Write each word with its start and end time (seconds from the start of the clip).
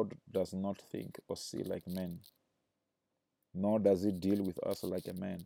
God 0.00 0.14
does 0.32 0.54
not 0.54 0.78
think 0.92 1.18
or 1.28 1.36
see 1.36 1.62
like 1.64 1.86
men, 1.88 2.20
nor 3.54 3.78
does 3.78 4.02
he 4.04 4.12
deal 4.12 4.42
with 4.44 4.58
us 4.66 4.84
like 4.84 5.08
a 5.08 5.14
man. 5.14 5.40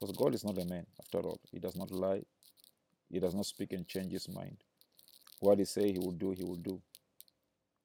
Because 0.00 0.16
God 0.16 0.34
is 0.34 0.44
not 0.44 0.58
a 0.58 0.64
man, 0.64 0.86
after 1.00 1.20
all. 1.20 1.40
He 1.52 1.58
does 1.58 1.76
not 1.76 1.90
lie, 1.90 2.22
he 3.10 3.20
does 3.20 3.34
not 3.34 3.46
speak 3.46 3.72
and 3.72 3.86
change 3.88 4.12
his 4.12 4.28
mind. 4.28 4.58
What 5.40 5.58
he 5.58 5.64
say 5.66 5.92
he 5.92 5.98
will 5.98 6.12
do, 6.12 6.32
he 6.32 6.44
will 6.44 6.56
do. 6.56 6.80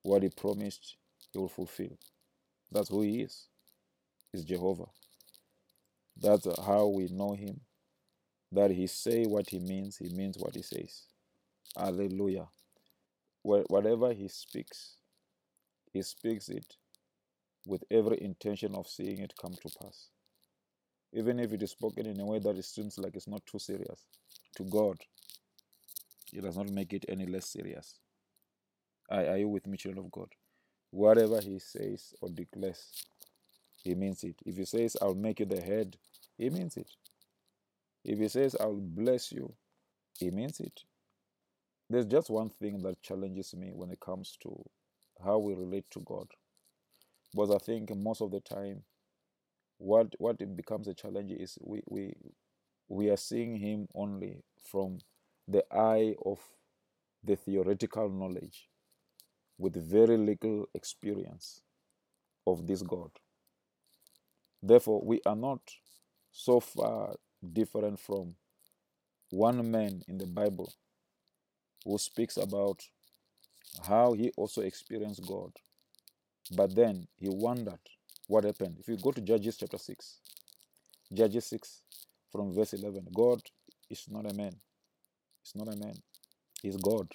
What 0.03 0.23
he 0.23 0.29
promised, 0.29 0.97
he 1.31 1.39
will 1.39 1.49
fulfill. 1.49 1.97
That's 2.71 2.89
who 2.89 3.01
he 3.03 3.21
is. 3.21 3.47
Is 4.33 4.45
Jehovah. 4.45 4.87
That's 6.17 6.47
how 6.65 6.87
we 6.87 7.07
know 7.09 7.33
him. 7.33 7.61
That 8.51 8.71
he 8.71 8.87
say 8.87 9.25
what 9.25 9.49
he 9.49 9.59
means, 9.59 9.97
he 9.97 10.09
means 10.09 10.37
what 10.39 10.55
he 10.55 10.63
says. 10.63 11.03
Hallelujah. 11.77 12.47
Whatever 13.69 14.13
he 14.13 14.27
speaks, 14.29 14.97
he 15.93 16.01
speaks 16.01 16.49
it 16.49 16.75
with 17.65 17.83
every 17.91 18.21
intention 18.21 18.75
of 18.75 18.87
seeing 18.87 19.19
it 19.19 19.33
come 19.39 19.53
to 19.53 19.69
pass. 19.81 20.09
Even 21.13 21.39
if 21.39 21.53
it 21.53 21.63
is 21.63 21.71
spoken 21.71 22.07
in 22.07 22.19
a 22.19 22.25
way 22.25 22.39
that 22.39 22.57
it 22.57 22.65
seems 22.65 22.97
like 22.97 23.15
it's 23.15 23.27
not 23.27 23.45
too 23.45 23.59
serious, 23.59 24.05
to 24.57 24.63
God, 24.63 24.97
it 26.33 26.41
does 26.41 26.57
not 26.57 26.69
make 26.69 26.93
it 26.93 27.05
any 27.07 27.27
less 27.27 27.47
serious. 27.47 27.99
Are, 29.09 29.25
are 29.27 29.37
you 29.37 29.47
with 29.47 29.67
me, 29.67 29.77
children 29.77 30.05
of 30.05 30.11
God? 30.11 30.29
Whatever 30.91 31.39
he 31.41 31.59
says 31.59 32.13
or 32.21 32.29
declares, 32.29 32.91
he 33.83 33.95
means 33.95 34.23
it. 34.23 34.35
If 34.45 34.57
he 34.57 34.65
says, 34.65 34.97
I'll 35.01 35.15
make 35.15 35.39
you 35.39 35.45
the 35.45 35.61
head, 35.61 35.97
he 36.37 36.49
means 36.49 36.77
it. 36.77 36.89
If 38.03 38.19
he 38.19 38.27
says, 38.27 38.55
I'll 38.59 38.79
bless 38.79 39.31
you, 39.31 39.53
he 40.17 40.31
means 40.31 40.59
it. 40.59 40.81
There's 41.89 42.05
just 42.05 42.29
one 42.29 42.49
thing 42.49 42.81
that 42.83 43.01
challenges 43.03 43.53
me 43.55 43.71
when 43.73 43.91
it 43.91 43.99
comes 43.99 44.37
to 44.43 44.63
how 45.23 45.39
we 45.39 45.55
relate 45.55 45.85
to 45.91 46.01
God. 46.01 46.27
Because 47.33 47.51
I 47.51 47.59
think 47.59 47.95
most 47.95 48.21
of 48.21 48.31
the 48.31 48.41
time, 48.41 48.83
what 49.77 50.13
what 50.19 50.37
becomes 50.55 50.87
a 50.87 50.93
challenge 50.93 51.31
is 51.31 51.57
we 51.61 51.81
we 51.89 52.13
we 52.89 53.09
are 53.09 53.17
seeing 53.17 53.57
him 53.57 53.87
only 53.95 54.43
from 54.71 54.99
the 55.47 55.63
eye 55.73 56.15
of 56.25 56.39
the 57.23 57.35
theoretical 57.35 58.09
knowledge 58.09 58.69
with 59.57 59.75
very 59.75 60.17
little 60.17 60.67
experience 60.75 61.61
of 62.47 62.67
this 62.67 62.81
God. 62.81 63.11
Therefore, 64.61 65.01
we 65.05 65.21
are 65.25 65.35
not 65.35 65.61
so 66.31 66.59
far 66.59 67.15
different 67.53 67.99
from 67.99 68.35
one 69.31 69.69
man 69.71 70.03
in 70.07 70.17
the 70.17 70.27
Bible 70.27 70.73
who 71.85 71.97
speaks 71.97 72.37
about 72.37 72.83
how 73.87 74.13
he 74.13 74.31
also 74.37 74.61
experienced 74.61 75.25
God. 75.27 75.51
But 76.55 76.75
then 76.75 77.07
he 77.17 77.29
wondered 77.29 77.79
what 78.27 78.43
happened. 78.43 78.77
If 78.79 78.87
you 78.87 78.97
go 78.97 79.11
to 79.11 79.21
Judges 79.21 79.57
chapter 79.57 79.77
6, 79.77 80.19
Judges 81.13 81.45
6 81.45 81.81
from 82.31 82.53
verse 82.53 82.73
11, 82.73 83.07
God 83.13 83.41
is 83.89 84.05
not 84.09 84.29
a 84.29 84.33
man. 84.33 84.53
He's 85.41 85.55
not 85.55 85.73
a 85.73 85.77
man. 85.77 85.95
He's 86.61 86.77
God. 86.77 87.11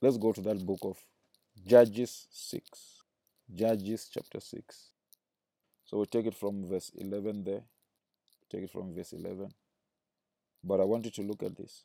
Let's 0.00 0.16
go 0.16 0.32
to 0.32 0.40
that 0.42 0.64
book 0.64 0.80
of 0.82 0.96
Judges 1.66 2.28
6. 2.30 2.62
Judges 3.54 4.08
chapter 4.12 4.40
6. 4.40 4.90
So 5.84 5.98
we 5.98 6.06
take 6.06 6.26
it 6.26 6.34
from 6.34 6.68
verse 6.68 6.90
11 6.96 7.44
there. 7.44 7.62
Take 8.50 8.64
it 8.64 8.70
from 8.70 8.94
verse 8.94 9.12
11. 9.12 9.50
But 10.62 10.80
I 10.80 10.84
want 10.84 11.04
you 11.04 11.10
to 11.12 11.22
look 11.22 11.42
at 11.42 11.56
this. 11.56 11.84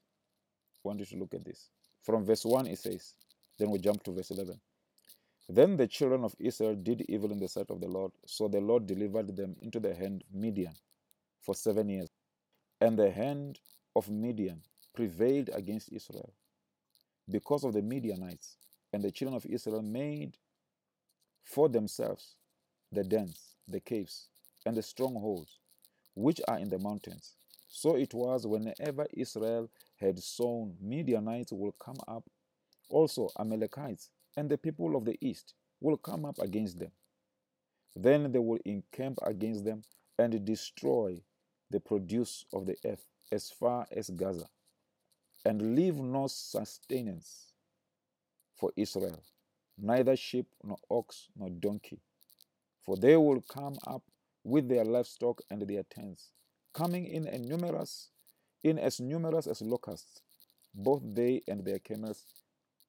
I 0.83 0.89
want 0.89 0.99
you 0.99 1.05
to 1.05 1.15
look 1.17 1.33
at 1.33 1.45
this. 1.45 1.69
From 2.01 2.25
verse 2.25 2.45
1 2.45 2.67
it 2.67 2.79
says, 2.79 3.13
then 3.59 3.69
we 3.69 3.79
jump 3.79 4.03
to 4.03 4.11
verse 4.13 4.31
11. 4.31 4.59
Then 5.49 5.77
the 5.77 5.87
children 5.87 6.23
of 6.23 6.35
Israel 6.39 6.75
did 6.75 7.01
evil 7.09 7.31
in 7.31 7.39
the 7.39 7.47
sight 7.49 7.69
of 7.69 7.81
the 7.81 7.87
Lord, 7.87 8.11
so 8.25 8.47
the 8.47 8.61
Lord 8.61 8.87
delivered 8.87 9.35
them 9.35 9.55
into 9.61 9.79
the 9.79 9.93
hand 9.93 10.23
of 10.27 10.35
Midian 10.35 10.73
for 11.41 11.55
seven 11.55 11.89
years. 11.89 12.09
And 12.81 12.97
the 12.97 13.11
hand 13.11 13.59
of 13.95 14.09
Midian 14.09 14.61
prevailed 14.95 15.49
against 15.53 15.91
Israel 15.91 16.33
because 17.29 17.63
of 17.63 17.73
the 17.73 17.81
Midianites. 17.81 18.57
And 18.93 19.03
the 19.03 19.11
children 19.11 19.35
of 19.35 19.45
Israel 19.45 19.81
made 19.81 20.37
for 21.43 21.69
themselves 21.69 22.35
the 22.91 23.03
dens, 23.03 23.55
the 23.67 23.79
caves, 23.79 24.27
and 24.65 24.77
the 24.77 24.83
strongholds 24.83 25.59
which 26.15 26.41
are 26.47 26.59
in 26.59 26.69
the 26.69 26.79
mountains. 26.79 27.33
So 27.67 27.95
it 27.95 28.13
was 28.13 28.45
whenever 28.45 29.07
Israel 29.13 29.69
had 29.99 30.19
sown, 30.19 30.75
Midianites 30.81 31.51
will 31.51 31.73
come 31.73 31.97
up, 32.07 32.23
also 32.89 33.29
Amalekites, 33.39 34.09
and 34.35 34.49
the 34.49 34.57
people 34.57 34.95
of 34.95 35.05
the 35.05 35.17
east 35.21 35.53
will 35.81 35.97
come 35.97 36.25
up 36.25 36.39
against 36.39 36.79
them. 36.79 36.91
Then 37.95 38.31
they 38.31 38.39
will 38.39 38.59
encamp 38.65 39.19
against 39.23 39.65
them 39.65 39.83
and 40.17 40.43
destroy 40.45 41.21
the 41.69 41.79
produce 41.79 42.45
of 42.53 42.65
the 42.65 42.75
earth 42.85 43.05
as 43.31 43.49
far 43.49 43.87
as 43.91 44.09
Gaza, 44.09 44.47
and 45.45 45.75
leave 45.75 45.95
no 45.97 46.27
sustenance 46.27 47.53
for 48.55 48.71
Israel, 48.75 49.21
neither 49.77 50.15
sheep 50.15 50.47
nor 50.63 50.77
ox 50.89 51.27
nor 51.35 51.49
donkey. 51.49 51.99
For 52.85 52.97
they 52.97 53.15
will 53.17 53.41
come 53.41 53.75
up 53.87 54.03
with 54.43 54.67
their 54.69 54.83
livestock 54.85 55.41
and 55.49 55.61
their 55.67 55.83
tents, 55.83 56.31
coming 56.73 57.07
in 57.07 57.27
a 57.27 57.39
numerous, 57.39 58.09
in 58.63 58.77
as 58.77 58.99
numerous 58.99 59.47
as 59.47 59.61
locusts. 59.61 60.21
Both 60.75 61.01
they 61.05 61.43
and 61.47 61.63
their 61.65 61.79
camels 61.79 62.25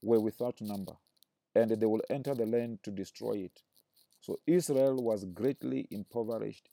were 0.04 0.20
without 0.20 0.60
number, 0.62 0.94
and 1.54 1.70
they 1.72 1.86
will 1.86 2.02
enter 2.10 2.34
the 2.34 2.46
land 2.46 2.80
to 2.84 2.92
destroy 2.92 3.34
it. 3.34 3.62
So 4.20 4.40
Israel 4.46 4.96
was 5.02 5.24
greatly 5.26 5.88
impoverished 5.90 6.68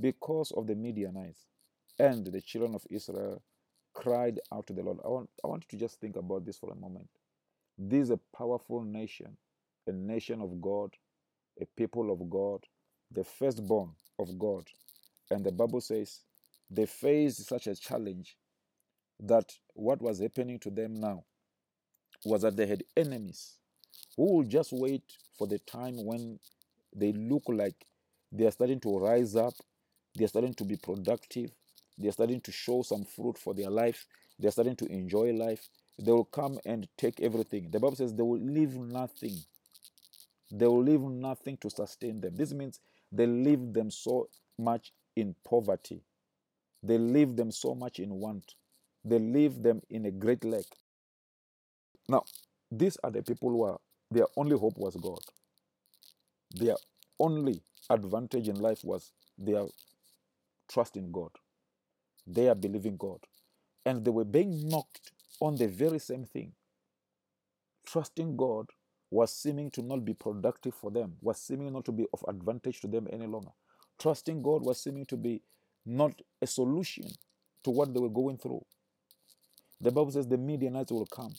because 0.00 0.52
of 0.52 0.66
the 0.68 0.76
Midianites, 0.76 1.46
and 1.98 2.26
the 2.26 2.40
children 2.42 2.74
of 2.74 2.86
Israel 2.90 3.42
cried 3.94 4.40
out 4.52 4.68
to 4.68 4.74
the 4.74 4.82
Lord. 4.82 4.98
I 5.04 5.08
want, 5.08 5.30
I 5.44 5.48
want 5.48 5.64
you 5.70 5.78
to 5.78 5.84
just 5.84 6.00
think 6.00 6.16
about 6.16 6.46
this 6.46 6.58
for 6.58 6.72
a 6.72 6.76
moment. 6.76 7.08
This 7.78 8.04
is 8.04 8.10
a 8.10 8.20
powerful 8.36 8.82
nation, 8.82 9.36
a 9.86 9.92
nation 9.92 10.40
of 10.42 10.60
God, 10.62 10.92
a 11.60 11.66
people 11.76 12.12
of 12.12 12.30
God, 12.30 12.64
the 13.12 13.24
firstborn 13.24 13.92
of 14.18 14.38
God. 14.38 14.68
And 15.30 15.44
the 15.44 15.52
Bible 15.52 15.80
says 15.80 16.20
they 16.70 16.86
faced 16.86 17.46
such 17.48 17.66
a 17.66 17.76
challenge 17.76 18.36
that 19.20 19.52
what 19.74 20.02
was 20.02 20.20
happening 20.20 20.58
to 20.60 20.70
them 20.70 21.00
now 21.00 21.24
was 22.26 22.42
that 22.42 22.56
they 22.56 22.66
had 22.66 22.82
enemies 22.96 23.54
who 24.16 24.36
will 24.36 24.44
just 24.44 24.72
wait 24.72 25.02
for 25.38 25.46
the 25.46 25.58
time 25.60 26.04
when 26.04 26.38
they 26.94 27.12
look 27.12 27.44
like 27.48 27.74
they 28.32 28.46
are 28.46 28.50
starting 28.50 28.80
to 28.80 28.98
rise 28.98 29.36
up, 29.36 29.54
they 30.16 30.24
are 30.24 30.28
starting 30.28 30.54
to 30.54 30.64
be 30.64 30.76
productive, 30.76 31.50
they 31.98 32.08
are 32.08 32.12
starting 32.12 32.40
to 32.40 32.52
show 32.52 32.82
some 32.82 33.04
fruit 33.04 33.38
for 33.38 33.54
their 33.54 33.70
life, 33.70 34.06
they 34.38 34.48
are 34.48 34.52
starting 34.52 34.76
to 34.76 34.86
enjoy 34.86 35.32
life. 35.32 35.68
They 35.98 36.12
will 36.12 36.24
come 36.24 36.58
and 36.66 36.86
take 36.98 37.20
everything. 37.20 37.70
The 37.70 37.80
Bible 37.80 37.96
says 37.96 38.12
they 38.12 38.22
will 38.22 38.38
leave 38.40 38.74
nothing. 38.74 39.36
They 40.50 40.66
will 40.66 40.82
leave 40.82 41.00
nothing 41.00 41.56
to 41.58 41.70
sustain 41.70 42.20
them. 42.20 42.36
This 42.36 42.52
means 42.52 42.80
they 43.10 43.26
leave 43.26 43.72
them 43.72 43.90
so 43.90 44.28
much 44.58 44.92
in 45.14 45.34
poverty. 45.42 46.02
They 46.82 46.98
leave 46.98 47.34
them 47.36 47.50
so 47.50 47.74
much 47.74 47.98
in 47.98 48.10
want. 48.10 48.54
They 49.04 49.18
leave 49.18 49.62
them 49.62 49.80
in 49.88 50.04
a 50.04 50.10
great 50.10 50.44
lack. 50.44 50.64
Now, 52.08 52.24
these 52.70 52.98
are 53.04 53.10
the 53.10 53.22
people 53.22 53.50
who 53.50 53.64
are, 53.64 53.78
their 54.10 54.26
only 54.36 54.58
hope 54.58 54.78
was 54.78 54.96
God. 54.96 55.20
Their 56.54 56.76
only 57.20 57.62
advantage 57.90 58.48
in 58.48 58.56
life 58.56 58.84
was 58.84 59.12
their 59.38 59.66
trust 60.70 60.96
in 60.96 61.12
God. 61.12 61.30
They 62.26 62.48
are 62.48 62.54
believing 62.54 62.96
God. 62.96 63.20
And 63.84 64.04
they 64.04 64.10
were 64.10 64.24
being 64.24 64.68
knocked 64.68 65.12
on 65.40 65.56
the 65.56 65.68
very 65.68 65.98
same 66.00 66.24
thing. 66.24 66.52
Trusting 67.86 68.36
God 68.36 68.66
was 69.10 69.32
seeming 69.34 69.70
to 69.72 69.82
not 69.82 70.04
be 70.04 70.14
productive 70.14 70.74
for 70.74 70.90
them, 70.90 71.14
was 71.22 71.38
seeming 71.40 71.72
not 71.72 71.84
to 71.86 71.92
be 71.92 72.06
of 72.12 72.24
advantage 72.28 72.80
to 72.80 72.88
them 72.88 73.08
any 73.12 73.26
longer. 73.26 73.50
Trusting 74.00 74.42
God 74.42 74.62
was 74.62 74.80
seeming 74.82 75.06
to 75.06 75.16
be 75.16 75.42
not 75.86 76.20
a 76.42 76.46
solution 76.46 77.06
to 77.64 77.70
what 77.70 77.94
they 77.94 78.00
were 78.00 78.10
going 78.10 78.38
through. 78.38 78.64
The 79.80 79.90
Bible 79.92 80.12
says 80.12 80.28
the 80.28 80.38
Midianites 80.38 80.92
will 80.92 81.06
come. 81.06 81.34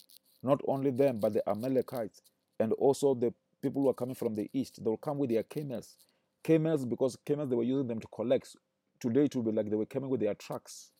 Not 0.48 0.62
only 0.66 0.92
them, 0.92 1.20
but 1.20 1.34
the 1.34 1.48
Amalekites 1.50 2.22
and 2.58 2.72
also 2.74 3.14
the 3.14 3.34
people 3.62 3.82
who 3.82 3.90
are 3.90 3.94
coming 3.94 4.16
from 4.16 4.34
the 4.34 4.50
east. 4.54 4.82
They 4.82 4.90
will 4.90 4.96
come 4.96 5.18
with 5.18 5.30
their 5.30 5.44
camels. 5.44 5.98
Camels, 6.42 6.86
because 6.86 7.18
camels, 7.26 7.50
they 7.50 7.56
were 7.58 7.64
using 7.64 7.88
them 7.88 8.00
to 8.00 8.08
collect. 8.08 8.56
Today 9.02 9.26
it 9.26 9.36
will 9.36 9.44
be 9.44 9.52
like 9.52 9.70
they 9.70 9.76
were 9.76 9.86
coming 9.86 10.10
with 10.10 10.22
their 10.22 10.36
trucks. 10.36 10.92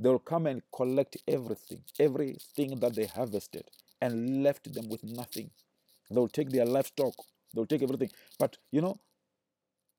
They 0.00 0.08
will 0.08 0.18
come 0.18 0.48
and 0.48 0.62
collect 0.74 1.16
everything, 1.28 1.84
everything 2.00 2.80
that 2.80 2.96
they 2.96 3.06
harvested, 3.06 3.70
and 4.00 4.42
left 4.42 4.74
them 4.74 4.88
with 4.88 5.04
nothing. 5.04 5.50
They'll 6.10 6.26
take 6.26 6.50
their 6.50 6.66
livestock, 6.66 7.14
they'll 7.54 7.66
take 7.66 7.84
everything. 7.84 8.10
But 8.36 8.56
you 8.72 8.80
know, 8.80 8.98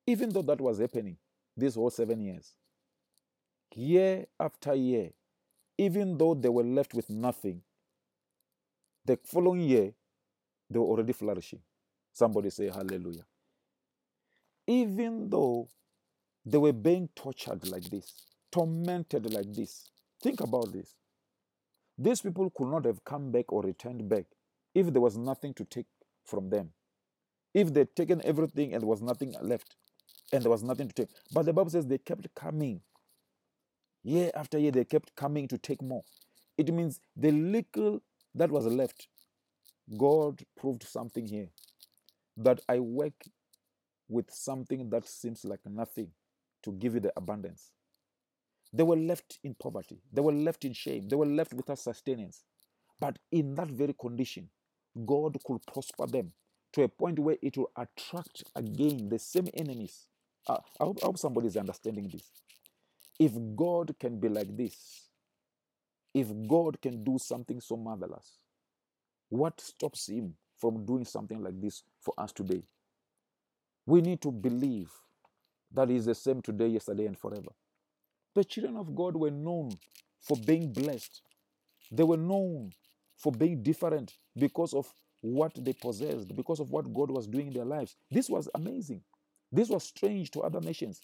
even 0.06 0.30
though 0.30 0.42
that 0.42 0.60
was 0.60 0.80
happening 0.80 1.16
this 1.56 1.76
whole 1.76 1.90
seven 1.90 2.20
years, 2.20 2.52
year 3.74 4.26
after 4.38 4.76
year, 4.76 5.12
even 5.78 6.18
though 6.18 6.34
they 6.34 6.50
were 6.50 6.66
left 6.66 6.94
with 6.94 7.10
nothing, 7.10 7.62
the 9.06 9.20
following 9.26 9.62
year, 9.62 9.94
they 10.70 10.80
were 10.80 10.86
already 10.86 11.14
flourishing. 11.14 11.60
Somebody 12.12 12.50
say 12.50 12.70
hallelujah. 12.70 13.26
Even 14.68 15.30
though 15.30 15.68
they 16.46 16.58
were 16.58 16.74
being 16.74 17.10
tortured 17.16 17.68
like 17.68 17.84
this, 17.90 18.12
tormented 18.52 19.32
like 19.34 19.52
this, 19.54 19.90
think 20.22 20.40
about 20.42 20.72
this. 20.72 20.96
These 21.98 22.22
people 22.22 22.50
could 22.50 22.70
not 22.70 22.86
have 22.86 23.04
come 23.04 23.32
back 23.32 23.52
or 23.52 23.62
returned 23.62 24.08
back 24.08 24.26
if 24.74 24.92
there 24.92 25.02
was 25.02 25.18
nothing 25.18 25.54
to 25.56 25.66
take 25.66 25.86
from 26.26 26.50
them. 26.50 26.72
If 27.54 27.74
they'd 27.74 27.96
taken 27.96 28.22
everything 28.26 28.74
and 28.74 28.82
there 28.82 28.88
was 28.88 29.02
nothing 29.02 29.36
left, 29.42 29.76
and 30.32 30.44
there 30.44 30.50
was 30.50 30.64
nothing 30.64 30.88
to 30.88 30.94
take. 30.94 31.10
But 31.32 31.46
the 31.46 31.54
Bible 31.54 31.70
says 31.70 31.86
they 31.86 32.00
kept 32.00 32.34
coming. 32.34 32.82
Year 34.04 34.32
after 34.36 34.58
year, 34.58 34.72
they 34.72 34.84
kept 34.84 35.16
coming 35.16 35.48
to 35.48 35.58
take 35.58 35.82
more. 35.82 36.04
It 36.58 36.74
means 36.74 37.00
the 37.16 37.32
little 37.32 38.02
that 38.36 38.52
was 38.52 38.66
left, 38.66 39.08
God 39.98 40.42
proved 40.58 40.84
something 40.84 41.28
here 41.28 41.50
that 42.38 42.62
I 42.70 42.80
work 42.80 43.26
with 44.10 44.32
something 44.32 44.90
that 44.90 45.08
seems 45.08 45.46
like 45.46 45.60
nothing 45.66 46.10
to 46.64 46.72
give 46.72 46.94
you 46.96 47.00
the 47.00 47.14
abundance. 47.18 47.72
They 48.74 48.84
were 48.84 48.98
left 48.98 49.40
in 49.44 49.56
poverty, 49.56 50.00
they 50.12 50.22
were 50.22 50.34
left 50.34 50.66
in 50.66 50.74
shame, 50.74 51.08
they 51.08 51.16
were 51.16 51.26
left 51.26 51.54
without 51.54 51.80
sustenance. 51.80 52.44
But 53.00 53.20
in 53.32 53.56
that 53.56 53.70
very 53.70 53.94
condition, 54.00 54.50
God 55.06 55.38
could 55.46 55.66
prosper 55.66 56.08
them 56.08 56.32
to 56.74 56.84
a 56.84 56.88
point 56.90 57.20
where 57.20 57.38
it 57.42 57.58
will 57.58 57.72
attract 57.78 58.44
again 58.56 59.10
the 59.10 59.20
same 59.20 59.48
enemies. 59.56 60.08
Uh, 60.48 60.58
I, 60.80 60.86
hope, 60.86 61.00
I 61.04 61.06
hope 61.08 61.18
somebody 61.18 61.48
is 61.48 61.58
understanding 61.58 62.10
this. 62.12 62.32
If 63.20 63.34
God 63.56 63.96
can 64.00 64.20
be 64.20 64.30
like 64.30 64.56
this, 64.58 65.10
if 66.14 66.28
God 66.48 66.82
can 66.82 67.04
do 67.04 67.18
something 67.20 67.62
so 67.62 67.78
marvelous, 67.78 68.38
what 69.30 69.60
stops 69.62 70.08
Him 70.10 70.36
from 70.58 70.86
doing 70.86 71.06
something 71.06 71.44
like 71.44 71.60
this 71.62 71.84
for 72.02 72.14
us 72.18 72.32
today? 72.32 72.64
We 73.86 74.02
need 74.02 74.22
to 74.22 74.32
believe 74.32 74.92
that 75.74 75.90
He 75.90 75.96
is 75.96 76.06
the 76.06 76.16
same 76.16 76.42
today, 76.42 76.68
yesterday, 76.68 77.06
and 77.06 77.18
forever. 77.18 77.52
The 78.36 78.44
children 78.44 78.78
of 78.78 78.96
God 78.96 79.16
were 79.16 79.32
known 79.32 79.72
for 80.22 80.38
being 80.38 80.72
blessed, 80.74 81.22
they 81.92 82.04
were 82.04 82.18
known 82.18 82.72
for 83.18 83.32
being 83.32 83.64
different 83.64 84.14
because 84.38 84.74
of 84.74 84.92
what 85.22 85.54
they 85.56 85.74
possessed, 85.74 86.36
because 86.36 86.60
of 86.60 86.72
what 86.72 86.94
God 86.94 87.12
was 87.12 87.28
doing 87.28 87.48
in 87.48 87.54
their 87.54 87.66
lives. 87.66 87.96
This 88.12 88.30
was 88.30 88.50
amazing. 88.56 89.02
This 89.52 89.70
was 89.70 89.84
strange 89.86 90.32
to 90.32 90.42
other 90.42 90.60
nations. 90.62 91.02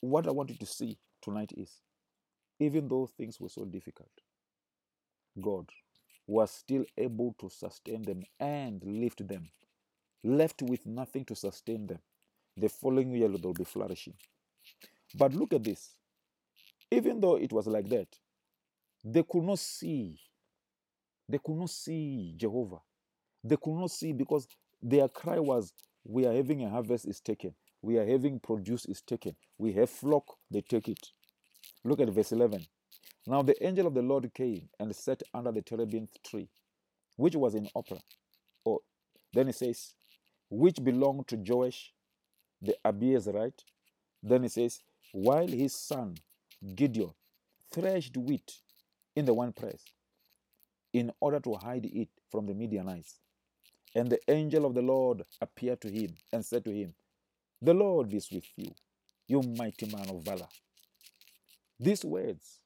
What 0.00 0.26
I 0.26 0.30
want 0.30 0.50
you 0.50 0.56
to 0.56 0.66
see 0.66 0.98
tonight 1.22 1.52
is 1.56 1.80
even 2.58 2.88
though 2.88 3.06
things 3.06 3.40
were 3.40 3.48
so 3.48 3.64
difficult, 3.64 4.10
God 5.40 5.68
was 6.26 6.50
still 6.50 6.84
able 6.96 7.34
to 7.40 7.48
sustain 7.48 8.02
them 8.02 8.22
and 8.40 8.82
lift 8.84 9.26
them. 9.26 9.48
Left 10.24 10.62
with 10.62 10.86
nothing 10.86 11.24
to 11.26 11.36
sustain 11.36 11.86
them, 11.86 11.98
the 12.56 12.68
following 12.68 13.12
year 13.12 13.28
they'll 13.28 13.52
be 13.54 13.64
flourishing. 13.64 14.14
But 15.14 15.34
look 15.34 15.52
at 15.54 15.64
this. 15.64 15.96
Even 16.90 17.20
though 17.20 17.36
it 17.36 17.52
was 17.52 17.66
like 17.66 17.88
that, 17.90 18.08
they 19.04 19.22
could 19.22 19.44
not 19.44 19.58
see. 19.58 20.18
They 21.28 21.38
could 21.38 21.56
not 21.56 21.70
see 21.70 22.34
Jehovah. 22.36 22.80
They 23.44 23.56
could 23.56 23.76
not 23.78 23.90
see 23.90 24.12
because 24.12 24.48
their 24.82 25.08
cry 25.08 25.38
was, 25.38 25.72
We 26.04 26.26
are 26.26 26.34
having 26.34 26.64
a 26.64 26.70
harvest 26.70 27.06
is 27.06 27.20
taken. 27.20 27.54
We 27.82 27.98
are 27.98 28.06
having 28.06 28.40
produce 28.40 28.86
is 28.86 29.02
taken. 29.02 29.36
We 29.58 29.72
have 29.74 29.90
flock, 29.90 30.36
they 30.50 30.62
take 30.62 30.88
it. 30.88 31.12
Look 31.86 32.00
at 32.00 32.08
verse 32.08 32.32
11. 32.32 32.66
Now 33.28 33.42
the 33.42 33.64
angel 33.64 33.86
of 33.86 33.94
the 33.94 34.02
Lord 34.02 34.28
came 34.34 34.68
and 34.80 34.94
sat 34.94 35.22
under 35.32 35.52
the 35.52 35.62
terebinth 35.62 36.20
tree, 36.24 36.48
which 37.14 37.36
was 37.36 37.54
in 37.54 37.68
Ophrah. 37.76 38.02
Oh, 38.66 38.80
then 39.32 39.48
it 39.48 39.54
says, 39.54 39.94
which 40.50 40.82
belonged 40.82 41.28
to 41.28 41.36
Joash 41.36 41.92
the 42.60 42.74
Abiezrite. 42.84 43.62
Then 44.20 44.42
it 44.42 44.50
says, 44.50 44.80
while 45.12 45.46
his 45.46 45.74
son 45.74 46.16
Gideon 46.74 47.12
threshed 47.72 48.16
wheat 48.16 48.60
in 49.14 49.24
the 49.24 49.34
winepress 49.34 49.84
in 50.92 51.12
order 51.20 51.38
to 51.38 51.54
hide 51.54 51.84
it 51.86 52.08
from 52.32 52.46
the 52.46 52.54
Midianites. 52.54 53.20
And 53.94 54.10
the 54.10 54.18
angel 54.28 54.66
of 54.66 54.74
the 54.74 54.82
Lord 54.82 55.22
appeared 55.40 55.80
to 55.82 55.88
him 55.88 56.16
and 56.32 56.44
said 56.44 56.64
to 56.64 56.72
him, 56.72 56.94
The 57.62 57.74
Lord 57.74 58.12
is 58.12 58.28
with 58.32 58.46
you, 58.56 58.74
you 59.28 59.40
mighty 59.42 59.86
man 59.86 60.10
of 60.10 60.24
valor. 60.24 60.48
These 61.78 62.04
words, 62.04 62.60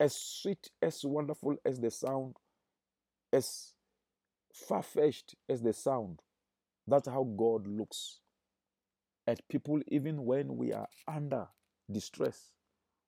as 0.00 0.16
sweet, 0.16 0.70
as 0.82 1.04
wonderful 1.04 1.56
as 1.64 1.80
the 1.80 1.90
sound, 1.90 2.36
as 3.32 3.72
far 4.52 4.82
fetched 4.82 5.34
as 5.48 5.62
the 5.62 5.72
sound, 5.72 6.20
that's 6.86 7.08
how 7.08 7.24
God 7.24 7.66
looks 7.66 8.20
at 9.26 9.46
people 9.48 9.80
even 9.88 10.24
when 10.24 10.56
we 10.56 10.72
are 10.72 10.88
under 11.08 11.48
distress, 11.90 12.50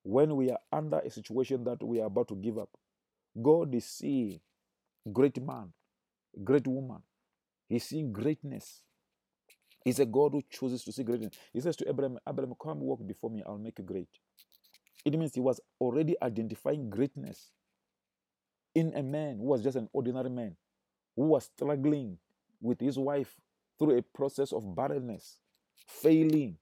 when 0.03 0.35
we 0.35 0.49
are 0.49 0.59
under 0.71 0.99
a 0.99 1.09
situation 1.09 1.63
that 1.65 1.83
we 1.83 2.01
are 2.01 2.07
about 2.07 2.29
to 2.29 2.35
give 2.35 2.57
up. 2.57 2.69
God 3.41 3.75
is 3.75 3.85
seeing 3.85 4.39
great 5.11 5.41
man, 5.41 5.73
great 6.43 6.67
woman. 6.67 7.01
He's 7.69 7.85
seeing 7.85 8.13
greatness. 8.13 8.83
He's 9.83 9.99
a 9.99 10.05
God 10.05 10.33
who 10.33 10.43
chooses 10.49 10.83
to 10.85 10.91
see 10.91 11.03
greatness. 11.03 11.33
He 11.53 11.61
says 11.61 11.75
to 11.77 11.89
Abraham, 11.89 12.19
Abraham, 12.27 12.55
come 12.61 12.79
walk 12.81 13.05
before 13.07 13.29
me, 13.29 13.43
I'll 13.45 13.57
make 13.57 13.79
you 13.79 13.85
great. 13.85 14.09
It 15.07 15.17
means 15.17 15.33
he 15.33 15.39
was 15.39 15.61
already 15.79 16.17
identifying 16.21 16.89
greatness 16.89 17.51
in 18.75 18.93
a 18.93 19.01
man 19.01 19.37
who 19.37 19.45
was 19.45 19.63
just 19.63 19.77
an 19.77 19.87
ordinary 19.93 20.29
man, 20.29 20.57
who 21.15 21.27
was 21.27 21.45
struggling 21.45 22.17
with 22.61 22.81
his 22.81 22.99
wife 22.99 23.33
through 23.79 23.97
a 23.97 24.01
process 24.01 24.51
of 24.51 24.75
barrenness, 24.75 25.37
failing 25.87 26.57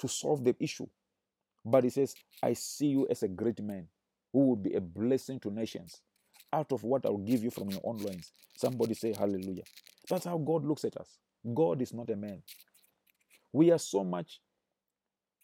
to 0.00 0.08
solve 0.08 0.42
the 0.42 0.56
issue. 0.58 0.88
But 1.64 1.84
he 1.84 1.90
says, 1.90 2.16
I 2.42 2.54
see 2.54 2.88
you 2.88 3.06
as 3.08 3.22
a 3.22 3.28
great 3.28 3.62
man 3.62 3.86
who 4.32 4.40
will 4.40 4.56
be 4.56 4.74
a 4.74 4.80
blessing 4.80 5.38
to 5.38 5.52
nations 5.52 6.00
out 6.52 6.72
of 6.72 6.82
what 6.82 7.06
I'll 7.06 7.16
give 7.18 7.44
you 7.44 7.52
from 7.52 7.70
your 7.70 7.80
own 7.84 7.98
loins. 7.98 8.32
Somebody 8.56 8.94
say 8.94 9.14
hallelujah. 9.16 9.62
That's 10.10 10.24
how 10.24 10.38
God 10.38 10.64
looks 10.64 10.84
at 10.84 10.96
us. 10.96 11.18
God 11.54 11.80
is 11.80 11.94
not 11.94 12.10
a 12.10 12.16
man. 12.16 12.42
We 13.52 13.70
are 13.70 13.78
so 13.78 14.02
much 14.02 14.40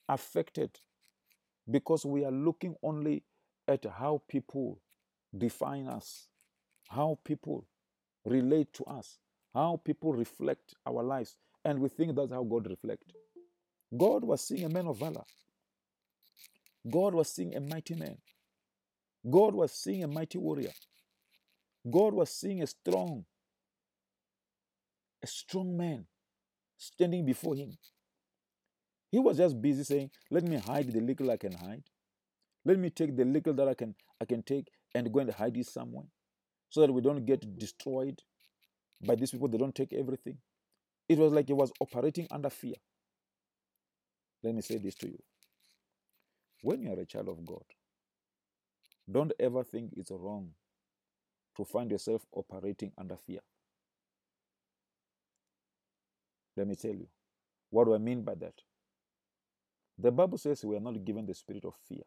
affected 0.09 0.81
because 1.69 2.05
we 2.05 2.25
are 2.25 2.31
looking 2.31 2.75
only 2.83 3.23
at 3.67 3.85
how 3.99 4.23
people 4.29 4.81
define 5.37 5.87
us, 5.87 6.29
how 6.89 7.19
people 7.25 7.67
relate 8.25 8.73
to 8.75 8.85
us, 8.85 9.19
how 9.55 9.81
people 9.85 10.13
reflect 10.13 10.75
our 10.87 11.03
lives, 11.03 11.37
and 11.65 11.79
we 11.79 11.89
think 11.89 12.15
that's 12.17 12.33
how 12.33 12.43
God 12.43 12.69
reflects. 12.69 13.07
God 13.97 14.25
was 14.25 14.47
seeing 14.47 14.65
a 14.65 14.69
man 14.69 14.87
of 14.87 14.99
valor. 14.99 15.25
God 16.89 17.15
was 17.15 17.29
seeing 17.29 17.55
a 17.57 17.61
mighty 17.61 17.95
man. 17.95 18.17
God 19.29 19.55
was 19.55 19.73
seeing 19.73 20.05
a 20.05 20.09
mighty 20.09 20.39
warrior. 20.39 20.73
God 21.91 22.15
was 22.15 22.31
seeing 22.31 22.63
a 22.63 22.67
strong, 22.67 23.25
a 25.23 25.27
strong 25.27 25.77
man 25.77 26.07
standing 26.77 27.25
before 27.25 27.55
him. 27.55 27.77
He 29.11 29.19
was 29.19 29.39
just 29.39 29.61
busy 29.61 29.85
saying, 29.85 30.11
Let 30.31 30.45
me 30.45 30.57
hide 30.57 30.93
the 30.93 31.01
little 31.01 31.31
I 31.31 31.37
can 31.37 31.53
hide. 31.53 31.83
Let 32.65 32.79
me 32.79 32.91
take 32.91 33.17
the 33.17 33.25
little 33.25 33.55
that 33.55 33.69
I 33.69 33.75
can 33.75 33.95
I 34.21 34.25
can 34.25 34.43
take 34.43 34.69
and 34.95 35.13
go 35.13 35.21
and 35.21 35.31
hide 35.31 35.57
it 35.57 35.67
somewhere. 35.67 36.07
So 36.69 36.83
that 36.83 36.93
we 36.93 37.01
don't 37.01 37.25
get 37.25 37.59
destroyed 37.59 38.21
by 39.05 39.17
these 39.17 39.33
people. 39.33 39.49
They 39.49 39.59
don't 39.59 39.75
take 39.75 39.93
everything. 39.93 40.39
It 41.09 41.19
was 41.19 41.33
like 41.33 41.49
he 41.49 41.53
was 41.53 41.73
operating 41.81 42.29
under 42.31 42.51
fear. 42.51 42.77
Let 44.43 44.55
me 44.55 44.63
say 44.63 44.79
this 44.79 44.95
to 44.97 45.09
you. 45.09 45.19
When 46.63 46.83
you 46.83 46.93
are 46.93 47.01
a 47.01 47.07
child 47.07 47.29
of 47.29 47.45
God, 47.45 47.65
don't 49.11 49.33
ever 49.41 49.65
think 49.65 49.93
it's 49.97 50.11
wrong 50.11 50.51
to 51.57 51.65
find 51.65 51.91
yourself 51.91 52.25
operating 52.33 52.93
under 52.99 53.17
fear. 53.17 53.41
Let 56.57 56.69
me 56.69 56.77
tell 56.77 56.93
you. 56.95 57.09
What 57.71 57.85
do 57.87 57.95
I 57.95 57.99
mean 57.99 58.23
by 58.23 58.35
that? 58.37 58.55
The 60.01 60.13
Bible 60.13 60.39
says 60.39 60.65
we 60.65 60.77
are 60.77 60.81
not 60.81 61.05
given 61.05 61.27
the 61.27 61.35
spirit 61.35 61.65
of 61.67 61.75
fear, 61.89 62.05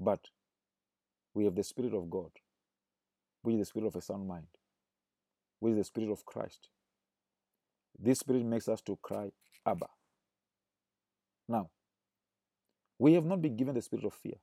but 0.00 0.20
we 1.34 1.44
have 1.44 1.54
the 1.56 1.64
spirit 1.64 1.94
of 1.94 2.10
God, 2.10 2.30
which 3.42 3.54
is 3.54 3.60
the 3.60 3.66
spirit 3.66 3.86
of 3.88 3.96
a 3.96 4.02
sound 4.02 4.28
mind, 4.28 4.48
which 5.60 5.72
is 5.72 5.78
the 5.78 5.84
spirit 5.84 6.10
of 6.12 6.26
Christ. 6.26 6.68
This 7.98 8.20
spirit 8.20 8.44
makes 8.44 8.68
us 8.68 8.82
to 8.82 8.98
cry, 9.02 9.30
Abba. 9.66 9.88
Now, 11.48 11.70
we 12.98 13.14
have 13.14 13.24
not 13.26 13.42
been 13.42 13.56
given 13.56 13.74
the 13.74 13.82
spirit 13.82 14.04
of 14.06 14.14
fear. 14.14 14.36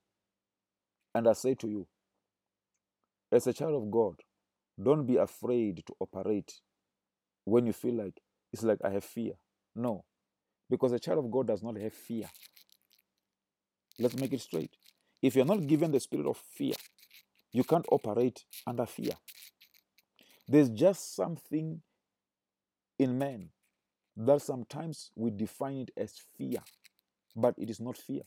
And 1.15 1.27
I 1.27 1.33
say 1.33 1.55
to 1.55 1.67
you, 1.67 1.87
as 3.31 3.47
a 3.47 3.53
child 3.53 3.75
of 3.75 3.91
God, 3.91 4.15
don't 4.81 5.05
be 5.05 5.17
afraid 5.17 5.83
to 5.87 5.93
operate 5.99 6.53
when 7.45 7.67
you 7.67 7.73
feel 7.73 7.95
like 7.95 8.21
it's 8.53 8.63
like 8.63 8.79
I 8.83 8.91
have 8.91 9.05
fear. 9.05 9.33
No, 9.75 10.05
because 10.69 10.91
a 10.91 10.99
child 10.99 11.19
of 11.19 11.31
God 11.31 11.47
does 11.47 11.63
not 11.63 11.77
have 11.77 11.93
fear. 11.93 12.29
Let's 13.97 14.15
make 14.15 14.33
it 14.33 14.41
straight. 14.41 14.71
If 15.21 15.35
you're 15.35 15.45
not 15.45 15.67
given 15.67 15.91
the 15.91 15.99
spirit 15.99 16.27
of 16.27 16.37
fear, 16.37 16.75
you 17.51 17.63
can't 17.63 17.85
operate 17.91 18.45
under 18.65 18.85
fear. 18.85 19.13
There's 20.47 20.69
just 20.69 21.15
something 21.15 21.81
in 22.97 23.17
man 23.17 23.49
that 24.17 24.41
sometimes 24.41 25.11
we 25.15 25.31
define 25.31 25.77
it 25.77 25.91
as 25.97 26.13
fear, 26.37 26.59
but 27.35 27.55
it 27.57 27.69
is 27.69 27.79
not 27.79 27.97
fear. 27.97 28.21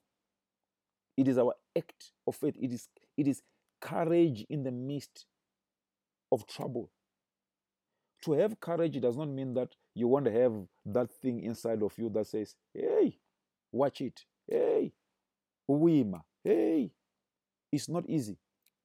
It 1.17 1.29
is 1.29 1.39
our 1.39 1.55
act 1.77 2.13
of 2.27 2.37
faith. 2.37 2.57
It 2.61 2.73
is, 2.73 2.89
it 3.17 3.29
is 3.29 3.43
courage 3.81 4.47
in 4.49 4.63
the 4.63 4.71
midst 4.71 5.27
of 6.31 6.47
trouble. 6.47 6.91
To 8.25 8.33
have 8.33 8.61
courage 8.61 9.01
does 9.01 9.17
not 9.17 9.29
mean 9.29 9.55
that 9.55 9.75
you 9.95 10.09
want 10.09 10.25
to 10.27 10.33
have 10.33 10.53
that 10.87 11.11
thing 11.21 11.41
inside 11.41 11.83
of 11.83 11.93
you 11.99 12.09
that 12.11 12.27
says, 12.27 12.55
hey, 12.75 13.19
watch 13.71 14.01
it. 14.01 14.25
Hey, 14.49 14.93
Uwima. 15.71 16.23
Hey, 16.43 16.91
it's 17.71 17.89
not 17.89 18.09
easy. 18.09 18.37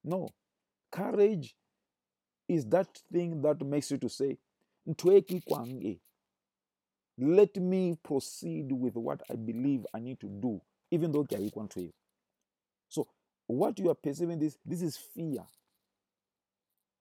No. 0.04 0.30
Courage 0.92 1.56
is 2.48 2.66
that 2.68 2.88
thing 3.12 3.42
that 3.42 3.62
makes 3.66 3.92
you 3.92 3.98
to 3.98 4.10
say, 4.10 4.38
let 7.18 7.56
me 7.58 7.98
proceed 8.04 8.72
with 8.72 8.96
what 8.96 9.22
I 9.30 9.36
believe 9.36 9.86
I 9.94 10.00
need 10.00 10.20
to 10.22 10.28
do, 10.28 10.62
even 10.92 11.12
though 11.12 11.24
to. 11.24 11.82
You. 11.82 11.94
So, 12.90 13.08
what 13.48 13.80
you 13.80 13.90
are 13.90 13.96
perceiving 13.96 14.40
this, 14.40 14.58
this 14.66 14.82
is 14.82 14.98
fear. 14.98 15.44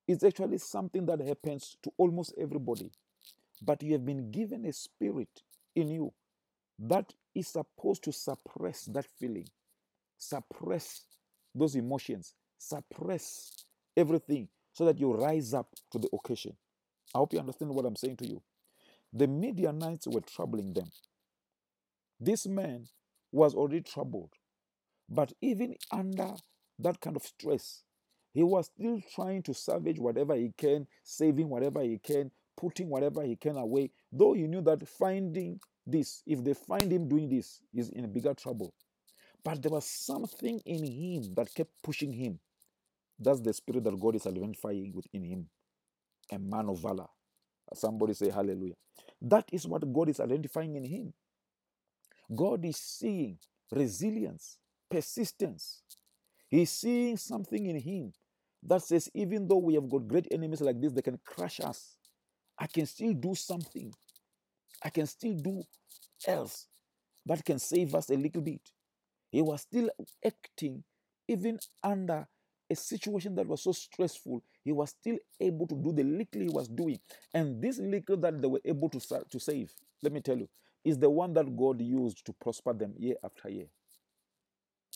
It's 0.08 0.24
actually 0.24 0.58
something 0.58 1.04
that 1.06 1.20
happens 1.20 1.76
to 1.82 1.92
almost 1.96 2.34
everybody. 2.38 2.90
But 3.62 3.82
you 3.82 3.92
have 3.92 4.04
been 4.04 4.30
given 4.30 4.64
a 4.66 4.72
spirit 4.72 5.42
in 5.74 5.88
you 5.88 6.12
that 6.78 7.12
is 7.34 7.48
supposed 7.48 8.04
to 8.04 8.12
suppress 8.12 8.84
that 8.86 9.06
feeling, 9.18 9.48
suppress 10.18 11.02
those 11.54 11.74
emotions, 11.74 12.34
suppress 12.58 13.50
everything 13.96 14.48
so 14.72 14.84
that 14.84 14.98
you 14.98 15.14
rise 15.14 15.54
up 15.54 15.68
to 15.90 15.98
the 15.98 16.08
occasion. 16.12 16.54
I 17.14 17.18
hope 17.18 17.32
you 17.32 17.38
understand 17.38 17.74
what 17.74 17.86
I'm 17.86 17.96
saying 17.96 18.16
to 18.18 18.28
you. 18.28 18.42
The 19.12 19.26
Midianites 19.26 20.06
were 20.06 20.20
troubling 20.20 20.74
them. 20.74 20.90
This 22.20 22.46
man 22.46 22.88
was 23.32 23.54
already 23.54 23.82
troubled, 23.82 24.32
but 25.08 25.32
even 25.40 25.76
under 25.90 26.34
that 26.78 27.00
kind 27.00 27.16
of 27.16 27.22
stress, 27.22 27.82
he 28.32 28.42
was 28.42 28.66
still 28.66 29.00
trying 29.14 29.42
to 29.44 29.54
salvage 29.54 29.98
whatever 29.98 30.34
he 30.34 30.52
can, 30.56 30.86
saving 31.02 31.48
whatever 31.48 31.80
he 31.82 31.98
can, 31.98 32.30
putting 32.56 32.88
whatever 32.88 33.22
he 33.22 33.36
can 33.36 33.56
away, 33.56 33.90
though 34.12 34.32
he 34.32 34.46
knew 34.46 34.62
that 34.62 34.86
finding 34.88 35.60
this, 35.86 36.22
if 36.26 36.42
they 36.42 36.54
find 36.54 36.90
him 36.90 37.08
doing 37.08 37.28
this, 37.28 37.60
he's 37.72 37.90
in 37.90 38.12
bigger 38.12 38.34
trouble. 38.34 38.74
But 39.44 39.62
there 39.62 39.70
was 39.70 39.84
something 39.86 40.60
in 40.64 40.84
him 40.84 41.34
that 41.34 41.54
kept 41.54 41.70
pushing 41.82 42.12
him. 42.12 42.40
That's 43.18 43.40
the 43.40 43.52
spirit 43.52 43.84
that 43.84 43.98
God 43.98 44.16
is 44.16 44.26
identifying 44.26 44.92
within 44.94 45.22
him. 45.24 45.46
A 46.32 46.38
man 46.38 46.68
of 46.68 46.80
valor. 46.80 47.06
Somebody 47.74 48.14
say 48.14 48.30
hallelujah. 48.30 48.74
That 49.22 49.48
is 49.52 49.66
what 49.66 49.92
God 49.92 50.08
is 50.08 50.20
identifying 50.20 50.76
in 50.76 50.84
him. 50.84 51.12
God 52.34 52.64
is 52.64 52.76
seeing 52.76 53.38
resilience, 53.70 54.58
persistence. 54.90 55.82
He's 56.48 56.70
seeing 56.70 57.16
something 57.16 57.66
in 57.66 57.78
him 57.80 58.12
that 58.62 58.82
says, 58.82 59.08
even 59.14 59.46
though 59.46 59.58
we 59.58 59.74
have 59.74 59.88
got 59.88 60.08
great 60.08 60.26
enemies 60.30 60.60
like 60.60 60.80
this, 60.80 60.92
they 60.92 61.02
can 61.02 61.18
crush 61.24 61.60
us. 61.60 61.95
I 62.58 62.66
can 62.66 62.86
still 62.86 63.12
do 63.12 63.34
something. 63.34 63.92
I 64.82 64.90
can 64.90 65.06
still 65.06 65.34
do 65.34 65.62
else 66.26 66.66
that 67.26 67.44
can 67.44 67.58
save 67.58 67.94
us 67.94 68.08
a 68.10 68.14
little 68.14 68.42
bit. 68.42 68.60
He 69.30 69.42
was 69.42 69.62
still 69.62 69.90
acting 70.24 70.84
even 71.28 71.58
under 71.82 72.26
a 72.70 72.76
situation 72.76 73.34
that 73.34 73.46
was 73.46 73.62
so 73.62 73.72
stressful. 73.72 74.42
He 74.64 74.72
was 74.72 74.90
still 74.90 75.18
able 75.40 75.66
to 75.66 75.74
do 75.74 75.92
the 75.92 76.02
little 76.02 76.40
he 76.40 76.48
was 76.48 76.68
doing. 76.68 76.98
And 77.34 77.60
this 77.62 77.78
little 77.78 78.16
that 78.18 78.40
they 78.40 78.48
were 78.48 78.60
able 78.64 78.88
to, 78.90 79.00
to 79.30 79.40
save, 79.40 79.72
let 80.02 80.12
me 80.12 80.20
tell 80.20 80.38
you, 80.38 80.48
is 80.84 80.98
the 80.98 81.10
one 81.10 81.32
that 81.34 81.56
God 81.56 81.80
used 81.80 82.24
to 82.26 82.32
prosper 82.32 82.72
them 82.72 82.94
year 82.98 83.16
after 83.24 83.48
year. 83.48 83.66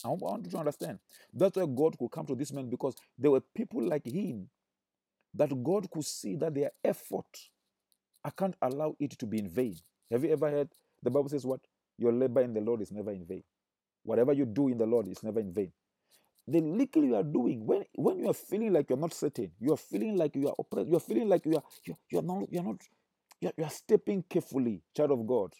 I 0.03 0.09
want 0.09 0.45
you 0.45 0.51
to 0.51 0.57
understand. 0.57 0.99
That's 1.33 1.57
why 1.57 1.65
God 1.65 1.97
could 1.97 2.11
come 2.11 2.25
to 2.25 2.35
this 2.35 2.51
man 2.51 2.69
because 2.69 2.95
there 3.17 3.31
were 3.31 3.41
people 3.41 3.83
like 3.83 4.05
him 4.05 4.49
that 5.33 5.63
God 5.63 5.89
could 5.91 6.05
see 6.05 6.35
that 6.35 6.53
their 6.53 6.71
effort, 6.83 7.25
I 8.23 8.29
can't 8.31 8.55
allow 8.61 8.95
it 8.99 9.17
to 9.19 9.25
be 9.25 9.39
in 9.39 9.49
vain. 9.49 9.75
Have 10.11 10.23
you 10.23 10.31
ever 10.31 10.49
heard 10.49 10.69
the 11.03 11.09
Bible 11.09 11.29
says 11.29 11.45
what? 11.45 11.61
Your 11.97 12.11
labor 12.11 12.41
in 12.41 12.53
the 12.53 12.61
Lord 12.61 12.81
is 12.81 12.91
never 12.91 13.11
in 13.11 13.25
vain. 13.25 13.43
Whatever 14.03 14.33
you 14.33 14.45
do 14.45 14.67
in 14.67 14.77
the 14.77 14.85
Lord 14.85 15.07
is 15.07 15.23
never 15.23 15.39
in 15.39 15.53
vain. 15.53 15.71
The 16.47 16.59
little 16.59 17.03
you 17.03 17.15
are 17.15 17.23
doing, 17.23 17.65
when 17.65 17.83
when 17.95 18.19
you 18.19 18.29
are 18.29 18.33
feeling 18.33 18.73
like 18.73 18.89
you're 18.89 18.99
not 18.99 19.13
certain, 19.13 19.51
you 19.59 19.73
are 19.73 19.77
feeling 19.77 20.17
like 20.17 20.35
you 20.35 20.47
are 20.49 20.55
oppressed, 20.59 20.89
you 20.89 20.97
are 20.97 21.01
feeling 21.01 21.29
like 21.29 21.45
you 21.45 21.55
are 21.55 21.63
you, 21.85 21.95
you 22.11 22.19
are 22.19 22.23
not 22.23 22.51
you're 22.51 22.63
not 22.63 22.81
you're, 23.39 23.53
you 23.57 23.63
are 23.63 23.69
stepping 23.69 24.23
carefully, 24.29 24.81
child 24.95 25.11
of 25.11 25.25
God. 25.27 25.53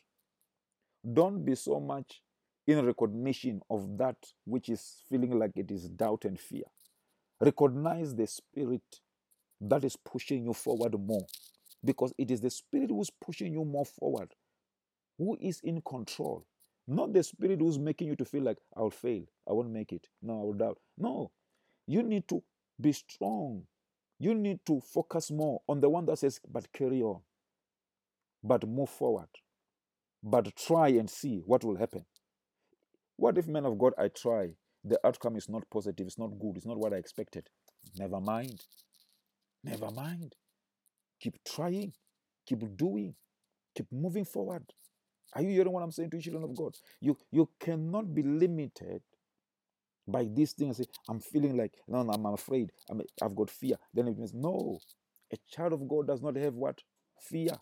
Don't 1.14 1.46
be 1.46 1.56
so 1.56 1.80
much 1.80 2.22
in 2.68 2.86
recognition 2.86 3.62
of 3.70 3.98
that 3.98 4.18
which 4.46 4.70
is 4.70 5.04
feeling 5.10 5.38
like 5.38 5.52
it 5.56 5.72
is 5.72 5.90
doubt 5.90 6.26
and 6.26 6.40
fear. 6.40 6.64
Recognize 7.40 8.16
the 8.16 8.28
spirit 8.28 8.84
that 9.62 9.84
is 9.84 9.96
pushing 9.96 10.44
you 10.44 10.54
forward 10.54 10.96
more 11.00 11.26
because 11.86 12.14
it 12.18 12.32
is 12.32 12.42
the 12.42 12.50
spirit 12.50 12.90
who's 12.90 13.10
pushing 13.24 13.54
you 13.54 13.64
more 13.64 13.86
forward, 13.86 14.34
who 15.18 15.38
is 15.40 15.60
in 15.64 15.82
control, 15.82 16.46
not 16.88 17.14
the 17.14 17.24
spirit 17.24 17.60
who's 17.60 17.80
making 17.80 18.08
you 18.08 18.16
to 18.16 18.26
feel 18.26 18.44
like 18.44 18.58
I'll 18.76 18.90
fail, 18.90 19.24
I 19.48 19.54
won't 19.54 19.72
make 19.72 19.92
it, 19.92 20.08
no, 20.22 20.42
I 20.42 20.44
will 20.44 20.54
doubt. 20.54 20.78
No, 20.98 21.32
you 21.88 22.04
need 22.04 22.28
to 22.30 22.44
be 22.80 22.92
strong. 22.92 23.64
You 24.20 24.36
need 24.36 24.60
to 24.68 24.82
focus 24.82 25.32
more 25.32 25.62
on 25.68 25.80
the 25.82 25.90
one 25.90 26.06
that 26.06 26.20
says, 26.20 26.40
but 26.48 26.72
carry 26.72 27.02
on, 27.02 27.22
but 28.44 28.68
move 28.68 28.90
forward, 28.90 29.30
but 30.24 30.56
try 30.56 30.90
and 30.90 31.10
see 31.10 31.42
what 31.46 31.64
will 31.64 31.78
happen. 31.78 32.06
What 33.16 33.38
if, 33.38 33.48
man 33.48 33.66
of 33.66 33.78
God, 33.78 33.94
I 33.98 34.08
try? 34.10 34.50
The 34.84 35.00
outcome 35.06 35.36
is 35.36 35.48
not 35.50 35.70
positive, 35.72 36.08
it's 36.08 36.18
not 36.18 36.40
good, 36.40 36.58
it's 36.58 36.66
not 36.66 36.78
what 36.78 36.94
I 36.94 36.98
expected. 36.98 37.50
Never 37.98 38.20
mind. 38.20 38.62
Never 39.64 39.92
mind. 39.92 40.36
Keep 41.22 41.38
trying, 41.46 41.94
keep 42.48 42.78
doing, 42.78 43.16
keep 43.76 43.88
moving 43.92 44.26
forward. 44.26 44.64
Are 45.36 45.42
you 45.44 45.50
hearing 45.50 45.72
what 45.74 45.84
I'm 45.84 45.92
saying 45.92 46.12
to 46.12 46.18
you, 46.18 46.24
children 46.24 46.44
of 46.46 46.56
God? 46.56 46.76
You, 47.02 47.18
you 47.32 47.50
cannot 47.60 48.14
be 48.16 48.24
limited 48.24 49.02
by 50.08 50.26
these 50.26 50.54
things. 50.54 50.78
Say, 50.78 50.86
I'm 51.10 51.20
feeling 51.20 51.58
like, 51.58 51.74
no, 51.88 52.04
no 52.04 52.14
I'm 52.14 52.26
afraid. 52.28 52.72
I'm, 52.90 53.02
I've 53.22 53.36
got 53.36 53.50
fear. 53.50 53.78
Then 53.94 54.08
it 54.10 54.18
means, 54.18 54.34
no. 54.34 54.80
A 55.34 55.38
child 55.52 55.74
of 55.74 55.88
God 55.88 56.08
does 56.08 56.22
not 56.22 56.36
have 56.38 56.56
what? 56.56 56.80
Fear. 57.22 57.58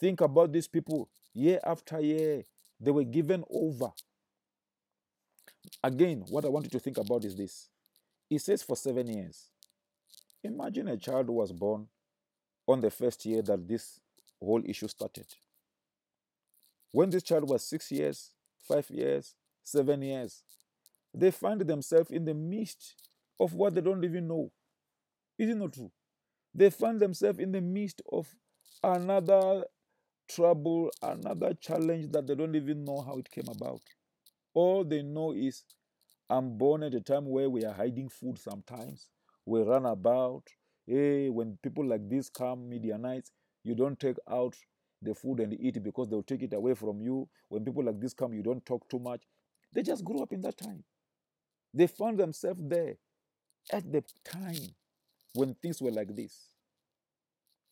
Think 0.00 0.20
about 0.22 0.52
these 0.52 0.68
people. 0.68 1.10
Year 1.34 1.60
after 1.64 2.00
year, 2.00 2.44
they 2.80 2.90
were 2.92 3.04
given 3.04 3.44
over 3.50 3.90
Again, 5.82 6.24
what 6.28 6.44
I 6.44 6.48
want 6.48 6.66
you 6.66 6.70
to 6.72 6.80
think 6.80 6.98
about 6.98 7.24
is 7.24 7.36
this. 7.36 7.68
It 8.30 8.40
says 8.40 8.62
for 8.62 8.76
seven 8.76 9.08
years. 9.08 9.50
Imagine 10.42 10.88
a 10.88 10.96
child 10.96 11.26
who 11.26 11.34
was 11.34 11.52
born 11.52 11.86
on 12.66 12.80
the 12.80 12.90
first 12.90 13.24
year 13.26 13.42
that 13.42 13.68
this 13.68 14.00
whole 14.40 14.62
issue 14.64 14.88
started. 14.88 15.26
When 16.92 17.10
this 17.10 17.22
child 17.22 17.48
was 17.48 17.64
six 17.64 17.90
years, 17.92 18.30
five 18.66 18.88
years, 18.90 19.34
seven 19.62 20.02
years, 20.02 20.42
they 21.14 21.30
find 21.30 21.60
themselves 21.60 22.10
in 22.10 22.24
the 22.24 22.34
midst 22.34 22.94
of 23.38 23.54
what 23.54 23.74
they 23.74 23.80
don't 23.80 24.04
even 24.04 24.28
know. 24.28 24.50
Is 25.38 25.50
it 25.50 25.56
not 25.56 25.72
true? 25.72 25.90
They 26.54 26.70
find 26.70 27.00
themselves 27.00 27.38
in 27.38 27.52
the 27.52 27.60
midst 27.60 28.02
of 28.12 28.28
another 28.82 29.64
trouble, 30.28 30.90
another 31.02 31.54
challenge 31.54 32.12
that 32.12 32.26
they 32.26 32.34
don't 32.34 32.56
even 32.56 32.84
know 32.84 33.00
how 33.02 33.18
it 33.18 33.30
came 33.30 33.48
about. 33.48 33.80
All 34.54 34.84
they 34.84 35.02
know 35.02 35.32
is 35.32 35.64
I'm 36.28 36.56
born 36.56 36.82
at 36.84 36.94
a 36.94 37.00
time 37.00 37.26
where 37.26 37.50
we 37.50 37.64
are 37.64 37.74
hiding 37.74 38.08
food 38.08 38.38
sometimes. 38.38 39.08
We 39.46 39.60
run 39.62 39.86
about. 39.86 40.44
Hey, 40.86 41.28
when 41.28 41.58
people 41.62 41.86
like 41.86 42.08
this 42.08 42.28
come, 42.28 42.68
Midianites, 42.68 43.32
you 43.62 43.74
don't 43.74 43.98
take 43.98 44.16
out 44.28 44.56
the 45.02 45.14
food 45.14 45.40
and 45.40 45.54
eat 45.60 45.82
because 45.82 46.08
they'll 46.08 46.22
take 46.22 46.42
it 46.42 46.52
away 46.52 46.74
from 46.74 47.00
you. 47.00 47.28
When 47.48 47.64
people 47.64 47.84
like 47.84 48.00
this 48.00 48.14
come, 48.14 48.32
you 48.34 48.42
don't 48.42 48.64
talk 48.66 48.88
too 48.88 48.98
much. 48.98 49.22
They 49.72 49.82
just 49.82 50.04
grew 50.04 50.22
up 50.22 50.32
in 50.32 50.40
that 50.42 50.58
time. 50.58 50.84
They 51.74 51.86
found 51.86 52.18
themselves 52.18 52.60
there 52.62 52.96
at 53.72 53.90
the 53.92 54.04
time 54.24 54.74
when 55.34 55.54
things 55.54 55.82
were 55.82 55.92
like 55.92 56.14
this. 56.16 56.34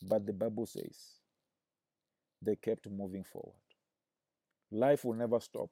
But 0.02 0.26
the 0.26 0.32
Bible 0.32 0.66
says 0.66 1.20
they 2.42 2.56
kept 2.56 2.88
moving 2.90 3.24
forward. 3.24 3.54
Life 4.70 5.04
will 5.04 5.14
never 5.14 5.40
stop 5.40 5.70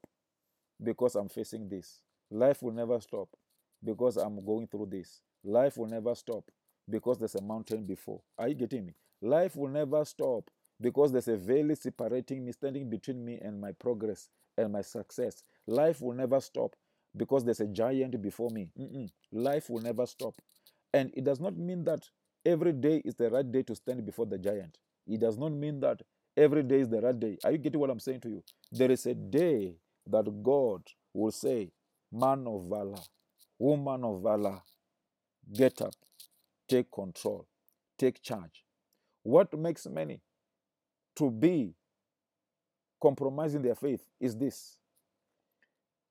because 0.83 1.15
I'm 1.15 1.29
facing 1.29 1.69
this. 1.69 2.01
Life 2.31 2.61
will 2.63 2.73
never 2.73 2.99
stop 3.01 3.29
because 3.83 4.17
I'm 4.17 4.43
going 4.45 4.67
through 4.67 4.87
this. 4.91 5.21
Life 5.47 5.77
will 5.77 5.87
never 5.87 6.13
stop 6.13 6.43
because 6.89 7.17
there's 7.17 7.35
a 7.35 7.41
mountain 7.41 7.85
before. 7.85 8.19
Are 8.37 8.49
you 8.49 8.55
getting 8.55 8.85
me? 8.85 8.95
Life 9.21 9.55
will 9.55 9.69
never 9.69 10.03
stop 10.03 10.49
because 10.81 11.13
there's 11.13 11.29
a 11.29 11.37
veil 11.37 11.73
separating 11.73 12.43
me, 12.45 12.51
standing 12.51 12.89
between 12.89 13.23
me 13.23 13.39
and 13.41 13.61
my 13.61 13.71
progress 13.71 14.27
and 14.57 14.73
my 14.73 14.81
success. 14.81 15.43
Life 15.65 16.01
will 16.01 16.15
never 16.15 16.41
stop 16.41 16.75
because 17.15 17.45
there's 17.45 17.61
a 17.61 17.67
giant 17.67 18.21
before 18.21 18.49
me. 18.49 18.67
Mm-mm. 18.77 19.09
Life 19.31 19.69
will 19.69 19.81
never 19.81 20.05
stop. 20.05 20.35
And 20.93 21.11
it 21.15 21.23
does 21.23 21.39
not 21.39 21.55
mean 21.57 21.85
that 21.85 22.01
every 22.45 22.73
day 22.73 23.01
is 23.05 23.15
the 23.15 23.29
right 23.29 23.49
day 23.49 23.63
to 23.63 23.75
stand 23.75 24.05
before 24.05 24.25
the 24.25 24.37
giant. 24.37 24.77
It 25.07 25.21
does 25.21 25.37
not 25.37 25.53
mean 25.53 25.79
that 25.79 26.01
every 26.35 26.63
day 26.63 26.81
is 26.81 26.89
the 26.89 26.99
right 26.99 27.17
day. 27.17 27.37
Are 27.45 27.53
you 27.53 27.57
getting 27.57 27.79
what 27.79 27.89
I'm 27.89 28.01
saying 28.01 28.19
to 28.21 28.29
you? 28.29 28.43
There 28.69 28.91
is 28.91 29.05
a 29.05 29.13
day 29.15 29.75
that 30.07 30.43
God 30.43 30.83
will 31.13 31.31
say, 31.31 31.71
Man 32.11 32.45
of 32.47 32.65
valor, 32.69 32.99
woman 33.57 34.03
of 34.03 34.21
valor, 34.21 34.61
get 35.53 35.81
up, 35.81 35.93
take 36.69 36.91
control, 36.91 37.47
take 37.97 38.21
charge. 38.21 38.63
What 39.23 39.57
makes 39.57 39.87
many 39.87 40.21
to 41.15 41.31
be 41.31 41.73
compromising 43.01 43.61
their 43.61 43.75
faith 43.75 44.05
is 44.19 44.35
this. 44.35 44.77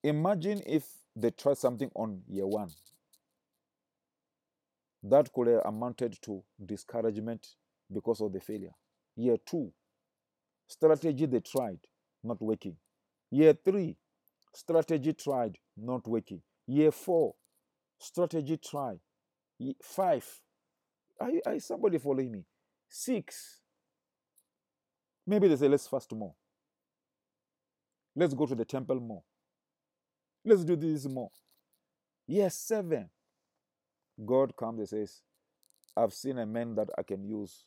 Imagine 0.03 0.63
if 0.67 0.85
they 1.15 1.31
try 1.31 1.55
something 1.55 1.91
on 1.95 2.23
year 2.29 2.47
one. 2.47 2.71
That 5.03 5.33
could 5.33 5.49
have 5.49 5.63
amounted 5.65 6.19
to 6.23 6.43
discouragement 6.65 7.47
because 7.93 8.21
of 8.21 8.33
the 8.33 8.41
failure. 8.41 8.75
Year 9.17 9.37
two, 9.45 9.73
strategy 10.67 11.27
they 11.27 11.41
tried, 11.41 11.79
not 12.23 12.41
working. 12.41 12.77
Year 13.31 13.55
three, 13.65 13.97
strategy 14.55 15.13
tried, 15.13 15.59
not 15.77 16.07
working. 16.07 16.43
Year 16.67 16.91
four, 16.91 17.35
strategy 17.99 18.57
tried. 18.57 19.01
Five, 19.83 20.27
I, 21.21 21.41
I 21.47 21.59
somebody 21.59 21.99
following 21.99 22.33
me. 22.33 22.45
Six, 22.89 23.61
maybe 25.27 25.49
they 25.49 25.57
say 25.57 25.69
let's 25.69 25.87
fast 25.87 26.13
more. 26.13 26.35
Let's 28.15 28.35
go 28.35 28.47
to 28.47 28.55
the 28.55 28.65
temple 28.65 29.01
more. 29.01 29.23
Let's 30.45 30.65
do 30.65 30.77
this 30.77 31.07
more. 31.07 31.31
Yes, 32.27 32.55
seven. 32.57 33.11
God 34.25 34.57
comes 34.57 34.79
and 34.79 34.89
says, 34.89 35.23
I've 35.97 36.15
seen 36.15 36.39
a 36.39 36.47
man 36.47 36.75
that 36.77 36.89
I 36.99 37.03
can 37.03 37.25
use 37.25 37.67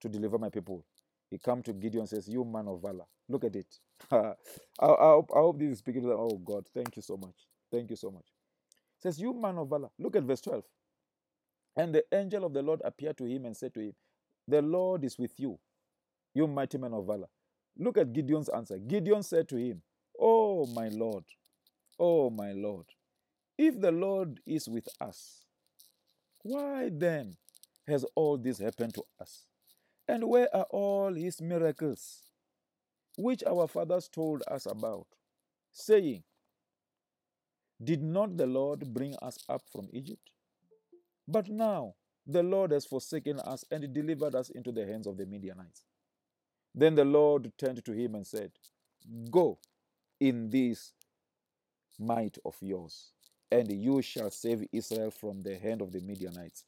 to 0.00 0.08
deliver 0.08 0.38
my 0.38 0.48
people. 0.48 0.84
He 1.30 1.38
comes 1.38 1.64
to 1.64 1.72
Gideon 1.72 2.00
and 2.02 2.08
says, 2.08 2.28
You 2.28 2.44
man 2.44 2.68
of 2.68 2.82
valor. 2.82 3.04
Look 3.28 3.44
at 3.44 3.56
it. 3.56 3.66
I, 4.10 4.32
I, 4.80 4.86
I, 4.86 5.22
hope 5.34 5.58
this 5.58 5.72
is 5.72 5.78
speaking 5.78 6.02
to 6.02 6.08
them. 6.08 6.18
Oh 6.20 6.38
God, 6.44 6.64
thank 6.72 6.96
you 6.96 7.02
so 7.02 7.16
much. 7.16 7.34
Thank 7.70 7.90
you 7.90 7.96
so 7.96 8.10
much. 8.10 8.24
says, 9.00 9.18
You 9.20 9.34
man 9.34 9.58
of 9.58 9.68
valor. 9.68 9.88
Look 9.98 10.16
at 10.16 10.22
verse 10.22 10.40
12. 10.40 10.64
And 11.78 11.94
the 11.94 12.04
angel 12.14 12.46
of 12.46 12.54
the 12.54 12.62
Lord 12.62 12.82
appeared 12.84 13.18
to 13.18 13.26
him 13.26 13.46
and 13.46 13.56
said 13.56 13.74
to 13.74 13.80
him, 13.80 13.94
The 14.48 14.62
Lord 14.62 15.04
is 15.04 15.18
with 15.18 15.32
you, 15.38 15.58
you 16.34 16.46
mighty 16.48 16.78
man 16.78 16.94
of 16.94 17.06
valor. 17.06 17.28
Look 17.78 17.98
at 17.98 18.12
Gideon's 18.12 18.50
answer. 18.50 18.78
Gideon 18.78 19.22
said 19.24 19.48
to 19.50 19.56
him, 19.56 19.82
Oh 20.20 20.66
my 20.66 20.88
Lord, 20.88 21.24
oh 21.98 22.30
my 22.30 22.52
Lord, 22.52 22.86
if 23.58 23.80
the 23.80 23.92
Lord 23.92 24.40
is 24.46 24.68
with 24.68 24.88
us, 25.00 25.44
why 26.42 26.90
then 26.92 27.36
has 27.86 28.04
all 28.14 28.38
this 28.38 28.58
happened 28.58 28.94
to 28.94 29.04
us? 29.20 29.46
And 30.08 30.28
where 30.28 30.54
are 30.56 30.66
all 30.70 31.14
his 31.14 31.40
miracles, 31.42 32.30
which 33.18 33.44
our 33.44 33.68
fathers 33.68 34.08
told 34.08 34.42
us 34.50 34.66
about, 34.66 35.06
saying, 35.72 36.24
Did 37.82 38.02
not 38.02 38.36
the 38.36 38.46
Lord 38.46 38.92
bring 38.94 39.16
us 39.22 39.38
up 39.48 39.62
from 39.72 39.88
Egypt? 39.92 40.30
But 41.28 41.50
now 41.50 41.96
the 42.26 42.44
Lord 42.44 42.72
has 42.72 42.86
forsaken 42.86 43.40
us 43.40 43.64
and 43.72 43.94
delivered 43.94 44.36
us 44.36 44.50
into 44.50 44.72
the 44.72 44.86
hands 44.86 45.08
of 45.08 45.18
the 45.18 45.26
Midianites. 45.26 45.84
Then 46.74 46.96
the 46.96 47.04
Lord 47.06 47.52
turned 47.58 47.84
to 47.84 47.92
him 47.92 48.16
and 48.16 48.26
said, 48.26 48.52
Go 49.30 49.58
in 50.20 50.50
this 50.50 50.92
might 52.00 52.38
of 52.44 52.56
yours, 52.62 53.12
and 53.52 53.70
you 53.72 54.02
shall 54.02 54.30
save 54.30 54.66
Israel 54.72 55.12
from 55.12 55.42
the 55.42 55.58
hand 55.58 55.82
of 55.82 55.92
the 55.92 56.00
Midianites. 56.02 56.64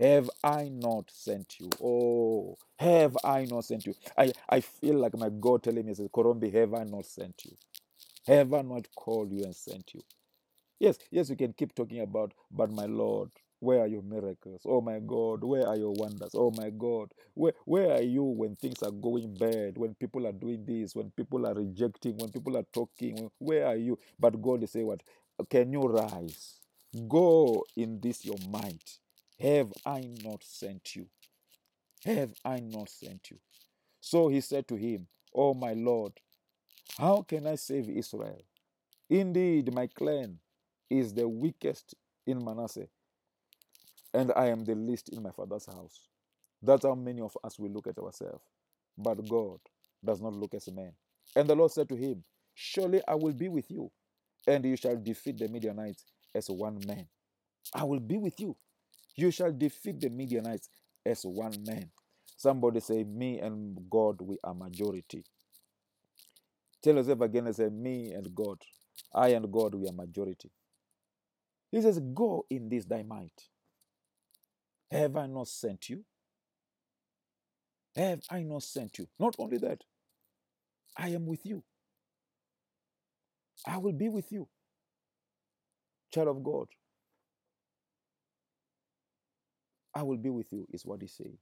Have 0.00 0.30
I 0.44 0.70
not 0.72 1.10
sent 1.12 1.60
you? 1.60 1.70
Oh, 1.82 2.56
have 2.78 3.16
I 3.24 3.46
not 3.46 3.66
sent 3.66 3.86
you? 3.86 3.94
I, 4.18 4.32
I 4.48 4.60
feel 4.60 4.96
like 4.96 5.16
my 5.16 5.30
God 5.30 5.62
telling 5.64 5.86
me, 5.86 5.94
says, 5.94 6.08
Korombi, 6.12 6.52
have 6.54 6.74
I 6.74 6.84
not 6.84 7.06
sent 7.06 7.44
you? 7.46 7.56
Have 8.26 8.54
I 8.54 8.62
not 8.62 8.88
called 8.96 9.32
you 9.32 9.44
and 9.44 9.56
sent 9.56 9.94
you? 9.94 10.02
Yes, 10.80 10.98
yes, 11.10 11.30
we 11.30 11.36
can 11.36 11.54
keep 11.54 11.74
talking 11.74 12.00
about, 12.00 12.34
but 12.50 12.70
my 12.72 12.86
Lord, 12.86 13.30
where 13.64 13.80
are 13.80 13.86
your 13.88 14.02
miracles? 14.02 14.62
Oh 14.66 14.80
my 14.80 15.00
God, 15.00 15.44
where 15.44 15.66
are 15.66 15.76
your 15.76 15.92
wonders? 15.92 16.32
Oh 16.34 16.52
my 16.56 16.70
God, 16.70 17.12
where, 17.34 17.54
where 17.64 17.92
are 17.92 18.02
you 18.02 18.24
when 18.24 18.56
things 18.56 18.82
are 18.82 18.90
going 18.92 19.34
bad? 19.34 19.78
When 19.78 19.94
people 19.94 20.26
are 20.26 20.32
doing 20.32 20.64
this, 20.66 20.94
when 20.94 21.10
people 21.12 21.46
are 21.46 21.54
rejecting, 21.54 22.18
when 22.18 22.30
people 22.30 22.56
are 22.56 22.66
talking, 22.72 23.30
where 23.38 23.66
are 23.66 23.76
you? 23.76 23.98
But 24.18 24.40
God 24.42 24.62
is 24.62 24.72
saying, 24.72 24.86
What? 24.86 25.02
Can 25.50 25.72
you 25.72 25.82
rise? 25.82 26.60
Go 27.08 27.64
in 27.76 28.00
this 28.00 28.24
your 28.24 28.38
might. 28.50 28.98
Have 29.40 29.72
I 29.84 30.08
not 30.24 30.44
sent 30.44 30.94
you? 30.96 31.06
Have 32.04 32.34
I 32.44 32.60
not 32.60 32.88
sent 32.90 33.30
you? 33.30 33.38
So 34.00 34.28
he 34.28 34.40
said 34.40 34.68
to 34.68 34.76
him, 34.76 35.06
Oh 35.34 35.54
my 35.54 35.72
Lord, 35.74 36.12
how 36.98 37.22
can 37.22 37.46
I 37.46 37.56
save 37.56 37.88
Israel? 37.88 38.42
Indeed, 39.10 39.72
my 39.72 39.86
clan 39.88 40.38
is 40.90 41.14
the 41.14 41.28
weakest 41.28 41.94
in 42.26 42.44
Manasseh, 42.44 42.88
and 44.14 44.32
I 44.36 44.46
am 44.46 44.64
the 44.64 44.76
least 44.76 45.10
in 45.10 45.22
my 45.22 45.32
father's 45.32 45.66
house. 45.66 46.08
That's 46.62 46.84
how 46.84 46.94
many 46.94 47.20
of 47.20 47.36
us 47.44 47.58
will 47.58 47.70
look 47.70 47.88
at 47.88 47.98
ourselves. 47.98 48.44
But 48.96 49.28
God 49.28 49.58
does 50.04 50.22
not 50.22 50.34
look 50.34 50.54
as 50.54 50.68
a 50.68 50.72
man. 50.72 50.92
And 51.36 51.48
the 51.48 51.56
Lord 51.56 51.72
said 51.72 51.88
to 51.90 51.96
him, 51.96 52.22
Surely 52.54 53.02
I 53.08 53.16
will 53.16 53.32
be 53.32 53.48
with 53.48 53.70
you, 53.70 53.90
and 54.46 54.64
you 54.64 54.76
shall 54.76 54.96
defeat 54.96 55.38
the 55.38 55.48
Midianites 55.48 56.04
as 56.34 56.48
one 56.48 56.80
man. 56.86 57.06
I 57.74 57.84
will 57.84 58.00
be 58.00 58.16
with 58.18 58.38
you. 58.40 58.56
You 59.16 59.30
shall 59.32 59.52
defeat 59.52 60.00
the 60.00 60.10
Midianites 60.10 60.68
as 61.04 61.22
one 61.24 61.64
man. 61.66 61.90
Somebody 62.36 62.80
say, 62.80 63.04
Me 63.04 63.40
and 63.40 63.78
God, 63.90 64.20
we 64.20 64.38
are 64.44 64.54
majority. 64.54 65.24
Tell 66.82 66.94
yourself 66.96 67.20
again 67.22 67.46
and 67.46 67.56
say, 67.56 67.68
Me 67.68 68.12
and 68.12 68.32
God. 68.34 68.58
I 69.12 69.28
and 69.30 69.50
God, 69.50 69.74
we 69.74 69.88
are 69.88 69.92
majority. 69.92 70.50
He 71.70 71.82
says, 71.82 71.98
Go 72.14 72.46
in 72.50 72.68
this 72.68 72.84
thy 72.84 73.02
might. 73.02 73.42
Have 74.94 75.16
I 75.16 75.26
not 75.26 75.48
sent 75.48 75.90
you? 75.90 76.04
Have 77.96 78.20
I 78.30 78.42
not 78.44 78.62
sent 78.62 78.98
you? 78.98 79.08
Not 79.18 79.34
only 79.40 79.58
that, 79.58 79.82
I 80.96 81.08
am 81.08 81.26
with 81.26 81.44
you. 81.44 81.64
I 83.66 83.78
will 83.78 83.92
be 83.92 84.08
with 84.08 84.30
you. 84.32 84.48
Child 86.12 86.28
of 86.28 86.44
God, 86.44 86.68
I 89.94 90.04
will 90.04 90.18
be 90.18 90.30
with 90.30 90.52
you, 90.52 90.66
is 90.72 90.86
what 90.86 91.02
he 91.02 91.08
said. 91.08 91.36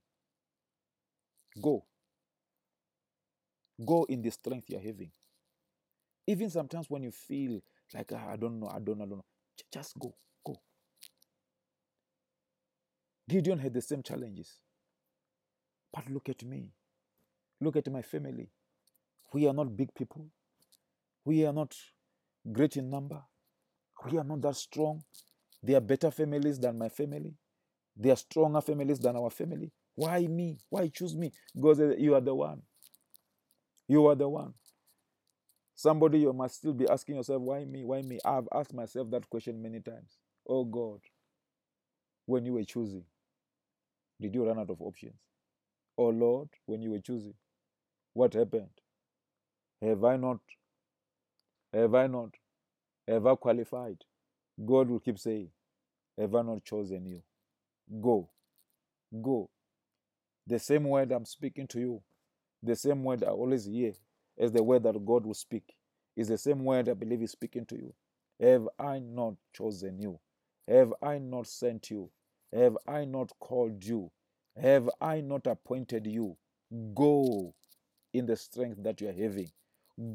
Go. 1.61 1.85
Go 3.85 4.05
in 4.05 4.23
the 4.23 4.31
strength 4.31 4.69
you're 4.69 4.81
having. 4.81 5.11
Even 6.27 6.49
sometimes 6.49 6.89
when 6.89 7.03
you 7.03 7.11
feel 7.11 7.61
like, 7.93 8.11
ah, 8.13 8.31
I 8.31 8.37
don't 8.37 8.59
know, 8.59 8.67
I 8.67 8.79
don't 8.79 8.97
know, 8.97 9.05
I 9.05 9.07
don't 9.07 9.17
know, 9.17 9.25
just 9.71 9.99
go. 9.99 10.15
Gideon 13.27 13.59
had 13.59 13.73
the 13.73 13.81
same 13.81 14.03
challenges. 14.03 14.59
But 15.93 16.09
look 16.09 16.29
at 16.29 16.43
me. 16.43 16.71
Look 17.61 17.75
at 17.75 17.91
my 17.91 18.01
family. 18.01 18.49
We 19.33 19.47
are 19.47 19.53
not 19.53 19.75
big 19.75 19.93
people. 19.93 20.27
We 21.25 21.45
are 21.45 21.53
not 21.53 21.75
great 22.51 22.77
in 22.77 22.89
number. 22.89 23.21
We 24.05 24.17
are 24.17 24.23
not 24.23 24.41
that 24.41 24.55
strong. 24.55 25.03
They 25.61 25.75
are 25.75 25.81
better 25.81 26.11
families 26.11 26.59
than 26.59 26.77
my 26.77 26.89
family. 26.89 27.35
They 27.95 28.09
are 28.09 28.17
stronger 28.17 28.61
families 28.61 28.99
than 28.99 29.15
our 29.15 29.29
family. 29.29 29.71
Why 29.95 30.27
me? 30.27 30.57
Why 30.69 30.89
choose 30.89 31.15
me? 31.15 31.31
Because 31.55 31.79
you 31.97 32.15
are 32.15 32.21
the 32.21 32.35
one. 32.35 32.61
You 33.87 34.07
are 34.07 34.15
the 34.15 34.27
one. 34.27 34.53
Somebody 35.75 36.19
you 36.19 36.33
must 36.33 36.55
still 36.55 36.73
be 36.73 36.87
asking 36.87 37.15
yourself, 37.15 37.41
why 37.41 37.65
me? 37.65 37.83
Why 37.83 38.01
me? 38.01 38.19
I've 38.25 38.47
asked 38.53 38.73
myself 38.73 39.09
that 39.11 39.29
question 39.29 39.61
many 39.61 39.79
times. 39.79 40.17
Oh 40.47 40.65
God, 40.65 40.99
when 42.25 42.45
you 42.45 42.53
were 42.53 42.63
choosing, 42.63 43.05
did 44.21 44.35
you 44.35 44.45
run 44.47 44.59
out 44.59 44.69
of 44.71 44.81
options? 44.81 45.15
Oh 45.97 46.09
Lord, 46.09 46.49
when 46.65 46.81
you 46.81 46.91
were 46.91 46.99
choosing, 46.99 47.35
what 48.13 48.33
happened? 48.35 48.69
Have 49.81 50.03
I 50.05 50.17
not? 50.17 50.39
Have 51.73 51.95
I 51.95 52.07
not? 52.07 52.31
Have 53.07 53.27
I 53.27 53.35
qualified? 53.35 53.97
God 54.65 54.89
will 54.89 54.99
keep 54.99 55.19
saying, 55.19 55.49
Have 56.19 56.35
I 56.35 56.43
not 56.43 56.65
chosen 56.65 57.05
you? 57.07 57.23
Go. 58.01 58.29
Go. 59.21 59.49
The 60.47 60.59
same 60.59 60.85
word 60.85 61.11
I'm 61.11 61.25
speaking 61.25 61.67
to 61.69 61.79
you, 61.79 62.03
the 62.63 62.75
same 62.75 63.03
word 63.03 63.23
I 63.23 63.29
always 63.29 63.65
hear 63.65 63.93
as 64.39 64.51
the 64.51 64.63
word 64.63 64.83
that 64.83 65.05
God 65.05 65.25
will 65.25 65.35
speak, 65.35 65.63
is 66.17 66.29
the 66.29 66.37
same 66.37 66.63
word 66.65 66.89
I 66.89 66.93
believe 66.93 67.21
is 67.23 67.31
speaking 67.31 67.65
to 67.67 67.75
you. 67.75 67.93
Have 68.41 68.67
I 68.79 68.99
not 68.99 69.35
chosen 69.55 69.99
you? 70.01 70.19
Have 70.67 70.93
I 71.01 71.19
not 71.19 71.47
sent 71.47 71.91
you? 71.91 72.09
Have 72.53 72.77
I 72.87 73.05
not 73.05 73.31
called 73.39 73.83
you? 73.85 74.11
Have 74.55 74.89
I 75.01 75.21
not 75.21 75.47
appointed 75.47 76.07
you? 76.07 76.37
Go 76.95 77.55
in 78.13 78.25
the 78.27 78.35
strength 78.37 78.83
that 78.83 79.01
you 79.01 79.09
are 79.09 79.13
having. 79.13 79.51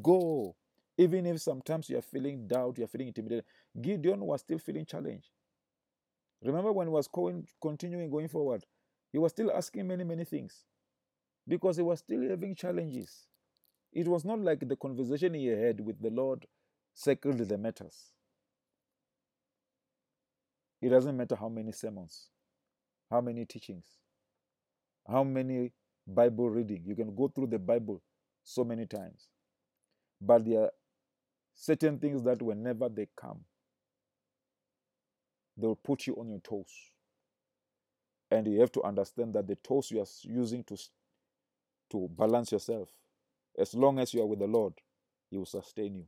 Go. 0.03 0.55
Even 0.97 1.25
if 1.27 1.41
sometimes 1.41 1.89
you 1.89 1.97
are 1.97 2.01
feeling 2.03 2.47
doubt, 2.47 2.77
you 2.77 2.85
are 2.85 2.87
feeling 2.87 3.07
intimidated. 3.09 3.45
Gideon 3.81 4.21
was 4.21 4.41
still 4.41 4.59
feeling 4.59 4.85
challenged. 4.85 5.29
Remember 6.43 6.71
when 6.73 6.87
he 6.87 6.91
was 6.93 7.07
going, 7.07 7.47
continuing 7.61 8.09
going 8.09 8.27
forward, 8.27 8.65
he 9.11 9.17
was 9.17 9.31
still 9.31 9.51
asking 9.51 9.87
many, 9.87 10.03
many 10.03 10.25
things. 10.25 10.65
because 11.47 11.77
he 11.77 11.83
was 11.83 11.99
still 11.99 12.21
having 12.29 12.55
challenges. 12.55 13.27
It 13.93 14.07
was 14.07 14.25
not 14.25 14.39
like 14.39 14.67
the 14.67 14.75
conversation 14.77 15.33
he 15.35 15.47
had 15.47 15.79
with 15.79 16.01
the 16.01 16.09
Lord 16.11 16.47
settled 16.93 17.39
the 17.39 17.57
matters. 17.57 18.13
It 20.81 20.89
doesn't 20.89 21.15
matter 21.15 21.35
how 21.35 21.49
many 21.49 21.71
sermons, 21.71 22.29
how 23.09 23.21
many 23.21 23.45
teachings, 23.45 23.85
how 25.07 25.23
many 25.23 25.71
Bible 26.07 26.49
reading. 26.49 26.83
You 26.85 26.95
can 26.95 27.15
go 27.15 27.27
through 27.27 27.47
the 27.47 27.59
Bible 27.59 28.01
so 28.43 28.63
many 28.63 28.85
times. 28.85 29.27
But 30.21 30.45
there 30.45 30.63
are 30.63 30.71
certain 31.55 31.99
things 31.99 32.23
that 32.23 32.41
whenever 32.41 32.89
they 32.89 33.07
come, 33.19 33.41
they'll 35.57 35.75
put 35.75 36.07
you 36.07 36.15
on 36.15 36.29
your 36.29 36.39
toes. 36.39 36.73
And 38.31 38.47
you 38.47 38.59
have 38.59 38.71
to 38.73 38.83
understand 38.83 39.33
that 39.33 39.47
the 39.47 39.55
toes 39.55 39.91
you 39.91 39.99
are 39.99 40.07
using 40.23 40.63
to, 40.65 40.77
to 41.91 42.09
balance 42.17 42.51
yourself, 42.51 42.89
as 43.57 43.73
long 43.73 43.99
as 43.99 44.13
you 44.13 44.21
are 44.21 44.27
with 44.27 44.39
the 44.39 44.47
Lord, 44.47 44.73
He 45.29 45.37
will 45.37 45.45
sustain 45.45 45.95
you. 45.95 46.07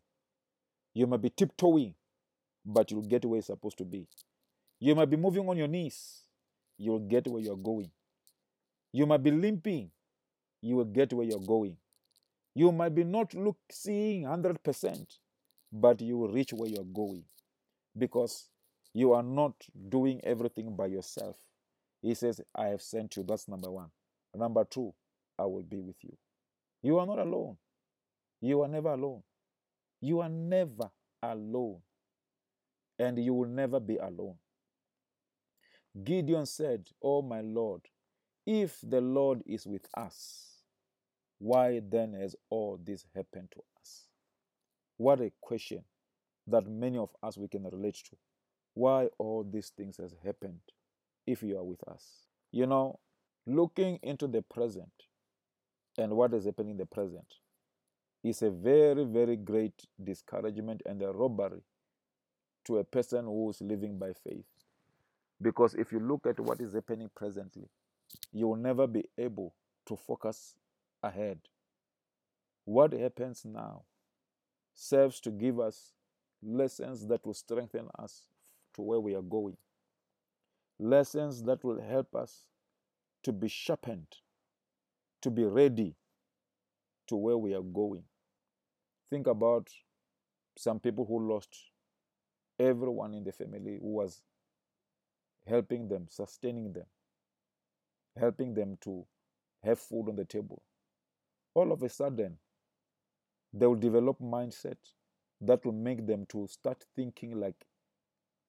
You 0.93 1.07
may 1.07 1.17
be 1.17 1.29
tiptoeing, 1.29 1.95
but 2.65 2.91
you'll 2.91 3.01
get 3.01 3.25
where 3.25 3.37
you're 3.37 3.43
supposed 3.43 3.77
to 3.79 3.85
be. 3.85 4.07
You 4.83 4.95
might 4.95 5.11
be 5.11 5.15
moving 5.15 5.47
on 5.47 5.57
your 5.57 5.67
knees, 5.67 6.23
you'll 6.75 7.07
get 7.07 7.27
where 7.27 7.39
you're 7.41 7.55
going. 7.55 7.91
You 8.91 9.05
might 9.05 9.21
be 9.21 9.29
limping, 9.29 9.91
you 10.59 10.75
will 10.75 10.85
get 10.85 11.13
where 11.13 11.25
you're 11.25 11.39
going. 11.39 11.77
You 12.55 12.71
might 12.71 12.95
be 12.95 13.03
not 13.03 13.33
look 13.35 13.57
seeing 13.71 14.23
100%, 14.23 15.05
but 15.71 16.01
you 16.01 16.17
will 16.17 16.29
reach 16.29 16.51
where 16.51 16.67
you're 16.67 16.83
going 16.83 17.23
because 17.95 18.49
you 18.91 19.13
are 19.13 19.21
not 19.21 19.53
doing 19.89 20.19
everything 20.23 20.75
by 20.75 20.87
yourself. 20.87 21.37
He 22.01 22.15
says, 22.15 22.41
I 22.55 22.69
have 22.69 22.81
sent 22.81 23.15
you. 23.15 23.23
That's 23.23 23.47
number 23.47 23.69
one. 23.69 23.91
Number 24.35 24.65
two, 24.65 24.95
I 25.37 25.43
will 25.45 25.61
be 25.61 25.79
with 25.79 25.97
you. 26.01 26.17
You 26.81 26.97
are 26.97 27.05
not 27.05 27.19
alone. 27.19 27.57
You 28.41 28.61
are 28.63 28.67
never 28.67 28.93
alone. 28.93 29.21
You 30.01 30.21
are 30.21 30.29
never 30.29 30.89
alone. 31.21 31.81
And 32.97 33.23
you 33.23 33.35
will 33.35 33.47
never 33.47 33.79
be 33.79 33.97
alone. 33.97 34.35
Gideon 36.03 36.45
said, 36.45 36.89
Oh, 37.01 37.21
my 37.21 37.41
Lord, 37.41 37.81
if 38.45 38.79
the 38.81 39.01
Lord 39.01 39.43
is 39.45 39.67
with 39.67 39.87
us, 39.95 40.63
why 41.39 41.81
then 41.87 42.13
has 42.13 42.35
all 42.49 42.79
this 42.83 43.05
happened 43.15 43.49
to 43.51 43.59
us? 43.79 44.07
What 44.97 45.21
a 45.21 45.31
question 45.41 45.83
that 46.47 46.67
many 46.67 46.97
of 46.97 47.09
us 47.23 47.37
we 47.37 47.47
can 47.47 47.63
relate 47.63 47.99
to. 48.09 48.17
Why 48.73 49.09
all 49.17 49.43
these 49.43 49.69
things 49.69 49.97
has 49.97 50.15
happened 50.23 50.59
if 51.27 51.43
you 51.43 51.57
are 51.57 51.63
with 51.63 51.83
us? 51.87 52.05
You 52.51 52.67
know, 52.67 52.99
looking 53.45 53.99
into 54.03 54.27
the 54.27 54.41
present 54.43 54.91
and 55.97 56.13
what 56.13 56.33
is 56.33 56.45
happening 56.45 56.71
in 56.71 56.77
the 56.77 56.85
present 56.85 57.25
is 58.23 58.41
a 58.41 58.49
very, 58.51 59.03
very 59.03 59.35
great 59.35 59.73
discouragement 60.03 60.81
and 60.85 61.01
a 61.01 61.11
robbery 61.11 61.61
to 62.65 62.77
a 62.77 62.83
person 62.83 63.25
who 63.25 63.49
is 63.49 63.61
living 63.61 63.97
by 63.97 64.13
faith. 64.23 64.45
Because 65.41 65.73
if 65.73 65.91
you 65.91 65.99
look 65.99 66.25
at 66.27 66.39
what 66.39 66.61
is 66.61 66.73
happening 66.73 67.09
presently, 67.15 67.69
you 68.31 68.47
will 68.47 68.57
never 68.57 68.87
be 68.87 69.05
able 69.17 69.53
to 69.87 69.95
focus 69.95 70.55
ahead. 71.01 71.39
What 72.65 72.93
happens 72.93 73.43
now 73.45 73.83
serves 74.73 75.19
to 75.21 75.31
give 75.31 75.59
us 75.59 75.93
lessons 76.43 77.07
that 77.07 77.25
will 77.25 77.33
strengthen 77.33 77.87
us 77.97 78.27
to 78.75 78.81
where 78.81 78.99
we 78.99 79.15
are 79.15 79.21
going, 79.21 79.57
lessons 80.79 81.43
that 81.43 81.63
will 81.63 81.81
help 81.81 82.15
us 82.15 82.45
to 83.23 83.31
be 83.31 83.47
sharpened, 83.47 84.07
to 85.21 85.29
be 85.29 85.43
ready 85.43 85.95
to 87.07 87.15
where 87.15 87.37
we 87.37 87.53
are 87.53 87.61
going. 87.61 88.03
Think 89.09 89.27
about 89.27 89.69
some 90.57 90.79
people 90.79 91.05
who 91.05 91.29
lost 91.29 91.55
everyone 92.59 93.13
in 93.13 93.23
the 93.23 93.31
family 93.31 93.77
who 93.81 93.89
was 93.89 94.21
helping 95.47 95.87
them, 95.87 96.07
sustaining 96.09 96.73
them, 96.73 96.85
helping 98.17 98.53
them 98.53 98.77
to 98.81 99.05
have 99.63 99.79
food 99.79 100.09
on 100.09 100.15
the 100.15 100.25
table. 100.25 100.61
All 101.53 101.71
of 101.71 101.83
a 101.83 101.89
sudden 101.89 102.37
they 103.53 103.67
will 103.67 103.75
develop 103.75 104.19
mindset 104.19 104.77
that 105.41 105.65
will 105.65 105.73
make 105.73 106.05
them 106.07 106.25
to 106.29 106.47
start 106.47 106.85
thinking 106.95 107.39
like 107.39 107.65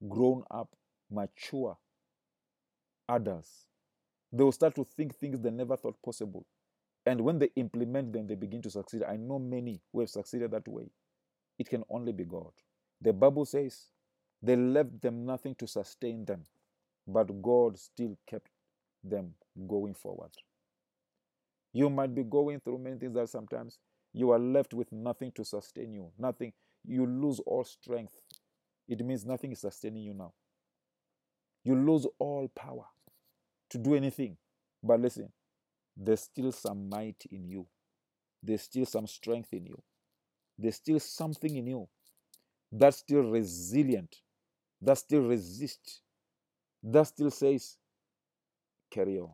grown 0.09 0.45
up 0.51 0.71
mature 1.11 1.77
adults. 3.09 3.67
They 4.33 4.45
will 4.45 4.53
start 4.53 4.75
to 4.77 4.85
think 4.85 5.15
things 5.17 5.41
they 5.41 5.51
never 5.51 5.77
thought 5.77 5.97
possible. 6.05 6.47
And 7.07 7.21
when 7.21 7.39
they 7.39 7.51
implement 7.57 8.13
them 8.13 8.27
they 8.27 8.35
begin 8.37 8.63
to 8.63 8.71
succeed. 8.71 9.03
I 9.03 9.17
know 9.17 9.39
many 9.39 9.81
who 9.93 10.01
have 10.01 10.11
succeeded 10.11 10.53
that 10.53 10.69
way. 10.69 10.91
It 11.59 11.69
can 11.69 11.85
only 11.91 12.13
be 12.13 12.25
god. 12.25 12.53
The 13.01 13.13
bible 13.13 13.45
says 13.45 13.89
they 14.43 14.57
left 14.57 15.01
them 15.03 15.27
nothing 15.27 15.55
to 15.57 15.67
sustain 15.67 16.25
them 16.25 16.45
but 17.07 17.43
god 17.43 17.79
still 17.79 18.17
kept 18.27 18.49
them 19.05 19.35
going 19.69 19.95
forward 19.95 20.31
you 21.73 21.89
might 21.89 22.15
be 22.15 22.23
going 22.23 22.61
through 22.61 22.79
many 22.79 22.99
things 22.99 23.15
that 23.15 23.29
sometimes 23.29 23.79
you 24.13 24.31
are 24.31 24.39
left 24.39 24.75
with 24.75 24.93
nothing 24.93 25.33
to 25.33 25.45
sustain 25.45 25.93
you. 25.93 26.11
Nothing. 26.19 26.53
You 26.85 27.07
lose 27.07 27.41
all 27.47 27.65
strength. 27.65 28.15
It 28.89 29.05
means 29.05 29.25
nothing 29.25 29.53
is 29.53 29.61
sustaining 29.61 30.03
you 30.03 30.15
now. 30.15 30.35
You 31.65 31.77
lose 31.77 32.07
all 32.19 32.51
power 32.55 32.85
to 33.71 33.79
do 33.79 33.95
anything. 33.95 34.37
But 34.83 35.01
listen, 35.01 35.33
there's 35.97 36.23
still 36.23 36.53
some 36.53 36.89
might 36.91 37.25
in 37.31 37.49
you. 37.49 37.67
There's 38.43 38.63
still 38.63 38.85
some 38.87 39.07
strength 39.07 39.53
in 39.53 39.67
you. 39.67 39.83
There's 40.59 40.77
still 40.77 41.01
something 41.01 41.57
in 41.57 41.67
you 41.67 41.89
that's 42.71 42.99
still 42.99 43.23
resilient, 43.23 44.17
that 44.83 44.99
still 44.99 45.23
resists, 45.23 46.02
that 46.83 47.07
still 47.07 47.31
says, 47.31 47.77
carry 48.91 49.19
on. 49.19 49.31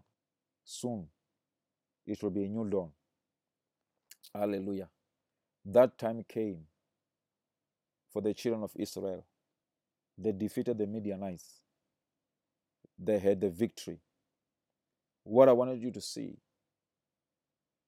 Soon 0.64 1.06
it 2.06 2.22
will 2.22 2.30
be 2.30 2.44
a 2.44 2.48
new 2.48 2.68
dawn. 2.68 2.90
Hallelujah. 4.34 4.88
That 5.64 5.98
time 5.98 6.24
came 6.28 6.60
for 8.12 8.22
the 8.22 8.34
children 8.34 8.62
of 8.62 8.72
Israel. 8.76 9.24
They 10.16 10.32
defeated 10.32 10.78
the 10.78 10.86
Midianites. 10.86 11.60
They 12.98 13.18
had 13.18 13.40
the 13.40 13.50
victory. 13.50 13.98
What 15.24 15.48
I 15.48 15.52
wanted 15.52 15.80
you 15.80 15.90
to 15.92 16.00
see 16.00 16.38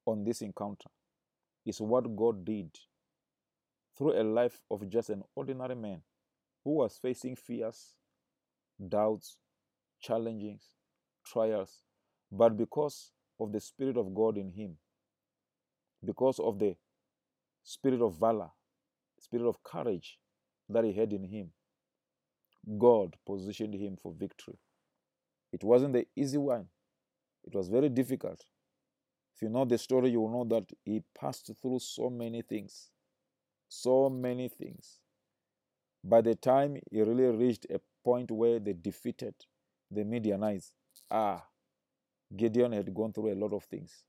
on 0.07 0.25
this 0.25 0.43
encounter 0.43 0.91
is 1.67 1.81
what 1.81 2.15
God 2.17 2.45
did 2.45 2.71
through 3.97 4.21
a 4.21 4.23
life 4.23 4.61
of 4.71 4.89
just 4.89 5.11
an 5.11 5.23
ordinary 5.35 5.75
man 5.75 6.03
who 6.65 6.77
was 6.77 6.99
facing 7.01 7.37
fears, 7.37 7.97
doubts, 8.89 9.37
challenges, 10.01 10.63
trials, 11.27 11.83
but 12.33 12.57
because 12.57 13.13
of 13.41 13.53
the 13.53 13.61
Spirit 13.61 13.97
of 13.97 14.15
God 14.15 14.39
in 14.39 14.51
him, 14.51 14.77
because 16.05 16.39
of 16.39 16.59
the 16.59 16.77
spirit 17.63 18.01
of 18.01 18.19
valor, 18.19 18.51
spirit 19.19 19.49
of 19.49 19.63
courage 19.63 20.19
that 20.69 20.85
he 20.85 20.93
had 20.93 21.13
in 21.13 21.25
him, 21.25 21.51
God 22.79 23.17
positioned 23.27 23.75
him 23.75 23.97
for 24.03 24.13
victory. 24.13 24.59
It 25.53 25.65
wasn't 25.65 25.95
the 25.95 26.07
easy 26.17 26.39
one, 26.39 26.67
it 27.45 27.55
was 27.55 27.69
very 27.69 27.89
difficult. 27.89 28.45
If 29.37 29.43
you 29.43 29.49
know 29.49 29.65
the 29.65 29.79
story, 29.79 30.11
you 30.11 30.21
will 30.21 30.31
know 30.45 30.57
that 30.57 30.71
he 30.85 31.03
passed 31.19 31.51
through 31.61 31.81
so 31.81 32.11
many 32.11 32.43
things. 32.43 32.91
So 33.69 34.11
many 34.11 34.49
things. 34.49 35.01
By 36.05 36.21
the 36.21 36.35
time 36.35 36.77
he 36.91 37.03
really 37.03 37.25
reached 37.37 37.67
a 37.71 37.81
point 38.05 38.31
where 38.31 38.59
they 38.59 38.75
defeated 38.75 39.35
the 39.91 40.05
Midianites, 40.05 40.73
ah, 41.11 41.45
Gideon 42.35 42.73
had 42.73 42.95
gone 42.95 43.13
through 43.13 43.33
a 43.33 43.35
lot 43.35 43.53
of 43.53 43.65
things. 43.65 44.05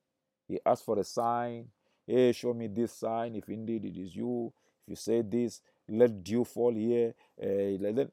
He 0.48 0.60
asked 0.66 0.86
for 0.86 1.00
a 1.00 1.04
sign. 1.04 1.70
Hey, 2.06 2.32
show 2.34 2.54
me 2.54 2.68
this 2.68 2.94
sign 2.94 3.36
if 3.36 3.50
indeed 3.50 3.86
it 3.86 3.98
is 3.98 4.16
you. 4.16 4.54
If 4.84 4.90
you 4.90 4.96
say 4.96 5.22
this, 5.22 5.62
let 5.88 6.24
dew 6.24 6.44
fall 6.44 6.74
here. 6.74 7.14
Uh, 7.42 8.06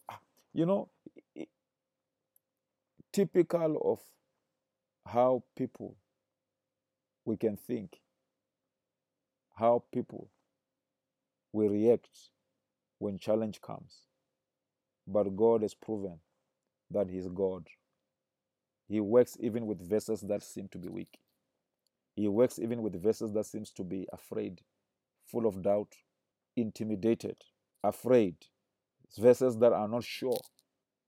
you 0.53 0.67
know, 0.67 0.89
typical 3.13 3.81
of 3.85 4.01
how 5.13 5.43
people 5.57 5.97
we 7.25 7.37
can 7.37 7.57
think, 7.57 8.01
how 9.57 9.83
people 9.93 10.29
will 11.53 11.69
react 11.69 12.09
when 12.99 13.19
challenge 13.19 13.61
comes. 13.61 14.07
But 15.07 15.35
God 15.37 15.63
has 15.63 15.75
proven 15.75 16.21
that 16.91 17.11
He's 17.11 17.29
God 17.29 17.69
he 18.89 19.01
works 19.01 19.37
even 19.39 19.67
with 19.67 19.87
vessels 19.87 20.23
that 20.23 20.43
seem 20.43 20.69
to 20.69 20.79
be 20.79 20.89
weak. 20.89 21.19
He 22.17 22.27
works 22.27 22.59
even 22.59 22.83
with 22.83 23.01
vessels 23.01 23.35
that 23.35 23.45
seems 23.45 23.71
to 23.73 23.85
be 23.85 24.09
afraid, 24.13 24.63
full 25.27 25.47
of 25.47 25.63
doubt, 25.63 25.93
intimidated, 26.57 27.37
afraid, 27.85 28.37
vessels 29.19 29.59
that 29.59 29.73
are 29.75 29.89
not 29.89 30.05
sure. 30.05 30.41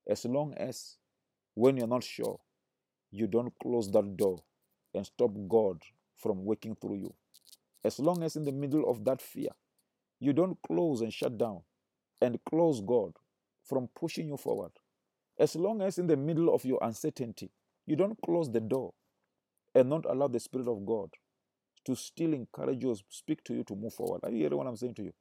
As 0.06 0.24
long 0.26 0.54
as 0.58 0.98
when 1.54 1.78
you're 1.78 1.86
not 1.86 2.04
sure, 2.04 2.38
you 3.10 3.26
don't 3.26 3.52
close 3.62 3.90
that 3.92 4.16
door 4.16 4.42
and 4.94 5.06
stop 5.06 5.30
God 5.48 5.82
from 6.16 6.44
working 6.44 6.76
through 6.76 6.96
you. 6.96 7.14
As 7.82 7.98
long 7.98 8.22
as 8.22 8.36
in 8.36 8.44
the 8.44 8.52
middle 8.52 8.88
of 8.88 9.04
that 9.06 9.22
fear, 9.22 9.50
you 10.20 10.34
don't 10.34 10.58
close 10.66 11.00
and 11.00 11.12
shut 11.12 11.38
down 11.38 11.62
and 12.20 12.38
close 12.44 12.82
God 12.82 13.14
from 13.64 13.88
pushing 13.98 14.28
you 14.28 14.36
forward. 14.36 14.72
As 15.40 15.56
long 15.56 15.82
as 15.82 15.98
in 15.98 16.08
the 16.08 16.18
middle 16.18 16.54
of 16.54 16.66
your 16.66 16.80
uncertainty, 16.82 17.50
you 17.86 17.96
don't 17.96 18.18
close 18.24 18.50
the 18.52 18.60
door 18.60 18.94
and 19.74 19.90
not 19.90 20.06
allow 20.06 20.28
the 20.28 20.40
Spirit 20.40 20.68
of 20.68 20.86
God 20.86 21.10
to 21.86 21.96
still 21.96 22.34
encourage 22.34 22.84
you, 22.84 22.96
speak 23.08 23.44
to 23.44 23.54
you 23.54 23.64
to 23.64 23.76
move 23.76 23.94
forward. 23.94 24.20
Are 24.24 24.30
you 24.30 24.38
hearing 24.38 24.58
what 24.58 24.68
I'm 24.68 24.76
saying 24.76 24.94
to 24.96 25.04
you? 25.04 25.14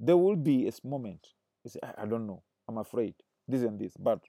There 0.00 0.16
will 0.16 0.36
be 0.36 0.68
a 0.68 0.88
moment. 0.88 1.28
You 1.64 1.70
say, 1.70 1.80
I, 1.82 2.02
I 2.02 2.06
don't 2.06 2.26
know. 2.26 2.42
I'm 2.68 2.78
afraid. 2.78 3.14
This 3.48 3.62
and 3.62 3.78
this. 3.78 3.94
But 3.98 4.20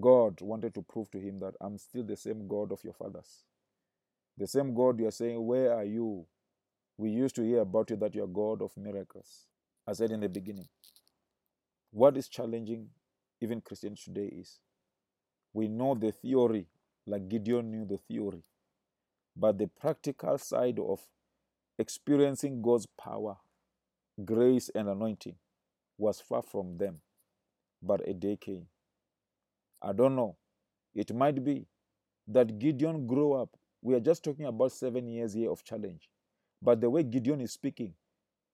God 0.00 0.40
wanted 0.42 0.74
to 0.74 0.82
prove 0.82 1.10
to 1.12 1.20
him 1.20 1.40
that 1.40 1.54
I'm 1.60 1.78
still 1.78 2.04
the 2.04 2.16
same 2.16 2.48
God 2.48 2.72
of 2.72 2.84
your 2.84 2.94
fathers. 2.94 3.44
The 4.38 4.46
same 4.46 4.74
God 4.74 5.00
you 5.00 5.08
are 5.08 5.12
saying, 5.12 5.44
Where 5.44 5.74
are 5.74 5.84
you? 5.84 6.26
We 6.98 7.10
used 7.10 7.36
to 7.36 7.42
hear 7.42 7.60
about 7.60 7.90
you 7.90 7.96
that 7.96 8.14
you 8.14 8.24
are 8.24 8.28
God 8.28 8.62
of 8.62 8.76
miracles. 8.76 9.46
I 9.86 9.94
said 9.94 10.10
in 10.12 10.20
the 10.20 10.28
beginning. 10.28 10.68
What 11.92 12.16
is 12.16 12.28
challenging 12.28 12.88
even 13.40 13.60
Christians 13.60 14.04
today 14.04 14.26
is 14.26 14.58
we 15.52 15.68
know 15.68 15.94
the 15.94 16.12
theory, 16.12 16.66
like 17.06 17.28
Gideon 17.28 17.70
knew 17.70 17.84
the 17.86 17.98
theory, 17.98 18.44
but 19.36 19.58
the 19.58 19.68
practical 19.68 20.38
side 20.38 20.78
of 20.78 21.00
experiencing 21.78 22.62
God's 22.62 22.86
power, 22.86 23.36
grace, 24.24 24.70
and 24.74 24.88
anointing 24.88 25.36
was 25.98 26.20
far 26.20 26.42
from 26.42 26.78
them. 26.78 27.00
But 27.82 28.06
a 28.08 28.14
day 28.14 28.36
came. 28.36 28.66
I 29.82 29.92
don't 29.92 30.16
know. 30.16 30.36
It 30.94 31.14
might 31.14 31.44
be 31.44 31.66
that 32.28 32.58
Gideon 32.58 33.06
grew 33.06 33.34
up. 33.34 33.50
We 33.82 33.94
are 33.94 34.00
just 34.00 34.24
talking 34.24 34.46
about 34.46 34.72
seven 34.72 35.06
years 35.06 35.34
here 35.34 35.50
of 35.50 35.64
challenge. 35.64 36.08
But 36.62 36.80
the 36.80 36.90
way 36.90 37.02
Gideon 37.02 37.40
is 37.40 37.52
speaking 37.52 37.94